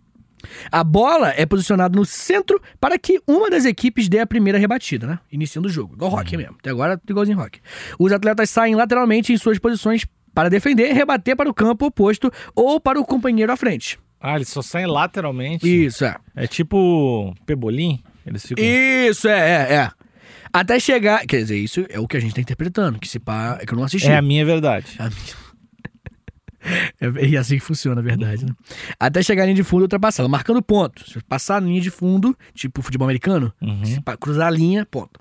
A 0.72 0.84
bola 0.84 1.34
é 1.36 1.46
posicionada 1.46 1.98
no 1.98 2.06
centro 2.06 2.62
para 2.80 2.98
que 2.98 3.20
uma 3.28 3.50
das 3.50 3.66
equipes 3.66 4.08
dê 4.08 4.20
a 4.20 4.28
primeira 4.28 4.60
rebatida, 4.60 5.08
né? 5.08 5.20
Iniciando 5.32 5.68
o 5.68 5.72
jogo. 5.72 5.96
Igual 5.96 6.14
hockey 6.14 6.38
mesmo. 6.38 6.56
Até 6.60 6.70
agora, 6.70 7.02
igualzinho 7.10 7.40
hockey. 7.40 7.60
Os 7.98 8.12
atletas 8.12 8.50
saem 8.50 8.76
lateralmente 8.76 9.34
em 9.34 9.38
suas 9.38 9.58
posições 9.58 10.06
para 10.34 10.50
defender, 10.50 10.94
rebater 10.94 11.36
para 11.36 11.50
o 11.50 11.54
campo 11.54 11.88
oposto 11.88 12.32
ou 12.56 12.80
para 12.80 13.00
o 13.00 13.06
companheiro 13.06 13.52
à 13.52 13.58
frente. 13.58 13.98
Ah, 14.19 14.36
eles 14.36 14.49
só 14.49 14.62
saem 14.62 14.88
lateralmente. 14.88 15.65
Isso, 15.86 16.03
é. 16.06 16.15
É 16.36 16.47
tipo 16.47 17.34
pebolim. 17.45 18.01
Eles 18.25 18.45
ficam. 18.45 18.63
Isso, 18.63 19.27
é, 19.27 19.39
é, 19.39 19.73
é. 19.75 19.91
Até 20.51 20.80
chegar. 20.80 21.25
Quer 21.25 21.38
dizer, 21.38 21.58
isso 21.58 21.86
é 21.89 21.99
o 21.99 22.08
que 22.08 22.17
a 22.17 22.19
gente 22.19 22.34
tá 22.36 22.41
interpretando. 22.41 22.99
Que 22.99 23.08
se 23.08 23.19
pá. 23.19 23.58
É 23.62 23.65
que 23.65 23.73
eu 23.73 23.77
não 23.77 23.84
assisti. 23.86 24.08
É 24.10 24.17
a 24.17 24.21
minha 24.21 24.45
verdade. 24.45 24.95
A 24.99 25.03
minha- 25.10 25.47
É, 26.99 27.25
e 27.27 27.38
assim 27.38 27.56
que 27.58 27.63
funciona, 27.63 28.01
a 28.01 28.03
verdade, 28.03 28.45
né? 28.45 28.51
Até 28.99 29.21
chegar 29.23 29.43
à 29.43 29.45
linha 29.45 29.56
de 29.56 29.63
fundo 29.63 29.84
e 29.84 29.86
ultrapassá-la, 29.86 30.27
marcando 30.27 30.62
ponto. 30.62 31.10
Se 31.10 31.17
passar 31.23 31.62
na 31.62 31.67
linha 31.69 31.80
de 31.80 31.89
fundo, 31.89 32.38
tipo 32.53 32.82
futebol 32.82 33.06
americano, 33.08 33.53
Uhum. 33.62 33.84
cruzar 34.19 34.47
a 34.47 34.51
linha, 34.51 34.86
ponto. 34.86 35.17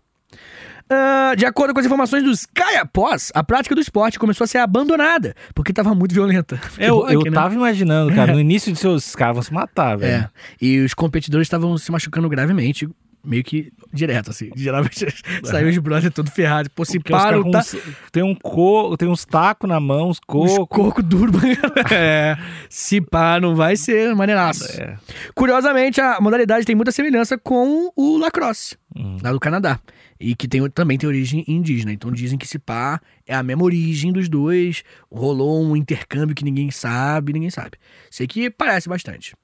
Ah, 0.88 1.34
de 1.36 1.44
acordo 1.44 1.74
com 1.74 1.80
as 1.80 1.86
informações 1.86 2.22
dos 2.22 2.46
Caiapós, 2.46 3.32
a 3.34 3.42
prática 3.42 3.74
do 3.74 3.80
esporte 3.80 4.18
começou 4.18 4.44
a 4.44 4.48
ser 4.48 4.58
abandonada, 4.58 5.34
porque 5.52 5.72
estava 5.72 5.94
muito 5.94 6.14
violenta. 6.14 6.60
Eu, 6.78 7.04
aqui, 7.04 7.28
né? 7.28 7.34
tava 7.34 7.54
imaginando, 7.54 8.14
cara, 8.14 8.32
no 8.32 8.38
início 8.40 8.72
de 8.72 8.78
seus 8.78 9.16
caras 9.16 9.34
vão 9.34 9.42
se 9.42 9.52
matar, 9.52 9.96
velho. 9.96 10.24
É. 10.24 10.30
E 10.60 10.78
os 10.78 10.94
competidores 10.94 11.46
estavam 11.46 11.76
se 11.76 11.90
machucando 11.90 12.28
gravemente, 12.28 12.88
meio 13.24 13.42
que 13.44 13.72
direto, 13.92 14.30
assim. 14.30 14.50
Geralmente 14.56 15.06
saiu 15.44 15.68
os 15.68 15.78
brothers 15.78 16.12
todo 16.14 16.30
ferrado. 16.30 16.70
Pô, 16.70 16.84
se 16.84 16.98
para, 17.00 17.42
tá... 17.50 17.58
uns- 17.60 17.76
tem 18.12 18.22
um 18.22 18.34
co, 18.34 18.96
tem 18.96 19.08
uns 19.08 19.24
tacos 19.24 19.68
na 19.68 19.80
mão, 19.80 20.08
uns 20.10 20.16
Os 20.18 20.20
cocos. 20.26 20.66
coco 20.68 21.02
duro. 21.02 21.32
é. 21.92 22.36
Se 22.70 23.00
pá, 23.00 23.38
não 23.40 23.54
vai 23.56 23.76
ser 23.76 24.14
maneiraço. 24.14 24.64
É. 24.80 24.96
Curiosamente, 25.34 26.00
a 26.00 26.20
modalidade 26.20 26.64
tem 26.66 26.74
muita 26.76 26.92
semelhança 26.92 27.36
com 27.38 27.92
o 27.96 28.16
lacrosse, 28.18 28.76
Hum. 28.96 29.18
lá 29.22 29.32
do 29.32 29.40
Canadá. 29.40 29.78
E 30.18 30.34
que 30.34 30.48
tem, 30.48 30.66
também 30.70 30.96
tem 30.96 31.06
origem 31.06 31.44
indígena. 31.46 31.92
Então 31.92 32.10
dizem 32.10 32.38
que 32.38 32.48
se 32.48 32.58
pá 32.58 32.98
é 33.26 33.34
a 33.34 33.42
mesma 33.42 33.64
origem 33.64 34.10
dos 34.12 34.28
dois. 34.30 34.82
Rolou 35.12 35.62
um 35.62 35.76
intercâmbio 35.76 36.34
que 36.34 36.42
ninguém 36.44 36.70
sabe, 36.70 37.34
ninguém 37.34 37.50
sabe. 37.50 37.72
Sei 38.10 38.26
que 38.26 38.48
parece 38.48 38.88
bastante. 38.88 39.34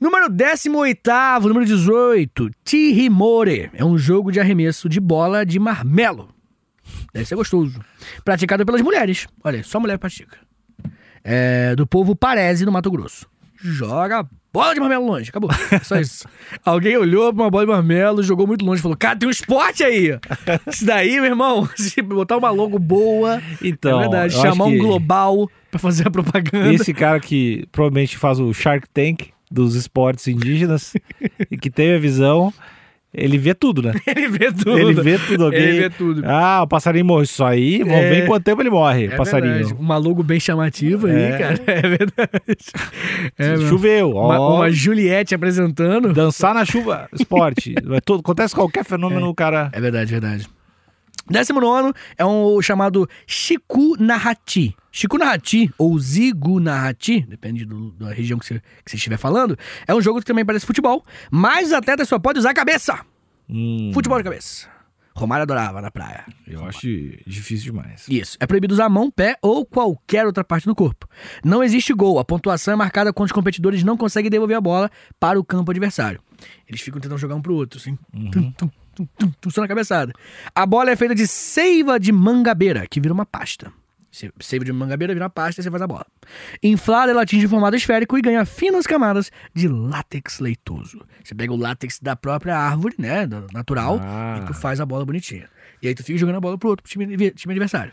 Número 0.00 0.30
18, 0.30 1.46
número 1.46 1.66
18, 1.66 2.50
Tirimore. 2.64 3.70
É 3.74 3.84
um 3.84 3.98
jogo 3.98 4.32
de 4.32 4.40
arremesso 4.40 4.88
de 4.88 4.98
bola 4.98 5.44
de 5.44 5.58
marmelo. 5.58 6.30
Deve 7.12 7.26
ser 7.26 7.34
gostoso. 7.34 7.78
Praticado 8.24 8.64
pelas 8.64 8.80
mulheres. 8.80 9.26
Olha, 9.44 9.62
só 9.62 9.78
mulher 9.78 9.98
pratica. 9.98 10.38
É, 11.22 11.76
do 11.76 11.86
povo 11.86 12.16
Parese, 12.16 12.64
no 12.64 12.72
Mato 12.72 12.90
Grosso. 12.90 13.26
Joga 13.62 14.26
bola 14.50 14.72
de 14.72 14.80
marmelo 14.80 15.04
longe. 15.04 15.28
Acabou. 15.28 15.50
É 15.70 15.80
Só 15.84 16.00
isso. 16.00 16.26
Alguém 16.64 16.96
olhou 16.96 17.30
pra 17.34 17.44
uma 17.44 17.50
bola 17.50 17.66
de 17.66 17.72
marmelo, 17.72 18.22
jogou 18.22 18.46
muito 18.46 18.64
longe 18.64 18.80
e 18.80 18.82
falou: 18.82 18.96
Cara, 18.96 19.18
tem 19.18 19.28
um 19.28 19.30
esporte 19.30 19.84
aí. 19.84 20.18
Isso 20.66 20.86
daí, 20.86 21.16
meu 21.16 21.26
irmão, 21.26 21.68
se 21.76 22.00
botar 22.00 22.38
uma 22.38 22.48
logo 22.48 22.78
boa. 22.78 23.42
Então, 23.62 23.98
é 23.98 24.02
verdade. 24.04 24.32
Chamar 24.32 24.64
um 24.64 24.78
global 24.78 25.46
pra 25.70 25.78
fazer 25.78 26.08
a 26.08 26.10
propaganda. 26.10 26.72
Esse 26.72 26.94
cara 26.94 27.20
que 27.20 27.66
provavelmente 27.70 28.16
faz 28.16 28.40
o 28.40 28.50
Shark 28.54 28.88
Tank 28.88 29.28
dos 29.50 29.74
esportes 29.74 30.28
indígenas 30.28 30.94
e 31.50 31.56
que 31.56 31.70
tem 31.70 31.94
a 31.94 31.98
visão, 31.98 32.52
ele 33.12 33.36
vê 33.38 33.52
tudo, 33.54 33.82
né? 33.82 33.92
Ele 34.06 34.28
vê 34.28 34.52
tudo. 34.52 34.78
Ele 34.78 34.94
vê 34.94 35.18
tudo, 35.18 35.44
alguém. 35.46 35.60
Ele 35.60 35.80
vê 35.80 35.90
tudo. 35.90 36.22
Ah, 36.24 36.62
o 36.62 36.68
passarinho 36.68 37.04
morre. 37.04 37.24
Isso 37.24 37.42
aí, 37.44 37.78
vamos 37.80 37.94
É. 37.96 38.08
ver 38.10 38.26
quanto 38.26 38.44
tempo 38.44 38.62
ele 38.62 38.70
morre, 38.70 39.06
É 39.06 39.16
passarinho. 39.16 39.54
verdade. 39.54 39.74
Uma 39.80 39.96
logo 39.96 40.22
bem 40.22 40.38
chamativa 40.38 41.08
aí, 41.08 41.14
É. 41.22 41.38
cara. 41.38 41.54
É 41.66 41.80
verdade. 41.82 42.40
É. 43.36 43.56
Choveu. 43.68 44.10
uma, 44.12 44.38
ó. 44.38 44.56
uma 44.56 44.70
Juliette 44.70 45.34
apresentando. 45.34 46.12
Dançar 46.12 46.54
na 46.54 46.64
chuva, 46.64 47.08
esporte. 47.12 47.74
Acontece 48.20 48.54
qualquer 48.54 48.84
fenômeno, 48.84 49.28
o 49.28 49.34
cara. 49.34 49.70
É 49.72 49.80
verdade, 49.80 50.10
verdade. 50.12 50.46
Décimo 51.30 51.60
nono 51.60 51.94
é 52.18 52.24
um 52.26 52.60
chamado 52.60 53.08
Shiku 53.26 53.96
Nahati. 53.98 54.74
Shiku 54.92 55.16
Nahati, 55.16 55.70
ou 55.78 55.96
Zigu 55.98 56.58
Nahati, 56.58 57.20
depende 57.20 57.64
do- 57.64 57.92
da 57.92 58.12
região 58.12 58.38
que 58.38 58.44
você, 58.46 58.60
que 58.84 58.90
você 58.90 58.96
estiver 58.96 59.16
falando, 59.16 59.56
é 59.86 59.94
um 59.94 60.00
jogo 60.02 60.18
que 60.18 60.26
também 60.26 60.44
parece 60.44 60.66
futebol, 60.66 61.04
mas 61.30 61.68
os 61.68 61.72
atletas 61.72 62.08
só 62.08 62.18
podem 62.18 62.40
usar 62.40 62.50
a 62.50 62.54
cabeça. 62.54 62.98
Hum, 63.48 63.90
Futebol 63.94 64.18
de 64.18 64.24
cabeça. 64.24 64.68
Romário 65.14 65.42
adorava 65.42 65.80
na 65.82 65.90
praia. 65.90 66.24
eu 66.46 66.64
acho 66.64 66.86
difícil 67.26 67.72
demais. 67.72 68.06
Isso. 68.08 68.36
É 68.40 68.46
proibido 68.46 68.72
usar 68.72 68.88
mão, 68.88 69.10
pé 69.10 69.36
ou 69.42 69.66
qualquer 69.66 70.24
outra 70.24 70.42
parte 70.42 70.66
do 70.66 70.74
corpo. 70.74 71.06
Não 71.44 71.62
existe 71.62 71.92
gol. 71.92 72.18
A 72.18 72.24
pontuação 72.24 72.72
é 72.74 72.76
marcada 72.76 73.12
quando 73.12 73.26
os 73.26 73.32
competidores 73.32 73.82
não 73.84 73.96
conseguem 73.96 74.30
devolver 74.30 74.56
a 74.56 74.60
bola 74.60 74.90
para 75.18 75.38
o 75.38 75.44
campo 75.44 75.70
adversário. 75.72 76.20
Eles 76.66 76.80
ficam 76.80 77.00
tentando 77.00 77.18
jogar 77.18 77.34
um 77.34 77.42
pro 77.42 77.54
outro, 77.54 77.78
assim. 77.78 77.98
Tum, 78.32 78.50
tum, 78.52 78.70
tum, 78.94 79.06
tum, 79.18 79.30
tum, 79.40 79.50
só 79.50 79.60
na 79.60 79.68
cabeçada. 79.68 80.12
A 80.54 80.66
bola 80.66 80.90
é 80.90 80.96
feita 80.96 81.14
de 81.14 81.26
seiva 81.26 81.98
de 81.98 82.12
mangabeira, 82.12 82.86
que 82.88 83.00
vira 83.00 83.12
uma 83.14 83.26
pasta. 83.26 83.72
Se- 84.12 84.32
Seiva 84.40 84.64
de 84.64 84.72
mangabeira 84.72 85.14
vira 85.14 85.24
uma 85.24 85.30
pasta 85.30 85.60
e 85.60 85.64
você 85.64 85.70
faz 85.70 85.80
a 85.82 85.86
bola. 85.86 86.04
Inflada, 86.62 87.12
ela 87.12 87.22
atinge 87.22 87.46
o 87.46 87.48
formato 87.48 87.76
esférico 87.76 88.18
e 88.18 88.20
ganha 88.22 88.44
finas 88.44 88.84
camadas 88.86 89.30
de 89.54 89.68
látex 89.68 90.40
leitoso. 90.40 91.00
Você 91.22 91.32
pega 91.34 91.52
o 91.52 91.56
látex 91.56 92.00
da 92.00 92.16
própria 92.16 92.56
árvore, 92.58 92.96
né, 92.98 93.28
natural, 93.52 94.00
Ah. 94.02 94.40
e 94.42 94.46
tu 94.46 94.54
faz 94.54 94.80
a 94.80 94.86
bola 94.86 95.06
bonitinha. 95.06 95.48
E 95.80 95.86
aí 95.88 95.94
tu 95.94 96.02
fica 96.02 96.18
jogando 96.18 96.36
a 96.36 96.40
bola 96.40 96.58
pro 96.58 96.70
outro 96.70 96.82
pro 96.82 96.90
time, 96.90 97.30
time 97.30 97.52
adversário. 97.54 97.92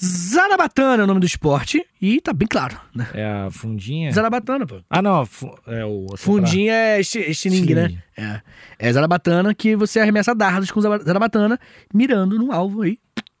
Zarabatana 0.00 1.02
é 1.02 1.04
o 1.04 1.06
nome 1.08 1.18
do 1.20 1.26
esporte 1.26 1.84
e 2.00 2.20
tá 2.20 2.32
bem 2.32 2.46
claro, 2.46 2.78
né? 2.94 3.08
É 3.14 3.24
a 3.24 3.50
fundinha? 3.50 4.12
Zarabatana, 4.12 4.64
pô. 4.64 4.80
Ah, 4.88 5.02
não. 5.02 5.26
É 5.66 5.84
o... 5.84 6.06
Fundinha 6.16 6.72
é 6.72 7.00
esti- 7.00 7.18
estilingue, 7.30 7.74
né? 7.74 8.02
É. 8.16 8.40
É 8.78 8.92
Zarabatana 8.92 9.52
que 9.54 9.74
você 9.74 9.98
arremessa 9.98 10.34
dardos 10.34 10.70
com 10.70 10.80
zara- 10.80 11.02
Zarabatana 11.02 11.58
mirando 11.92 12.38
no 12.38 12.52
alvo 12.52 12.82
aí. 12.82 12.98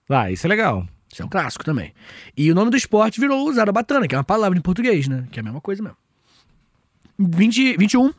Ah, 0.08 0.30
isso 0.32 0.46
é 0.46 0.48
legal. 0.48 0.84
Isso 1.12 1.22
é 1.22 1.24
um 1.24 1.28
clássico 1.28 1.64
também. 1.64 1.92
E 2.36 2.50
o 2.50 2.54
nome 2.54 2.70
do 2.72 2.76
esporte 2.76 3.20
virou 3.20 3.52
Zarabatana, 3.52 4.08
que 4.08 4.14
é 4.14 4.18
uma 4.18 4.24
palavra 4.24 4.58
em 4.58 4.62
português, 4.62 5.06
né? 5.06 5.26
Que 5.30 5.38
é 5.38 5.40
a 5.40 5.44
mesma 5.44 5.60
coisa 5.60 5.80
mesmo. 5.82 5.96
20, 7.18 7.76
21. 7.76 8.12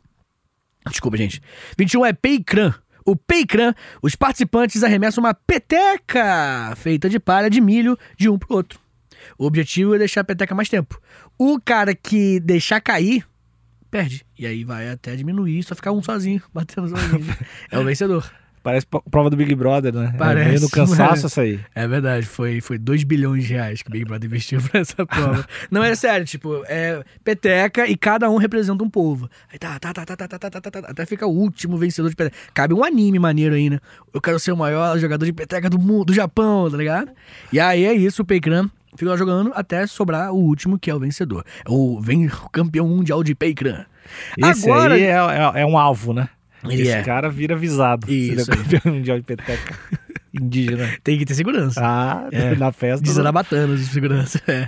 Desculpa, 0.90 1.18
gente. 1.18 1.42
21 1.78 2.06
é 2.06 2.14
Peicran. 2.14 2.74
O 3.06 3.16
Peicran, 3.16 3.74
os 4.02 4.16
participantes 4.16 4.84
arremessam 4.84 5.24
uma 5.24 5.34
peteca 5.34 6.74
feita 6.76 7.10
de 7.10 7.20
palha 7.20 7.50
de 7.50 7.62
milho 7.62 7.98
de 8.18 8.30
um 8.30 8.38
pro 8.38 8.56
outro. 8.56 8.80
O 9.38 9.46
objetivo 9.46 9.96
é 9.96 9.98
deixar 9.98 10.22
a 10.22 10.24
peteca 10.24 10.56
mais 10.56 10.70
tempo. 10.70 11.00
O 11.38 11.60
cara 11.60 11.96
que 11.96 12.40
deixar 12.40 12.82
cair, 12.82 13.26
perde. 13.90 14.26
E 14.38 14.46
aí 14.46 14.64
vai 14.64 14.90
até 14.90 15.16
diminuir, 15.16 15.64
só 15.64 15.76
ficar 15.76 15.92
um 15.92 16.02
sozinho, 16.02 16.42
batendo 16.54 16.90
sozinho. 16.90 17.36
é 17.72 17.80
o 17.80 17.84
vencedor. 17.84 18.30
Parece 18.62 18.86
prova 19.10 19.30
do 19.30 19.38
Big 19.38 19.54
Brother, 19.56 19.94
né? 19.94 20.14
Parece, 20.18 20.46
É 20.46 20.50
meio 20.50 20.62
no 20.62 20.70
cansaço 20.70 21.26
essa 21.28 21.42
aí. 21.42 21.60
É 21.74 21.88
verdade, 21.88 22.26
foi, 22.26 22.60
foi 22.62 22.78
2 22.78 23.04
bilhões 23.04 23.46
de 23.46 23.54
reais 23.54 23.82
que 23.82 23.90
o 23.90 23.92
Big 23.92 24.06
Brother 24.06 24.28
investiu 24.28 24.62
pra 24.62 24.82
essa 24.82 25.06
prova. 25.06 25.46
Não, 25.72 25.84
é 25.84 25.96
sério, 25.96 26.26
tipo, 26.26 26.64
é 26.68 27.04
peteca 27.24 27.88
e 27.88 27.96
cada 27.96 28.30
um 28.30 28.38
representa 28.38 28.84
um 28.84 28.90
povo. 28.90 29.30
Aí 29.52 29.58
tá, 29.58 29.80
tá, 29.80 29.94
tá, 29.94 30.06
tá, 30.06 30.16
tá, 30.18 30.28
tá, 30.28 30.40
tá, 30.40 30.50
tá, 30.50 30.62
tá, 30.62 30.72
tá, 30.82 30.90
até 30.90 31.06
fica 31.06 31.26
o 31.26 31.32
último 31.32 31.78
vencedor 31.78 32.10
de 32.10 32.16
peteca. 32.16 32.36
Cabe 32.54 32.74
um 32.74 32.84
anime 32.84 33.18
maneiro 33.20 33.56
aí, 33.56 33.70
né? 33.70 33.80
Eu 34.14 34.22
quero 34.22 34.40
ser 34.40 34.52
o 34.52 34.58
maior 34.58 34.98
jogador 35.00 35.26
de 35.26 35.34
peteca 35.34 35.70
do 35.70 35.80
mundo, 35.80 36.06
do 36.06 36.14
Japão, 36.14 36.70
tá 36.70 36.78
ligado? 36.78 37.12
E 37.54 37.60
aí 37.60 37.86
é 37.86 37.94
isso, 37.94 38.22
o 38.22 38.26
Peikran 38.26 38.70
fica 38.98 39.16
jogando 39.16 39.52
até 39.56 39.86
sobrar 39.88 40.32
o 40.34 40.38
último, 40.38 40.78
que 40.78 40.90
é 40.92 40.96
o 40.96 41.00
vencedor. 41.00 41.46
É 41.66 41.70
o, 41.70 42.02
vem, 42.02 42.28
o 42.28 42.50
campeão 42.50 42.88
mundial 42.88 43.24
de 43.24 43.34
Peikran. 43.36 43.86
Esse 44.38 44.70
Agora- 44.70 44.96
aí 44.96 45.04
é, 45.04 45.12
é- 45.12 45.62
é 45.62 45.66
um 45.66 45.78
alvo, 45.78 46.14
né? 46.14 46.28
Ele 46.64 46.82
Esse 46.82 46.92
é. 46.92 47.04
cara 47.04 47.30
vira 47.30 47.56
visado. 47.56 48.06
Isso 48.12 48.34
Ele 48.34 48.42
é 48.42 48.46
campeão 48.46 48.94
mundial 48.96 49.18
de 49.18 49.24
peteca 49.24 49.76
indígena. 50.34 50.90
Tem 51.04 51.18
que 51.18 51.26
ter 51.26 51.34
segurança. 51.36 51.80
Ah, 51.84 52.28
É. 52.32 52.56
na 52.56 52.72
festa. 52.72 53.02
De 53.04 53.10
não- 53.10 53.16
zarabatanas 53.16 53.80
de 53.80 53.86
segurança. 53.88 54.42
É. 54.48 54.68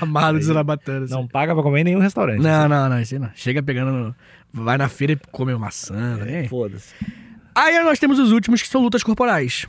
Amado 0.00 0.38
de 0.38 0.44
zarabatanas. 0.44 1.10
Não 1.10 1.26
paga 1.26 1.54
pra 1.54 1.62
comer 1.62 1.80
em 1.80 1.84
nenhum 1.84 1.98
restaurante. 2.00 2.40
Não, 2.42 2.68
não, 2.68 2.88
não, 2.88 3.00
isso 3.00 3.14
aí 3.14 3.20
não. 3.20 3.30
Chega 3.34 3.62
pegando. 3.62 4.14
Vai 4.52 4.76
na 4.78 4.88
feira 4.88 5.14
e 5.14 5.18
come 5.32 5.52
uma 5.52 5.58
maçã. 5.66 6.16
né? 6.18 6.46
Foda-se. 6.48 6.94
Aí 7.54 7.82
nós 7.82 7.98
temos 7.98 8.18
os 8.18 8.30
últimos 8.32 8.60
que 8.62 8.68
são 8.68 8.82
lutas 8.82 9.02
corporais. 9.02 9.66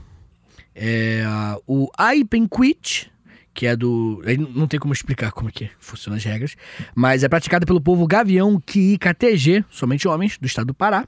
É, 0.75 1.23
o 1.65 1.89
Aipenquit, 1.97 3.11
que 3.55 3.65
é 3.65 3.75
do. 3.75 4.21
aí 4.25 4.37
Não 4.37 4.67
tem 4.67 4.79
como 4.79 4.93
explicar 4.93 5.31
como 5.31 5.49
é 5.49 5.51
que 5.51 5.71
funcionam 5.79 6.17
as 6.17 6.23
regras. 6.23 6.55
Mas 6.93 7.23
é 7.23 7.29
praticado 7.29 7.65
pelo 7.65 7.81
povo 7.81 8.05
Gavião 8.05 8.61
KTG, 8.61 9.63
somente 9.69 10.07
homens, 10.07 10.37
do 10.37 10.45
estado 10.45 10.67
do 10.67 10.73
Pará. 10.73 11.07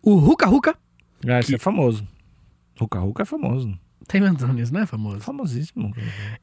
O 0.00 0.14
Ruka 0.14 0.46
Ruka. 0.46 0.78
Ah, 1.26 1.40
esse 1.40 1.56
é 1.56 1.58
famoso. 1.58 2.06
Ruka 2.78 3.00
Ruka 3.00 3.22
é 3.22 3.26
famoso. 3.26 3.76
Tá 4.06 4.16
inventando 4.16 4.58
isso, 4.58 4.72
não 4.72 4.80
é 4.80 4.86
famoso? 4.86 5.20
Famosíssimo. 5.20 5.92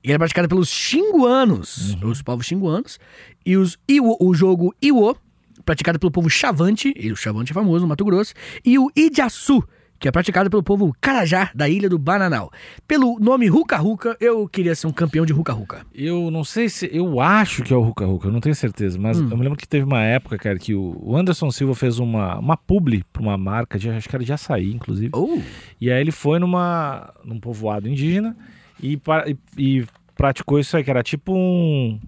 E 0.03 0.11
é 0.11 0.17
praticado 0.17 0.47
pelos 0.47 0.69
xinguanos, 0.69 1.97
os 2.03 2.21
povos 2.21 2.45
xinguanos. 2.45 2.99
E 3.43 3.57
os 3.57 3.79
Iwo, 3.87 4.17
o 4.19 4.35
jogo 4.35 4.75
Iwo, 4.79 5.17
praticado 5.65 5.97
pelo 5.97 6.11
povo 6.11 6.29
Chavante, 6.29 6.93
e 6.95 7.11
o 7.11 7.15
Chavante 7.15 7.51
é 7.51 7.55
famoso 7.55 7.83
no 7.83 7.87
Mato 7.87 8.05
Grosso. 8.05 8.33
E 8.63 8.77
o 8.77 8.91
Idiaçu, 8.95 9.63
que 9.99 10.07
é 10.07 10.11
praticado 10.11 10.49
pelo 10.49 10.61
povo 10.61 10.95
Carajá, 10.99 11.49
da 11.55 11.67
ilha 11.69 11.87
do 11.89 11.97
Bananal. 11.97 12.51
Pelo 12.87 13.17
nome 13.19 13.47
Ruka 13.47 13.77
Ruka, 13.77 14.15
eu 14.19 14.47
queria 14.47 14.75
ser 14.75 14.87
um 14.87 14.91
campeão 14.91 15.25
de 15.25 15.33
Ruka 15.33 15.53
Ruka. 15.53 15.85
Eu 15.93 16.29
não 16.29 16.43
sei 16.43 16.67
se. 16.69 16.89
Eu 16.91 17.19
acho 17.21 17.63
que 17.63 17.73
é 17.73 17.75
o 17.77 17.81
Ruka 17.81 18.05
Ruka, 18.05 18.27
eu 18.27 18.31
não 18.31 18.39
tenho 18.41 18.55
certeza. 18.55 18.99
Mas 18.99 19.19
Hum. 19.19 19.27
eu 19.31 19.37
me 19.37 19.43
lembro 19.43 19.57
que 19.57 19.67
teve 19.67 19.85
uma 19.85 20.01
época, 20.03 20.37
cara, 20.37 20.59
que 20.59 20.75
o 20.75 21.15
Anderson 21.15 21.49
Silva 21.51 21.73
fez 21.75 21.97
uma, 21.99 22.37
uma 22.39 22.57
publi 22.57 23.03
pra 23.11 23.21
uma 23.21 23.37
marca, 23.37 23.79
de, 23.79 23.89
acho 23.89 24.07
que 24.09 24.15
era 24.15 24.23
de 24.25 24.33
açaí, 24.33 24.71
inclusive. 24.73 25.09
Oh, 25.13 25.39
E 25.79 25.89
aí 25.91 26.01
ele 26.01 26.11
foi 26.11 26.39
numa, 26.39 27.13
num 27.23 27.39
povoado 27.39 27.87
indígena 27.89 28.35
e, 28.81 28.99
e- 29.27 29.37
e 29.57 29.85
praticou 30.15 30.59
isso 30.59 30.75
aí, 30.77 30.83
que 30.83 30.89
era 30.89 31.01
tipo 31.03 31.33
um. 31.33 31.99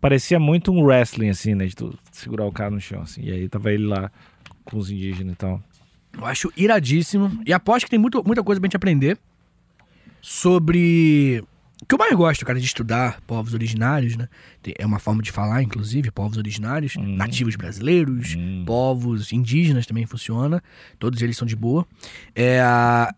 Parecia 0.00 0.38
muito 0.38 0.70
um 0.72 0.82
wrestling, 0.82 1.30
assim, 1.30 1.54
né? 1.54 1.66
De 1.66 1.74
tu 1.76 1.96
segurar 2.12 2.44
o 2.46 2.52
cara 2.52 2.70
no 2.70 2.80
chão, 2.80 3.00
assim. 3.02 3.22
E 3.22 3.30
aí 3.32 3.48
tava 3.48 3.72
ele 3.72 3.86
lá 3.86 4.10
com 4.64 4.76
os 4.78 4.90
indígenas 4.90 5.32
e 5.34 5.36
tal. 5.36 5.62
Eu 6.16 6.24
acho 6.26 6.52
iradíssimo. 6.56 7.42
E 7.46 7.52
aposto 7.52 7.84
que 7.84 7.90
tem 7.90 7.98
muito, 7.98 8.22
muita 8.24 8.42
coisa 8.42 8.60
pra 8.60 8.66
gente 8.68 8.76
aprender 8.76 9.18
sobre. 10.20 11.44
O 11.82 11.86
que 11.86 11.94
eu 11.94 11.98
mais 11.98 12.14
gosto, 12.14 12.46
cara, 12.46 12.58
de 12.58 12.64
estudar 12.64 13.20
povos 13.26 13.52
originários, 13.52 14.16
né? 14.16 14.28
É 14.78 14.86
uma 14.86 14.98
forma 14.98 15.20
de 15.22 15.30
falar, 15.30 15.62
inclusive, 15.62 16.10
povos 16.10 16.38
originários, 16.38 16.96
Hum. 16.96 17.16
nativos 17.16 17.56
brasileiros, 17.56 18.34
Hum. 18.34 18.64
povos 18.66 19.32
indígenas 19.32 19.84
também 19.84 20.06
funciona. 20.06 20.62
Todos 20.98 21.20
eles 21.20 21.36
são 21.36 21.46
de 21.46 21.54
boa. 21.56 21.86
É, 22.34 22.60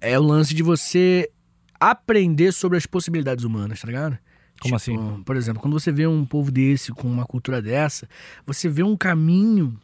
é 0.01 0.19
o 0.19 0.23
lance 0.23 0.53
de 0.53 0.65
você 0.65 1.31
aprender 1.79 2.51
sobre 2.53 2.77
as 2.77 2.87
possibilidades 2.87 3.45
humanas, 3.45 3.81
tá 3.81 3.87
ligado? 3.87 4.19
Como 4.61 4.75
assim? 4.75 4.97
Por 5.25 5.37
exemplo, 5.37 5.61
quando 5.61 5.75
você 5.79 5.93
vê 5.93 6.07
um 6.07 6.25
povo 6.25 6.51
desse 6.51 6.91
com 6.91 7.07
uma 7.07 7.27
cultura 7.27 7.61
dessa, 7.63 8.09
você 8.47 8.69
vê 8.69 8.83
um 8.83 8.97
caminho 8.97 9.79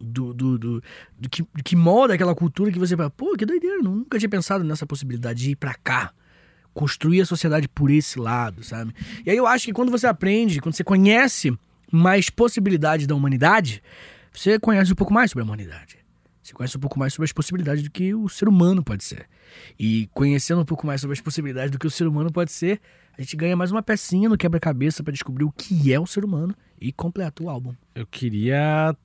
do, 0.00 0.32
do, 0.32 0.58
do, 0.58 0.82
do 1.18 1.28
que, 1.28 1.44
que 1.64 1.76
molda 1.76 2.14
aquela 2.14 2.34
cultura 2.34 2.72
que 2.72 2.78
você 2.78 2.96
fala, 2.96 3.10
pô, 3.10 3.36
que 3.36 3.44
doideira, 3.44 3.82
nunca 3.82 4.18
tinha 4.18 4.28
pensado 4.28 4.64
nessa 4.64 4.86
possibilidade 4.86 5.42
de 5.42 5.50
ir 5.50 5.56
pra 5.56 5.74
cá. 5.74 6.12
Construir 6.72 7.20
a 7.20 7.26
sociedade 7.26 7.68
por 7.68 7.90
esse 7.90 8.18
lado, 8.18 8.62
sabe? 8.62 8.94
E 9.26 9.30
aí 9.30 9.36
eu 9.36 9.46
acho 9.46 9.66
que 9.66 9.72
quando 9.72 9.90
você 9.90 10.06
aprende, 10.06 10.60
quando 10.60 10.74
você 10.74 10.84
conhece 10.84 11.52
mais 11.90 12.30
possibilidades 12.30 13.06
da 13.06 13.14
humanidade, 13.14 13.82
você 14.32 14.58
conhece 14.58 14.92
um 14.92 14.94
pouco 14.94 15.12
mais 15.12 15.30
sobre 15.30 15.42
a 15.42 15.44
humanidade. 15.44 15.98
Você 16.42 16.54
conhece 16.54 16.76
um 16.76 16.80
pouco 16.80 16.98
mais 16.98 17.12
sobre 17.12 17.26
as 17.26 17.32
possibilidades 17.32 17.82
do 17.82 17.90
que 17.90 18.14
o 18.14 18.28
ser 18.28 18.48
humano 18.48 18.82
pode 18.82 19.04
ser. 19.04 19.26
E 19.78 20.08
conhecendo 20.14 20.60
um 20.60 20.64
pouco 20.64 20.86
mais 20.86 21.00
sobre 21.00 21.14
as 21.14 21.20
possibilidades 21.20 21.70
do 21.70 21.78
que 21.78 21.86
o 21.86 21.90
ser 21.90 22.06
humano 22.06 22.32
pode 22.32 22.52
ser, 22.52 22.80
a 23.16 23.20
gente 23.20 23.36
ganha 23.36 23.56
mais 23.56 23.70
uma 23.70 23.82
pecinha 23.82 24.28
no 24.28 24.36
quebra-cabeça 24.36 25.02
pra 25.02 25.12
descobrir 25.12 25.44
o 25.44 25.52
que 25.52 25.92
é 25.92 26.00
o 26.00 26.06
ser 26.06 26.24
humano 26.24 26.54
e 26.80 26.92
completa 26.92 27.42
o 27.42 27.50
álbum. 27.50 27.74
Eu 27.94 28.06
queria. 28.06 28.96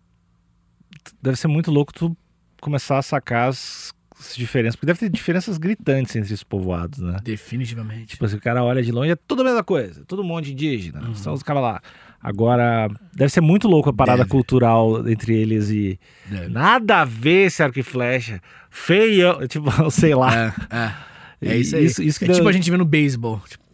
Deve 1.21 1.37
ser 1.37 1.47
muito 1.47 1.71
louco 1.71 1.93
tu 1.93 2.15
começar 2.61 2.97
a 2.97 3.01
sacar 3.01 3.49
as 3.49 3.93
as 4.17 4.33
diferenças. 4.33 4.77
Porque 4.77 4.85
deve 4.85 4.99
ter 4.99 5.09
diferenças 5.09 5.57
gritantes 5.57 6.15
entre 6.15 6.33
os 6.33 6.41
povoados, 6.41 6.99
né? 6.99 7.17
Definitivamente. 7.21 8.05
Tipo 8.05 8.23
assim, 8.25 8.37
o 8.37 8.41
cara 8.41 8.63
olha 8.63 8.81
de 8.81 8.89
longe, 8.89 9.11
é 9.11 9.15
tudo 9.15 9.41
a 9.41 9.45
mesma 9.45 9.61
coisa, 9.63 10.05
todo 10.05 10.21
um 10.21 10.25
monte 10.25 10.45
de 10.45 10.53
indígena, 10.53 11.01
Uhum. 11.01 11.15
são 11.15 11.33
os 11.33 11.43
caras 11.43 11.61
lá. 11.61 11.81
Agora, 12.21 12.87
deve 13.13 13.29
ser 13.31 13.41
muito 13.41 13.67
louco 13.67 13.89
a 13.89 13.93
parada 13.93 14.19
Deve. 14.19 14.29
cultural 14.29 15.07
entre 15.09 15.35
eles 15.35 15.69
e 15.69 15.99
Deve. 16.27 16.47
nada 16.47 17.01
a 17.01 17.05
ver 17.05 17.47
esse 17.47 17.61
arco 17.61 17.77
e 17.77 17.83
flecha, 17.83 18.41
feio, 18.69 19.45
tipo, 19.49 19.65
sei 19.91 20.15
lá. 20.15 20.33
É, 20.33 20.53
é. 20.75 21.49
É 21.53 21.57
isso 21.57 21.75
aí. 21.75 21.83
Isso, 21.85 22.01
isso 22.01 22.17
que 22.17 22.23
é 22.25 22.27
deu- 22.29 22.37
tipo 22.37 22.47
a 22.47 22.51
gente 22.53 22.71
vê 22.71 22.77
no 22.77 22.85
beisebol. 22.85 23.41
Tipo, 23.47 23.64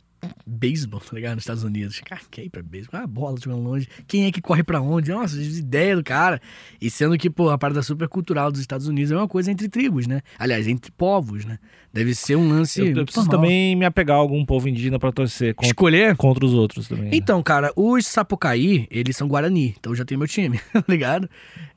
beisebol, 0.46 1.00
tá 1.00 1.16
ligado? 1.16 1.36
Nos 1.36 1.44
Estados 1.44 1.64
Unidos. 1.64 2.00
Cara, 2.06 2.22
quer 2.30 2.44
ir 2.46 2.50
pra 2.50 2.62
beisebol? 2.62 3.00
Ah, 3.02 3.08
bola 3.08 3.38
jogando 3.40 3.64
longe. 3.64 3.88
Quem 4.08 4.26
é 4.26 4.32
que 4.32 4.42
corre 4.42 4.64
pra 4.64 4.82
onde? 4.82 5.12
Nossa, 5.12 5.42
ideia 5.42 5.96
do 5.96 6.04
cara. 6.04 6.42
E 6.80 6.90
sendo 6.90 7.18
que, 7.18 7.30
pô, 7.30 7.50
a 7.50 7.58
parada 7.58 7.82
super 7.82 8.08
cultural 8.08 8.52
dos 8.52 8.62
Estados 8.62 8.88
Unidos 8.88 9.12
é 9.12 9.16
uma 9.16 9.28
coisa 9.28 9.52
entre 9.52 9.68
tribos, 9.70 10.08
né? 10.08 10.22
Aliás, 10.38 10.68
entre 10.68 10.92
povos, 10.92 11.46
né? 11.46 11.58
Deve 11.94 12.14
ser 12.16 12.36
um 12.36 12.48
lance. 12.48 12.80
eu, 12.80 12.88
eu 12.96 13.04
preciso 13.06 13.26
normal. 13.26 13.42
também 13.44 13.76
me 13.76 13.86
apegar 13.86 14.16
a 14.18 14.20
algum 14.20 14.46
povo 14.46 14.70
indígena 14.70 14.98
pra 15.00 15.12
torcer 15.12 15.54
contra, 15.56 15.68
Escolher? 15.70 16.16
contra 16.16 16.46
os 16.46 16.54
outros 16.54 16.88
também. 16.88 17.06
né? 17.06 17.12
Então, 17.14 17.42
cara, 17.44 17.74
os 17.76 18.06
Sapucaí, 18.08 18.88
eles 18.90 19.18
são 19.18 19.28
Guarani. 19.28 19.76
Então 19.80 19.92
eu 19.92 19.96
já 19.96 20.06
tenho 20.06 20.20
meu 20.20 20.28
time, 20.28 20.60
tá 20.72 20.84
ligado? 20.88 21.30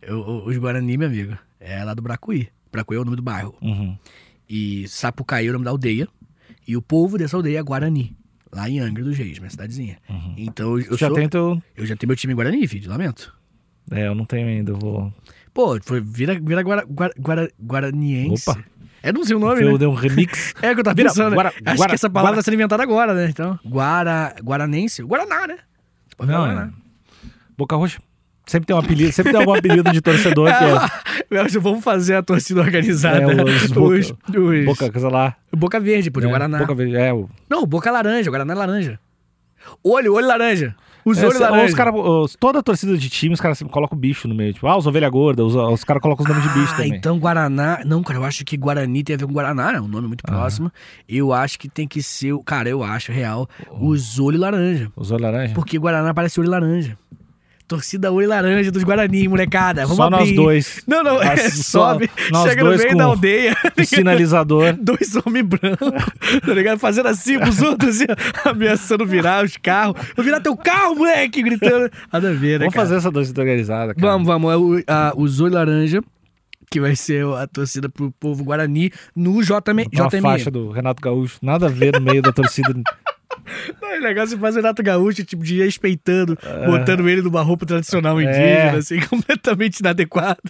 Eu- 0.03 0.45
os 0.47 0.57
Guarani, 0.57 0.97
meu 0.97 1.09
amigo, 1.09 1.37
é 1.59 1.83
lá 1.83 1.95
do 1.95 2.03
Bracuí. 2.03 2.49
Bracuí 2.71 2.97
é 2.97 3.01
o 3.01 3.05
nome 3.05 3.17
do 3.17 3.23
bairro. 3.23 3.55
Uhum. 3.63 3.97
E 4.49 4.87
Sapucaí 4.89 5.47
é 5.47 5.51
o 5.51 5.53
nome 5.55 5.65
da 5.65 5.71
aldeia. 5.71 6.07
E 6.67 6.77
o 6.77 6.83
povo 6.83 7.19
dessa 7.19 7.37
aldeia 7.37 7.59
é 7.59 7.63
Guarani. 7.63 8.17
Lá 8.55 8.69
em 8.71 8.79
Angra 8.79 9.03
dos 9.03 9.17
Reis, 9.19 9.39
minha 9.39 9.51
cidadezinha. 9.51 9.99
Então 10.37 10.79
eu, 10.79 10.97
já 10.97 11.09
sou- 11.09 11.17
tem 11.17 11.29
teu... 11.29 11.61
eu 11.77 11.85
já 11.87 11.97
tenho 11.97 12.09
meu 12.09 12.17
time 12.17 12.33
em 12.33 12.37
Guarani, 12.37 12.67
filho, 12.69 12.89
lamento. 12.89 13.35
É, 13.91 14.07
eu 14.07 14.15
não 14.15 14.25
tenho 14.25 14.47
ainda, 14.49 14.71
eu 14.73 14.77
vou... 14.79 15.13
Pô, 15.53 15.79
foi, 15.83 16.01
vira, 16.01 16.39
vira 16.41 16.63
guara, 16.63 16.85
guara, 16.85 17.13
guara- 17.19 17.51
guaraniense. 17.63 18.49
Opa. 18.51 18.65
É, 19.03 19.13
não 19.13 19.25
sei 19.25 19.37
o 19.37 19.39
nome, 19.39 19.61
eu 19.63 19.73
né? 19.73 19.79
dei 19.79 19.87
um 19.89 19.93
remix. 19.95 20.55
É 20.63 20.71
o 20.71 20.75
que 20.75 20.81
eu 20.81 20.85
tava 20.85 20.95
Vira 20.95 21.09
pensando. 21.11 21.35
guara- 21.35 21.53
Acho 21.65 21.77
guara- 21.77 21.89
que 21.91 21.95
essa 21.95 22.09
palavra 22.09 22.31
guara- 22.31 22.37
tá 22.37 22.43
sendo 22.43 22.55
inventada 22.55 22.83
agora, 22.83 23.13
né? 23.13 23.29
Então, 23.29 23.59
guara, 23.67 24.35
guaranense. 24.43 25.03
Guaraná, 25.03 25.47
né? 25.47 25.59
Não, 26.19 26.27
falar 26.27 26.33
é. 26.33 26.55
Guaraná. 26.55 26.73
Boca 27.59 27.77
Roxa. 27.77 28.01
Sempre 28.47 28.67
tem 28.67 28.77
um 28.77 28.79
apelido, 28.79 29.11
sempre 29.13 29.33
tem 29.33 29.41
algum 29.41 29.55
apelido 29.55 29.91
de 29.91 30.01
torcedor 30.01 30.49
que 30.49 30.65
é... 30.65 31.15
Eu 31.39 31.41
acho 31.43 31.53
que 31.53 31.59
vamos 31.59 31.83
fazer 31.83 32.15
a 32.17 32.23
torcida 32.23 32.61
organizada. 32.61 33.19
É, 33.23 33.27
os 33.27 33.71
Boca- 33.73 33.95
os, 33.97 34.11
os- 34.37 34.65
Boca, 34.67 34.93
coisa 34.93 35.09
lá. 35.09 35.35
Boca 35.57 35.81
Verde, 35.81 36.11
pô, 36.11 36.21
de 36.21 36.27
é, 36.27 36.29
Guaraná. 36.31 36.59
Boca 36.59 36.75
Verde, 36.75 36.97
é, 36.97 37.13
o... 37.13 37.29
Não, 37.49 37.65
Boca 37.67 37.91
Laranja, 37.91 38.31
Guaraná 38.31 38.53
é 38.53 38.57
laranja. 38.57 39.01
Olho, 39.83 40.13
olho 40.15 40.27
laranja. 40.27 40.75
Os 41.07 41.19
É, 41.19 41.27
olhos 41.27 41.39
laranja. 41.41 41.67
os 41.67 41.75
cara, 41.75 41.93
os- 41.95 42.35
toda 42.37 42.59
a 42.59 42.63
torcida 42.63 42.97
de 42.97 43.09
time, 43.11 43.35
os 43.35 43.41
caras 43.41 43.59
sempre 43.59 43.73
colocam 43.73 43.97
bicho 43.97 44.27
no 44.29 44.35
meio. 44.35 44.53
Tipo, 44.55 44.67
ah, 44.67 44.77
os 44.77 44.87
ovelha 44.87 45.09
gorda, 45.09 45.45
os, 45.45 45.55
os 45.55 45.85
caras 45.85 46.03
colocam 46.03 46.25
os 46.25 46.29
nomes 46.31 46.43
de 46.47 46.59
bicho 46.59 46.73
Ah, 46.73 46.77
também. 46.77 46.95
então 46.97 47.19
Guaraná. 47.19 47.81
Não, 47.85 48.03
cara, 48.03 48.19
eu 48.19 48.25
acho 48.25 48.45
que 48.45 48.57
Guarani 48.57 49.03
tem 49.03 49.15
a 49.15 49.19
ver 49.19 49.27
com 49.27 49.33
Guaraná, 49.33 49.73
né? 49.73 49.81
Um 49.81 49.89
nome 49.89 50.09
muito 50.09 50.23
próximo. 50.25 50.71
Eu 51.09 51.33
acho 51.33 51.59
que 51.59 51.69
tem 51.69 51.87
que 51.89 52.03
ser. 52.03 52.33
o- 52.35 52.43
Cara, 52.43 52.69
eu 52.69 52.83
acho 52.83 53.11
real. 53.13 53.49
Os 53.81 54.19
olhos 54.19 54.41
laranja. 54.41 54.91
Os 54.97 55.11
olhos 55.11 55.23
laranja? 55.23 55.55
Porque 55.55 55.79
Guaraná 55.79 56.13
parece 56.15 56.41
olho 56.41 56.49
laranja. 56.51 56.97
Torcida 57.67 58.12
olho 58.12 58.29
laranja 58.29 58.71
dos 58.71 58.83
Guarani, 58.85 59.27
molecada. 59.27 59.83
Vamos 59.83 59.97
Só 59.97 60.11
nós 60.11 60.21
abrir. 60.21 60.37
dois. 60.37 60.83
Não, 60.87 61.03
não, 61.03 61.23
é, 61.23 61.35
Nós- 61.35 61.67
sobe, 61.67 62.11
nós 62.31 62.49
chega 62.49 62.62
no 62.62 62.69
dois 62.71 62.81
meio 62.83 62.93
com- 62.93 62.99
da 62.99 63.05
aldeia. 63.05 63.57
Sinalizador. 63.87 64.75
Dois 64.81 65.17
homens 65.25 65.47
brancos, 65.47 66.05
tá 66.47 66.53
ligado? 66.55 66.79
Fazendo 66.79 67.09
assim 67.09 67.39
pros 67.39 67.62
outros, 67.62 67.97
assim, 67.97 68.05
ameaçando 68.45 69.07
virar 69.07 69.45
os 69.45 69.57
carros. 69.57 69.97
Vou 70.15 70.23
virar 70.25 70.41
teu 70.41 70.55
carro, 70.57 70.95
moleque! 70.95 71.43
Gritando. 71.43 71.91
Nada 72.12 72.31
a 72.31 72.33
ver, 72.35 72.53
né, 72.53 72.67
Vamos 72.67 72.75
cara? 72.75 72.87
fazer 72.87 72.97
essa 72.99 73.11
torcida 73.11 73.41
organizada, 73.41 73.95
cara. 73.95 74.07
Vamos, 74.12 74.27
vamos. 74.27 74.53
É 74.53 74.57
o, 74.57 74.83
a, 74.87 75.12
os 75.17 75.41
Olho 75.41 75.55
Laranja, 75.55 76.03
que 76.71 76.81
vai 76.81 76.95
ser 76.95 77.25
a 77.27 77.47
torcida 77.47 77.89
pro 77.89 78.11
povo 78.21 78.45
Guarani 78.45 78.91
no 79.17 79.41
JM, 79.43 79.87
JME. 79.91 80.21
faixa 80.21 80.51
do 80.51 80.71
Renato 80.71 81.01
Gaúcho. 81.01 81.39
Nada 81.41 81.67
a 81.67 81.71
ver 81.71 81.95
no 81.95 82.01
meio 82.03 82.21
da 82.21 82.31
torcida. 82.33 82.75
Não, 83.80 83.93
é 83.93 83.99
legal 84.01 84.26
você 84.26 84.37
fazer 84.39 84.61
Renato 84.61 84.82
Gaúcho, 84.82 85.24
tipo, 85.24 85.43
de 85.43 85.57
ir 85.57 85.64
respeitando, 85.64 86.37
botando 86.66 87.09
ele 87.09 87.22
numa 87.22 87.43
roupa 87.43 87.64
tradicional 87.66 88.20
indígena, 88.20 88.43
É. 88.45 88.76
assim, 88.76 89.01
completamente 89.09 89.80
inadequado. 89.80 90.41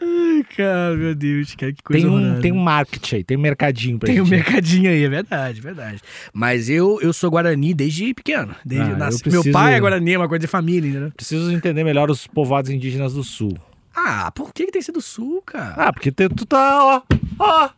Ai, 0.00 0.44
cara, 0.56 0.96
meu 0.96 1.14
Deus, 1.14 1.54
cara, 1.54 1.72
que 1.72 1.82
coisa 1.82 2.00
Tem 2.02 2.10
um, 2.10 2.16
horrorosa. 2.16 2.40
tem 2.40 2.52
um 2.52 2.58
marketing 2.58 3.16
aí, 3.16 3.24
tem 3.24 3.36
um 3.36 3.40
mercadinho 3.40 3.98
pra 3.98 4.06
Tem 4.06 4.20
um 4.20 4.24
gente. 4.24 4.30
mercadinho 4.34 4.90
aí, 4.90 5.04
é 5.04 5.08
verdade, 5.08 5.60
verdade. 5.60 6.00
Mas 6.32 6.70
eu, 6.70 6.98
eu 7.02 7.12
sou 7.12 7.30
Guarani 7.30 7.74
desde 7.74 8.14
pequeno. 8.14 8.54
Desde 8.64 8.92
Ah, 8.92 8.96
nasci. 8.96 9.22
preciso- 9.22 9.44
Meu 9.44 9.52
pai 9.52 9.74
é 9.74 9.80
Guarani, 9.80 10.14
é 10.14 10.18
uma 10.18 10.28
coisa 10.28 10.40
de 10.40 10.46
família, 10.46 10.88
entendeu? 10.88 11.12
Preciso 11.14 11.52
entender 11.52 11.84
melhor 11.84 12.10
os 12.10 12.26
povoados 12.26 12.70
indígenas 12.70 13.12
do 13.12 13.22
sul. 13.22 13.52
Ah, 13.94 14.32
por 14.34 14.54
que, 14.54 14.64
que 14.66 14.72
tem 14.72 14.80
sido 14.80 15.02
sul, 15.02 15.42
cara? 15.44 15.74
Ah, 15.76 15.92
porque 15.92 16.10
te- 16.10 16.30
tu 16.30 16.46
tá, 16.46 16.82
ó, 16.82 17.02
ó. 17.38 17.70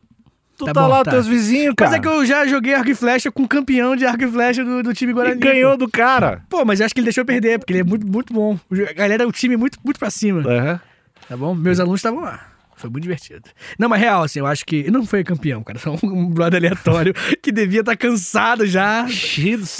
Tu 0.56 0.64
Tá 0.66 0.72
tá, 0.72 0.82
bom, 0.82 0.88
lá, 0.88 1.02
tá. 1.04 1.10
teus 1.10 1.26
vizinhos, 1.26 1.74
cara. 1.76 1.90
Mas 1.90 1.98
é 1.98 2.02
que 2.02 2.08
eu 2.08 2.24
já 2.24 2.46
joguei 2.46 2.74
arco 2.74 2.88
e 2.90 2.94
flecha 2.94 3.30
com 3.32 3.42
o 3.42 3.48
campeão 3.48 3.96
de 3.96 4.06
arco 4.06 4.22
e 4.24 4.28
flecha 4.30 4.64
do, 4.64 4.82
do 4.82 4.94
time 4.94 5.10
E 5.10 5.14
Guarani. 5.14 5.40
ganhou 5.40 5.76
do 5.76 5.88
cara. 5.88 6.42
Pô, 6.48 6.64
mas 6.64 6.78
eu 6.80 6.86
acho 6.86 6.94
que 6.94 7.00
ele 7.00 7.06
deixou 7.06 7.24
perder, 7.24 7.58
porque 7.58 7.72
ele 7.72 7.80
é 7.80 7.84
muito, 7.84 8.06
muito 8.06 8.32
bom. 8.32 8.58
A 8.88 8.92
galera, 8.92 9.26
o 9.26 9.32
time 9.32 9.54
é 9.54 9.56
muito, 9.56 9.78
muito 9.84 9.98
pra 9.98 10.10
cima. 10.10 10.40
Aham. 10.48 10.80
Tá 11.28 11.36
bom? 11.36 11.54
Meus 11.54 11.80
alunos 11.80 11.98
estavam 11.98 12.20
lá. 12.20 12.48
Foi 12.76 12.90
muito 12.90 13.02
divertido. 13.04 13.42
Não, 13.78 13.88
mas 13.88 14.00
real, 14.00 14.22
assim, 14.24 14.40
eu 14.40 14.46
acho 14.46 14.64
que. 14.66 14.90
Não 14.90 15.06
foi 15.06 15.22
campeão, 15.24 15.62
cara. 15.62 15.78
Só 15.78 15.96
um 16.02 16.28
brother 16.28 16.58
aleatório 16.60 17.14
que 17.40 17.50
devia 17.52 17.80
estar 17.80 17.96
cansado 17.96 18.66
já. 18.66 19.06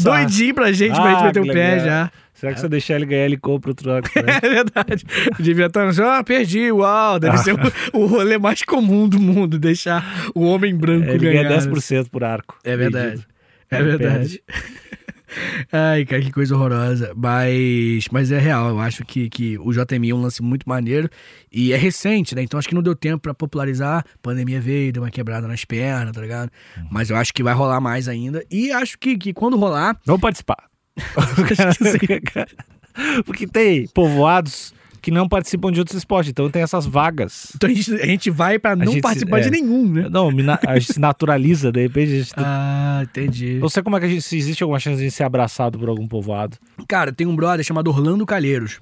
Doidinho 0.01 0.55
pra 0.55 0.73
gente, 0.73 0.95
pra 0.95 1.11
gente 1.11 1.23
Ah, 1.23 1.25
meter 1.27 1.41
o 1.41 1.47
pé 1.47 1.53
legal. 1.75 1.87
já. 1.87 2.11
Será 2.45 2.53
que 2.53 2.61
se 2.61 2.67
eu 2.67 2.71
deixar 2.71 2.97
ele 2.97 3.07
ganhar, 3.07 3.25
ele 3.25 3.39
compra 3.39 3.71
outro 3.71 3.91
arco? 3.91 4.09
né? 4.21 4.39
É 4.43 4.49
verdade. 4.49 5.05
Devia 5.41 5.67
estar 5.67 5.89
assim, 5.89 6.03
ah, 6.03 6.23
perdi, 6.23 6.71
uau. 6.71 7.19
Deve 7.19 7.39
ser 7.39 7.55
o, 7.55 8.01
o 8.01 8.07
rolê 8.07 8.37
mais 8.37 8.63
comum 8.63 9.09
do 9.09 9.19
mundo, 9.19 9.59
deixar 9.59 10.31
o 10.35 10.43
homem 10.43 10.75
branco 10.75 11.09
ele 11.09 11.19
ganhar. 11.19 11.45
ganha 11.45 11.59
10% 11.59 12.11
por 12.11 12.23
arco. 12.23 12.59
É 12.63 12.77
verdade. 12.77 13.27
É 13.71 13.79
Ele 13.79 13.97
verdade. 13.97 14.43
Ai, 15.73 16.05
cara, 16.05 16.21
que 16.21 16.31
coisa 16.31 16.55
horrorosa. 16.55 17.13
Mas, 17.17 18.07
mas 18.13 18.31
é 18.31 18.39
real, 18.39 18.69
eu 18.69 18.79
acho 18.79 19.05
que, 19.07 19.31
que 19.31 19.59
o 19.59 19.73
JMI 19.73 20.11
é 20.11 20.15
um 20.15 20.21
lance 20.21 20.43
muito 20.43 20.69
maneiro 20.69 21.09
e 21.51 21.73
é 21.73 21.77
recente, 21.77 22.35
né? 22.35 22.43
Então 22.43 22.59
acho 22.59 22.69
que 22.69 22.75
não 22.75 22.83
deu 22.83 22.95
tempo 22.95 23.21
pra 23.21 23.35
popularizar. 23.35 24.05
pandemia 24.23 24.61
veio, 24.61 24.93
deu 24.93 25.03
uma 25.03 25.11
quebrada 25.11 25.49
nas 25.49 25.65
pernas, 25.65 26.13
tá 26.13 26.21
ligado? 26.21 26.51
Uhum. 26.77 26.89
Mas 26.91 27.09
eu 27.09 27.17
acho 27.17 27.33
que 27.33 27.43
vai 27.43 27.55
rolar 27.55 27.81
mais 27.81 28.07
ainda. 28.07 28.45
E 28.51 28.71
acho 28.71 28.99
que, 28.99 29.17
que 29.17 29.33
quando 29.33 29.57
rolar. 29.57 29.99
Vamos 30.05 30.21
participar. 30.21 30.74
Porque 33.25 33.47
tem 33.47 33.87
povoados 33.89 34.75
que 35.05 35.11
não 35.11 35.29
participam 35.29 35.71
de 35.71 35.81
outros 35.81 35.99
esportes, 35.99 36.31
então 36.31 36.49
tem 36.49 36.63
essas 36.63 36.87
vagas. 36.87 37.53
Então 37.55 37.69
a 37.69 37.75
gente, 37.75 37.93
a 37.93 38.07
gente 38.07 38.31
vai 38.31 38.59
pra 38.59 38.75
não 38.75 38.93
se- 38.93 39.03
participar 39.03 39.41
de 39.41 39.49
é. 39.49 39.51
nenhum, 39.51 39.87
né? 39.87 40.09
Não, 40.09 40.31
a 40.67 40.79
gente 40.79 40.95
se 40.95 40.99
naturaliza, 40.99 41.71
de 41.71 41.83
repente 41.83 42.13
a 42.13 42.17
gente... 42.17 42.33
Ah, 42.39 43.01
entendi. 43.03 43.59
Não 43.61 43.69
sei 43.69 43.83
como 43.83 43.97
é 43.97 44.01
que 44.01 44.07
a 44.07 44.09
gente, 44.09 44.23
se 44.23 44.39
existe 44.39 44.63
alguma 44.63 44.81
chance 44.81 45.03
de 45.03 45.11
ser 45.11 45.25
abraçado 45.25 45.79
por 45.79 45.91
algum 45.91 46.09
povoado. 46.09 46.57
Cara, 46.89 47.13
tem 47.13 47.27
um 47.27 47.37
brother 47.37 47.63
chamado 47.63 47.89
Orlando 47.89 48.25
Calheiros, 48.25 48.81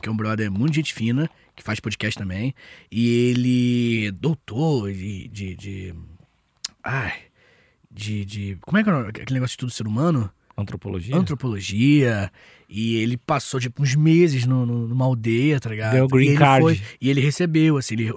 que 0.00 0.08
é 0.08 0.12
um 0.12 0.16
brother 0.16 0.48
muito 0.48 0.74
gente 0.74 0.94
fina, 0.94 1.28
que 1.56 1.62
faz 1.64 1.80
podcast 1.80 2.16
também. 2.16 2.54
E 2.88 3.30
ele 3.30 4.06
é 4.06 4.12
doutor 4.12 4.92
de. 4.92 5.28
de, 5.28 5.56
de 5.56 5.94
ai. 6.84 7.14
De, 7.90 8.24
de. 8.24 8.58
Como 8.60 8.78
é 8.78 8.84
que 8.84 8.90
é 8.90 8.92
aquele 8.92 9.34
negócio 9.34 9.52
de 9.52 9.54
estudo 9.54 9.70
do 9.70 9.74
ser 9.74 9.88
humano? 9.88 10.30
Antropologia? 10.56 11.16
Antropologia. 11.16 12.30
E 12.68 12.96
ele 12.96 13.16
passou, 13.16 13.60
tipo, 13.60 13.82
uns 13.82 13.94
meses 13.94 14.46
no, 14.46 14.64
no- 14.64 14.88
numa 14.88 15.04
aldeia, 15.04 15.60
tá 15.60 15.68
ligado? 15.70 15.92
Ganhou 15.92 16.08
green 16.08 16.26
e 16.26 16.28
ele 16.30 16.38
card. 16.38 16.62
foi- 16.62 16.80
e 17.00 17.10
ele 17.10 17.20
recebeu, 17.20 17.76
assim, 17.76 17.94
ele 17.94 18.12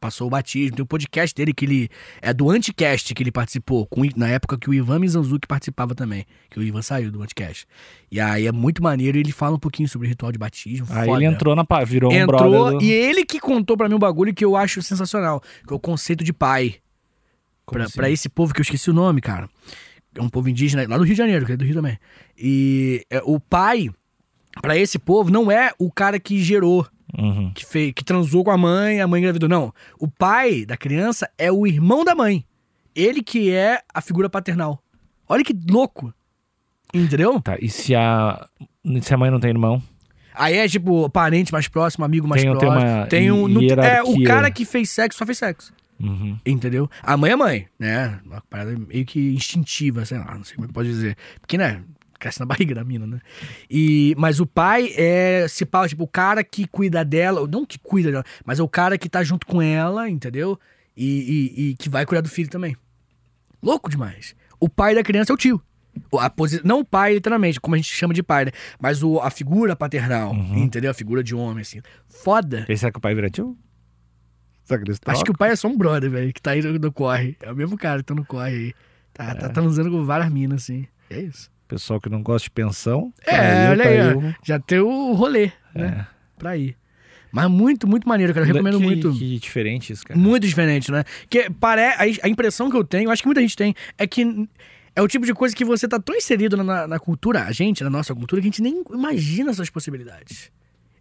passou 0.00 0.26
o 0.26 0.30
batismo. 0.30 0.76
Tem 0.76 0.82
um 0.82 0.86
podcast 0.86 1.34
dele 1.34 1.52
que 1.52 1.64
ele. 1.64 1.88
É 2.22 2.32
do 2.32 2.50
Anticast 2.50 3.12
que 3.14 3.22
ele 3.22 3.32
participou, 3.32 3.86
com, 3.86 4.02
na 4.16 4.28
época 4.28 4.56
que 4.58 4.68
o 4.70 4.74
Ivan 4.74 4.98
Mizanzuki 5.00 5.46
participava 5.46 5.94
também. 5.94 6.24
Que 6.50 6.58
o 6.58 6.62
Ivan 6.62 6.82
saiu 6.82 7.10
do 7.10 7.22
Anticast. 7.22 7.66
E 8.10 8.20
aí 8.20 8.46
é 8.46 8.52
muito 8.52 8.82
maneiro 8.82 9.18
e 9.18 9.20
ele 9.20 9.32
fala 9.32 9.56
um 9.56 9.58
pouquinho 9.58 9.88
sobre 9.88 10.06
o 10.06 10.08
ritual 10.08 10.30
de 10.32 10.38
batismo. 10.38 10.86
Aí 10.90 11.06
foda. 11.06 11.22
ele 11.24 11.32
entrou 11.32 11.54
na... 11.56 11.64
Virou 11.84 12.12
um 12.12 12.14
Entrou 12.14 12.38
brother 12.50 12.78
do... 12.78 12.84
e 12.84 12.90
ele 12.90 13.24
que 13.24 13.40
contou 13.40 13.76
pra 13.76 13.88
mim 13.88 13.94
um 13.96 13.98
bagulho 13.98 14.32
que 14.34 14.44
eu 14.44 14.54
acho 14.56 14.80
sensacional, 14.82 15.42
que 15.66 15.72
é 15.72 15.76
o 15.76 15.80
conceito 15.80 16.22
de 16.22 16.32
pai. 16.32 16.76
Como 17.64 17.78
Pra, 17.78 17.84
assim? 17.86 17.96
pra 17.96 18.10
esse 18.10 18.28
povo 18.28 18.54
que 18.54 18.60
eu 18.60 18.62
esqueci 18.62 18.88
o 18.90 18.94
nome, 18.94 19.20
cara. 19.20 19.48
É 20.16 20.22
um 20.22 20.28
povo 20.28 20.48
indígena 20.48 20.86
lá 20.88 20.96
do 20.98 21.04
Rio 21.04 21.14
de 21.14 21.18
Janeiro, 21.18 21.44
que 21.46 21.52
é 21.52 21.56
do 21.56 21.64
Rio 21.64 21.74
também. 21.74 21.98
E 22.38 23.04
é, 23.10 23.20
o 23.24 23.38
pai, 23.38 23.90
pra 24.62 24.76
esse 24.76 24.98
povo, 24.98 25.30
não 25.30 25.50
é 25.50 25.72
o 25.78 25.90
cara 25.90 26.18
que 26.18 26.38
gerou, 26.42 26.86
Uhum. 27.18 27.52
que, 27.54 27.64
fez, 27.64 27.92
que 27.94 28.04
transou 28.04 28.42
com 28.44 28.50
a 28.50 28.56
mãe, 28.58 29.00
a 29.00 29.06
mãe 29.06 29.20
engravidou. 29.20 29.48
Não. 29.48 29.72
O 29.98 30.08
pai 30.08 30.64
da 30.66 30.76
criança 30.76 31.30
é 31.38 31.50
o 31.52 31.66
irmão 31.66 32.04
da 32.04 32.14
mãe. 32.14 32.44
Ele 32.94 33.22
que 33.22 33.50
é 33.52 33.80
a 33.94 34.00
figura 34.00 34.28
paternal. 34.28 34.82
Olha 35.28 35.44
que 35.44 35.54
louco. 35.70 36.12
Entendeu? 36.94 37.40
Tá, 37.40 37.56
e 37.60 37.68
se 37.68 37.94
a... 37.94 38.46
Se 39.02 39.12
a 39.12 39.16
mãe 39.16 39.30
não 39.30 39.40
tem 39.40 39.50
irmão? 39.50 39.82
Aí 40.34 40.54
é 40.56 40.68
tipo 40.68 41.08
parente 41.10 41.52
mais 41.52 41.66
próximo, 41.68 42.04
amigo 42.04 42.28
mais 42.28 42.42
Tem- 42.42 42.50
tem 42.50 42.58
próximo. 42.68 42.90
uma 42.92 43.06
tem 43.06 43.30
um. 43.32 43.48
no- 43.48 43.62
é, 43.82 44.02
o 44.02 44.22
cara 44.24 44.50
que 44.50 44.64
fez 44.66 44.90
sexo 44.90 45.18
só 45.18 45.24
fez 45.26 45.38
sexo. 45.38 45.72
Uhum. 45.98 46.38
Entendeu? 46.44 46.90
A 47.02 47.16
mãe 47.16 47.30
é 47.32 47.36
mãe, 47.36 47.68
né? 47.78 48.20
Uma 48.24 48.40
parada 48.42 48.76
meio 48.76 49.04
que 49.06 49.34
instintiva, 49.34 50.04
sei 50.04 50.18
lá, 50.18 50.34
não 50.34 50.44
sei 50.44 50.54
como 50.56 50.66
é 50.66 50.68
que 50.68 50.74
pode 50.74 50.88
dizer. 50.88 51.16
Porque, 51.40 51.56
né? 51.56 51.82
Cresce 52.18 52.40
na 52.40 52.46
barriga 52.46 52.74
da 52.74 52.84
mina, 52.84 53.06
né? 53.06 53.20
E, 53.70 54.14
mas 54.18 54.40
o 54.40 54.46
pai 54.46 54.90
é, 54.96 55.46
se 55.48 55.64
pau, 55.66 55.86
tipo, 55.88 56.04
o 56.04 56.08
cara 56.08 56.42
que 56.44 56.66
cuida 56.66 57.04
dela, 57.04 57.46
não 57.46 57.64
que 57.66 57.78
cuida 57.78 58.10
dela, 58.10 58.24
mas 58.44 58.58
é 58.58 58.62
o 58.62 58.68
cara 58.68 58.96
que 58.98 59.08
tá 59.08 59.22
junto 59.22 59.46
com 59.46 59.60
ela, 59.60 60.08
entendeu? 60.08 60.58
E, 60.96 61.52
e- 61.56 61.70
e 61.70 61.74
que 61.76 61.88
vai 61.90 62.06
cuidar 62.06 62.22
do 62.22 62.28
filho 62.28 62.48
também. 62.48 62.74
Louco 63.62 63.90
demais. 63.90 64.34
O 64.58 64.68
pai 64.68 64.94
da 64.94 65.02
criança 65.02 65.32
é 65.32 65.34
o 65.34 65.36
tio. 65.36 65.60
A 66.18 66.28
posi... 66.28 66.60
Não 66.64 66.80
o 66.80 66.84
pai, 66.84 67.14
literalmente, 67.14 67.58
como 67.60 67.74
a 67.74 67.78
gente 67.78 67.92
chama 67.92 68.12
de 68.14 68.22
pai, 68.22 68.46
né? 68.46 68.50
Mas 68.80 69.02
o, 69.02 69.18
a 69.20 69.30
figura 69.30 69.74
paternal, 69.74 70.34
entendeu? 70.54 70.90
A 70.90 70.94
figura 70.94 71.22
de 71.22 71.34
homem, 71.34 71.62
assim. 71.62 71.80
Foda. 72.08 72.66
Esse 72.68 72.86
é 72.86 72.90
que 72.90 72.98
o 72.98 73.00
pai 73.00 73.14
vira 73.14 73.28
tio? 73.30 73.56
Eles 74.68 75.00
Acho 75.06 75.24
que 75.24 75.30
o 75.30 75.36
pai 75.36 75.50
é 75.50 75.56
só 75.56 75.68
um 75.68 75.76
brother, 75.76 76.10
velho, 76.10 76.32
que 76.32 76.42
tá 76.42 76.52
aí 76.52 76.62
no, 76.62 76.78
no 76.78 76.92
corre. 76.92 77.36
É 77.40 77.52
o 77.52 77.56
mesmo 77.56 77.76
cara 77.76 77.98
que 77.98 78.04
tá 78.04 78.14
no 78.14 78.24
corre 78.24 78.50
aí. 78.50 78.74
Tá, 79.12 79.34
tá 79.34 79.48
transando 79.48 79.90
com 79.90 80.04
várias 80.04 80.30
minas, 80.30 80.62
assim. 80.62 80.86
É 81.08 81.20
isso. 81.20 81.50
Pessoal 81.68 82.00
que 82.00 82.08
não 82.08 82.22
gosta 82.22 82.44
de 82.44 82.50
pensão. 82.50 83.12
É, 83.24 83.66
tá 83.66 83.70
olha 83.70 83.84
tá 83.84 83.90
aí, 83.90 84.34
Já 84.44 84.58
tem 84.58 84.80
o 84.80 85.12
rolê, 85.12 85.52
né? 85.74 86.06
Pra 86.38 86.56
ir. 86.56 86.76
Mas 87.32 87.50
muito, 87.50 87.86
muito 87.86 88.08
maneiro, 88.08 88.32
cara. 88.32 88.46
Eu 88.46 88.52
recomendo 88.52 88.78
que, 88.78 88.84
muito. 88.84 89.12
Que 89.12 89.38
diferente 89.38 89.92
isso, 89.92 90.04
cara. 90.04 90.18
Muito 90.18 90.46
diferente, 90.46 90.90
né? 90.90 91.04
Que 91.28 91.50
pare... 91.50 91.82
a, 92.22 92.28
impressão 92.28 92.70
que 92.70 92.76
eu 92.76 92.84
tenho, 92.84 93.10
acho 93.10 93.22
que 93.22 93.28
muita 93.28 93.40
gente 93.40 93.56
tem, 93.56 93.74
é 93.98 94.06
que 94.06 94.48
é 94.94 95.02
o 95.02 95.08
tipo 95.08 95.26
de 95.26 95.34
coisa 95.34 95.54
que 95.54 95.64
você 95.64 95.86
tá 95.86 96.00
tão 96.00 96.14
inserido 96.14 96.56
na, 96.56 96.86
na 96.86 96.98
cultura, 96.98 97.44
a 97.44 97.52
gente, 97.52 97.84
na 97.84 97.90
nossa 97.90 98.14
cultura, 98.14 98.40
que 98.40 98.48
a 98.48 98.50
gente 98.50 98.62
nem 98.62 98.82
imagina 98.90 99.50
essas 99.50 99.68
possibilidades. 99.68 100.50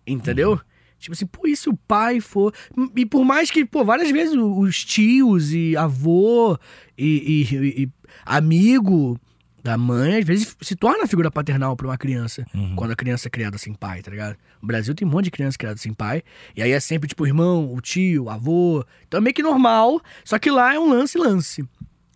Entendeu? 0.06 0.52
Uhum. 0.52 0.60
Tipo 1.00 1.14
assim, 1.14 1.26
pô, 1.28 1.48
e 1.48 1.56
se 1.56 1.70
o 1.70 1.76
pai 1.88 2.20
for. 2.20 2.54
E 2.96 3.06
por 3.06 3.24
mais 3.24 3.52
que, 3.52 3.64
pô, 3.66 3.84
várias 3.86 4.10
vezes 4.12 4.36
os 4.36 4.84
tios 4.84 5.54
e 5.54 5.76
avô 5.78 6.58
e, 6.98 7.48
e- 7.52 7.84
e 7.84 7.90
amigo 8.26 9.20
da 9.64 9.78
mãe, 9.78 10.18
às 10.20 10.26
vezes 10.26 10.56
se 10.62 10.76
torna 10.76 11.08
figura 11.08 11.32
paternal 11.32 11.76
pra 11.76 11.88
uma 11.88 11.98
criança. 11.98 12.46
Uhum. 12.54 12.76
Quando 12.76 12.92
a 12.92 12.96
criança 12.96 13.28
é 13.28 13.32
criada 13.32 13.58
sem 13.58 13.74
pai, 13.74 14.02
tá 14.02 14.12
ligado? 14.12 14.36
No 14.62 14.68
Brasil 14.68 14.94
tem 14.94 15.08
um 15.08 15.12
monte 15.12 15.26
de 15.26 15.32
criança 15.32 15.58
criada 15.58 15.78
sem 15.78 15.92
pai. 15.94 16.22
E 16.56 16.62
aí 16.62 16.72
é 16.72 16.80
sempre, 16.80 17.08
tipo, 17.10 17.24
o 17.24 17.28
irmão, 17.28 17.74
o 17.74 17.82
tio, 17.82 18.26
o 18.26 18.30
avô. 18.30 18.86
Então 19.08 19.18
é 19.20 19.22
meio 19.22 19.34
que 19.34 19.42
normal. 19.44 20.00
Só 20.24 20.38
que 20.38 20.52
lá 20.52 20.74
é 20.76 20.80
um 20.80 20.90
lance-lance. 20.90 21.64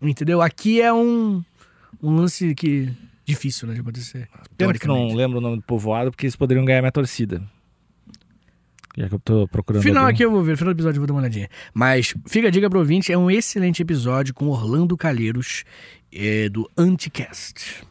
Entendeu? 0.02 0.42
Aqui 0.42 0.80
é 0.82 0.94
um, 0.94 1.44
um 2.02 2.16
lance 2.16 2.54
que. 2.56 2.90
difícil, 3.26 3.68
né, 3.68 3.74
de 3.74 3.82
acontecer. 3.82 4.28
Pena 4.56 4.74
que 4.74 4.88
não 4.88 5.08
lembro 5.16 5.40
o 5.40 5.42
nome 5.42 5.58
do 5.58 5.64
povoado, 5.64 6.12
porque 6.12 6.26
eles 6.28 6.36
poderiam 6.36 6.64
ganhar 6.66 6.82
minha 6.82 6.92
torcida. 6.92 7.44
Já 8.98 9.08
que 9.08 9.16
eu 9.16 9.20
tô 9.20 9.48
procurando. 9.48 9.82
Final 9.84 10.04
alguém. 10.04 10.14
aqui 10.16 10.26
eu 10.26 10.32
vou 10.32 10.44
ver, 10.44 10.58
final 10.58 10.74
do 10.74 10.78
episódio 10.78 10.98
eu 10.98 11.02
vou 11.02 11.08
dar 11.08 11.14
uma 11.14 11.22
olhadinha. 11.22 11.48
Mas 11.74 12.14
fica 12.28 12.48
a 12.48 12.52
dica 12.52 12.70
pro 12.70 12.80
ouvinte, 12.80 13.12
é 13.12 13.18
um 13.18 13.30
excelente 13.30 13.82
episódio 13.82 14.34
com 14.34 14.48
Orlando 14.48 14.98
Calheiros, 14.98 15.64
é, 16.14 16.50
do 16.50 16.70
Anticast. 16.78 17.84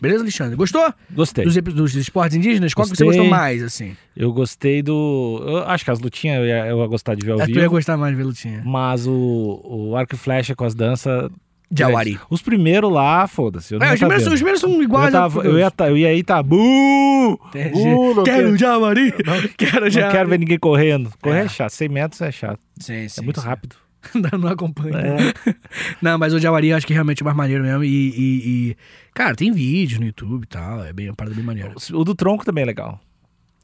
Beleza, 0.00 0.22
Alexandre? 0.22 0.54
Gostou? 0.56 0.92
Gostei. 1.12 1.44
Dos, 1.44 1.54
dos 1.56 1.94
esportes 1.94 2.36
indígenas? 2.36 2.74
Qual 2.74 2.86
que 2.86 2.94
você 2.94 3.04
gostou 3.04 3.26
mais, 3.26 3.62
assim? 3.62 3.96
Eu 4.14 4.32
gostei 4.32 4.82
do. 4.82 5.42
Eu 5.46 5.58
acho 5.64 5.82
que 5.84 5.90
as 5.90 5.98
lutinhas 5.98 6.38
eu 6.40 6.46
ia, 6.46 6.66
eu 6.66 6.78
ia 6.78 6.86
gostar 6.86 7.14
de 7.14 7.24
ver 7.24 7.32
ao 7.32 7.40
É, 7.40 7.46
tu 7.46 7.52
ia 7.52 7.60
vivo. 7.62 7.70
gostar 7.70 7.96
mais 7.96 8.12
de 8.12 8.16
ver 8.18 8.24
lutinha. 8.24 8.62
Mas 8.66 9.06
o, 9.06 9.60
o 9.64 9.96
arco 9.96 10.14
e 10.14 10.18
flecha 10.18 10.54
com 10.54 10.64
as 10.64 10.74
danças. 10.74 11.30
Jawari. 11.70 12.20
Os 12.30 12.40
primeiros 12.42 12.92
lá, 12.92 13.26
foda-se. 13.26 13.74
eu 13.74 13.80
É, 13.82 13.94
os 13.94 14.00
tá 14.00 14.06
primeiros, 14.06 14.26
os 14.26 14.34
primeiros 14.34 14.60
são 14.60 14.70
eu, 14.74 14.82
iguais. 14.82 15.12
tava, 15.12 15.42
a- 15.42 15.44
eu, 15.44 15.58
ia 15.58 15.70
tá, 15.70 15.88
eu 15.88 15.96
ia 15.96 16.08
aí 16.08 16.22
tá. 16.22 16.42
Não 16.42 17.38
Quero 17.52 18.22
quero, 18.24 18.56
Jawari. 18.56 19.12
Quero 19.56 19.84
não 19.90 20.10
quero 20.10 20.28
ver 20.28 20.38
ninguém 20.38 20.58
correndo. 20.58 21.10
Correr 21.20 21.40
é, 21.40 21.44
É. 21.44 21.48
chato. 21.48 21.70
100 21.70 21.88
metros 21.88 22.20
é 22.20 22.30
chato. 22.30 22.60
Sim, 22.78 23.08
sim, 23.08 23.20
é 23.20 23.24
muito 23.24 23.40
sim. 23.40 23.46
rápido. 23.46 23.76
não, 24.14 24.38
não 24.38 24.48
acompanho. 24.50 24.94
É. 24.96 25.16
Não, 26.02 26.18
mas 26.18 26.34
o 26.34 26.38
Jawari 26.38 26.68
eu 26.68 26.76
acho 26.76 26.86
que 26.86 26.92
realmente 26.92 27.22
é 27.22 27.24
mais 27.24 27.36
maneiro 27.36 27.64
mesmo. 27.64 27.82
E, 27.84 27.88
e- 27.88 28.68
e- 28.70 28.76
Cara, 29.14 29.34
tem 29.34 29.50
vídeo 29.50 29.98
no 29.98 30.04
YouTube 30.06 30.44
e 30.44 30.46
tal. 30.46 30.84
É 30.84 30.92
bem, 30.92 31.08
uma 31.08 31.14
parada 31.16 31.34
bem 31.34 31.42
maneira. 31.44 31.72
O 31.94 32.04
do 32.04 32.14
tronco 32.14 32.44
também 32.44 32.62
é 32.62 32.66
legal. 32.66 33.00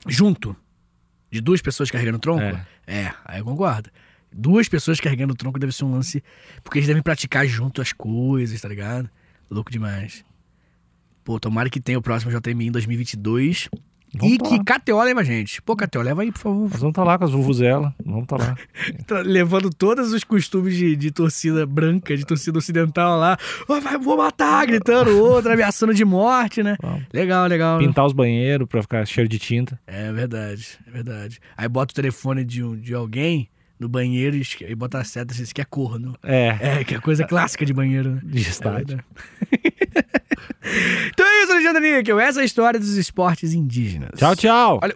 Junto. 0.09 0.57
De 1.31 1.41
duas 1.43 1.61
pessoas 1.61 1.91
carregando 1.91 2.17
o 2.17 2.21
tronco? 2.21 2.43
É. 2.43 2.65
É, 2.87 3.13
aí 3.27 3.41
eu 3.41 3.45
concordo. 3.45 3.91
Duas 4.33 4.69
pessoas 4.69 5.01
carregando 5.01 5.33
o 5.33 5.37
tronco 5.37 5.59
deve 5.59 5.73
ser 5.73 5.85
um 5.85 5.93
lance. 5.93 6.23
Porque 6.63 6.79
eles 6.79 6.87
devem 6.87 7.03
praticar 7.03 7.47
junto 7.47 7.81
as 7.83 7.93
coisas, 7.93 8.61
tá 8.61 8.69
ligado? 8.69 9.09
Louco 9.51 9.71
demais. 9.71 10.25
Pô, 11.25 11.39
tomara 11.39 11.69
que 11.69 11.81
tenha 11.81 11.99
o 11.99 12.03
próximo 12.03 12.33
JMI 12.33 12.69
em 12.69 12.71
2022. 12.73 13.69
Vamos 14.13 14.35
e 14.35 14.39
tá 14.39 14.49
que 14.49 14.57
lá. 14.57 14.65
KTO 14.81 15.03
leva 15.05 15.21
a 15.21 15.25
gente. 15.25 15.63
Pô, 15.63 15.77
KTO, 15.77 16.03
leva 16.03 16.23
aí, 16.23 16.33
por 16.33 16.39
favor. 16.41 16.63
Nós 16.71 16.81
vamos 16.81 16.91
estar 16.93 17.05
lá 17.05 17.17
com 17.17 17.25
as 17.25 17.31
vuvuzela. 17.31 17.95
Vamos 18.05 18.23
estar 18.25 18.39
lá. 18.39 18.57
Tá 19.07 19.21
levando 19.21 19.71
todos 19.71 20.13
os 20.13 20.25
costumes 20.25 20.75
de, 20.77 20.97
de 20.97 21.11
torcida 21.13 21.65
branca, 21.67 22.17
de 22.17 22.25
torcida 22.25 22.59
ocidental 22.59 23.19
lá. 23.19 23.37
Vai, 23.69 23.99
vou 23.99 24.17
matar, 24.17 24.67
gritando 24.67 25.17
outro, 25.23 25.53
ameaçando 25.53 25.95
de 25.95 26.05
morte, 26.05 26.61
né? 26.63 26.77
Vamos. 26.83 27.05
Legal, 27.13 27.47
legal. 27.47 27.79
né? 27.79 27.87
Pintar 27.87 28.05
os 28.07 28.13
banheiros 28.13 28.67
pra 28.67 28.83
ficar 28.83 29.07
cheiro 29.07 29.29
de 29.29 29.39
tinta. 29.39 29.79
É 29.87 30.11
verdade, 30.13 30.79
é 30.87 30.91
verdade. 30.91 31.39
Aí 31.57 31.69
bota 31.69 31.93
o 31.93 31.95
telefone 31.95 32.45
de, 32.45 32.65
um- 32.65 32.77
de 32.77 32.93
alguém 32.95 33.49
no 33.81 33.89
banheiro 33.89 34.37
e, 34.37 34.43
e 34.69 34.75
bota 34.75 34.99
a 34.99 35.05
seta, 35.05 35.33
isso 35.33 35.55
que 35.55 35.61
é 35.61 35.65
corno. 35.65 36.15
É, 36.23 36.57
É, 36.61 36.85
que 36.85 36.95
é 36.95 37.01
coisa 37.01 37.25
clássica 37.25 37.65
de 37.65 37.73
banheiro, 37.73 38.11
né? 38.17 38.21
de 38.27 38.39
É 38.39 38.41
estádio. 38.43 38.87
verdade. 38.87 39.05
então 41.13 41.27
é 41.27 41.43
isso, 41.43 41.53
Alexandre 41.53 41.97
Níquel. 41.97 42.21
Essa 42.21 42.41
é 42.41 42.43
a 42.43 42.45
história 42.45 42.79
dos 42.79 42.97
esportes 42.97 43.55
indígenas. 43.55 44.11
Tchau, 44.17 44.37
tchau. 44.37 44.81
Olha, 44.83 44.95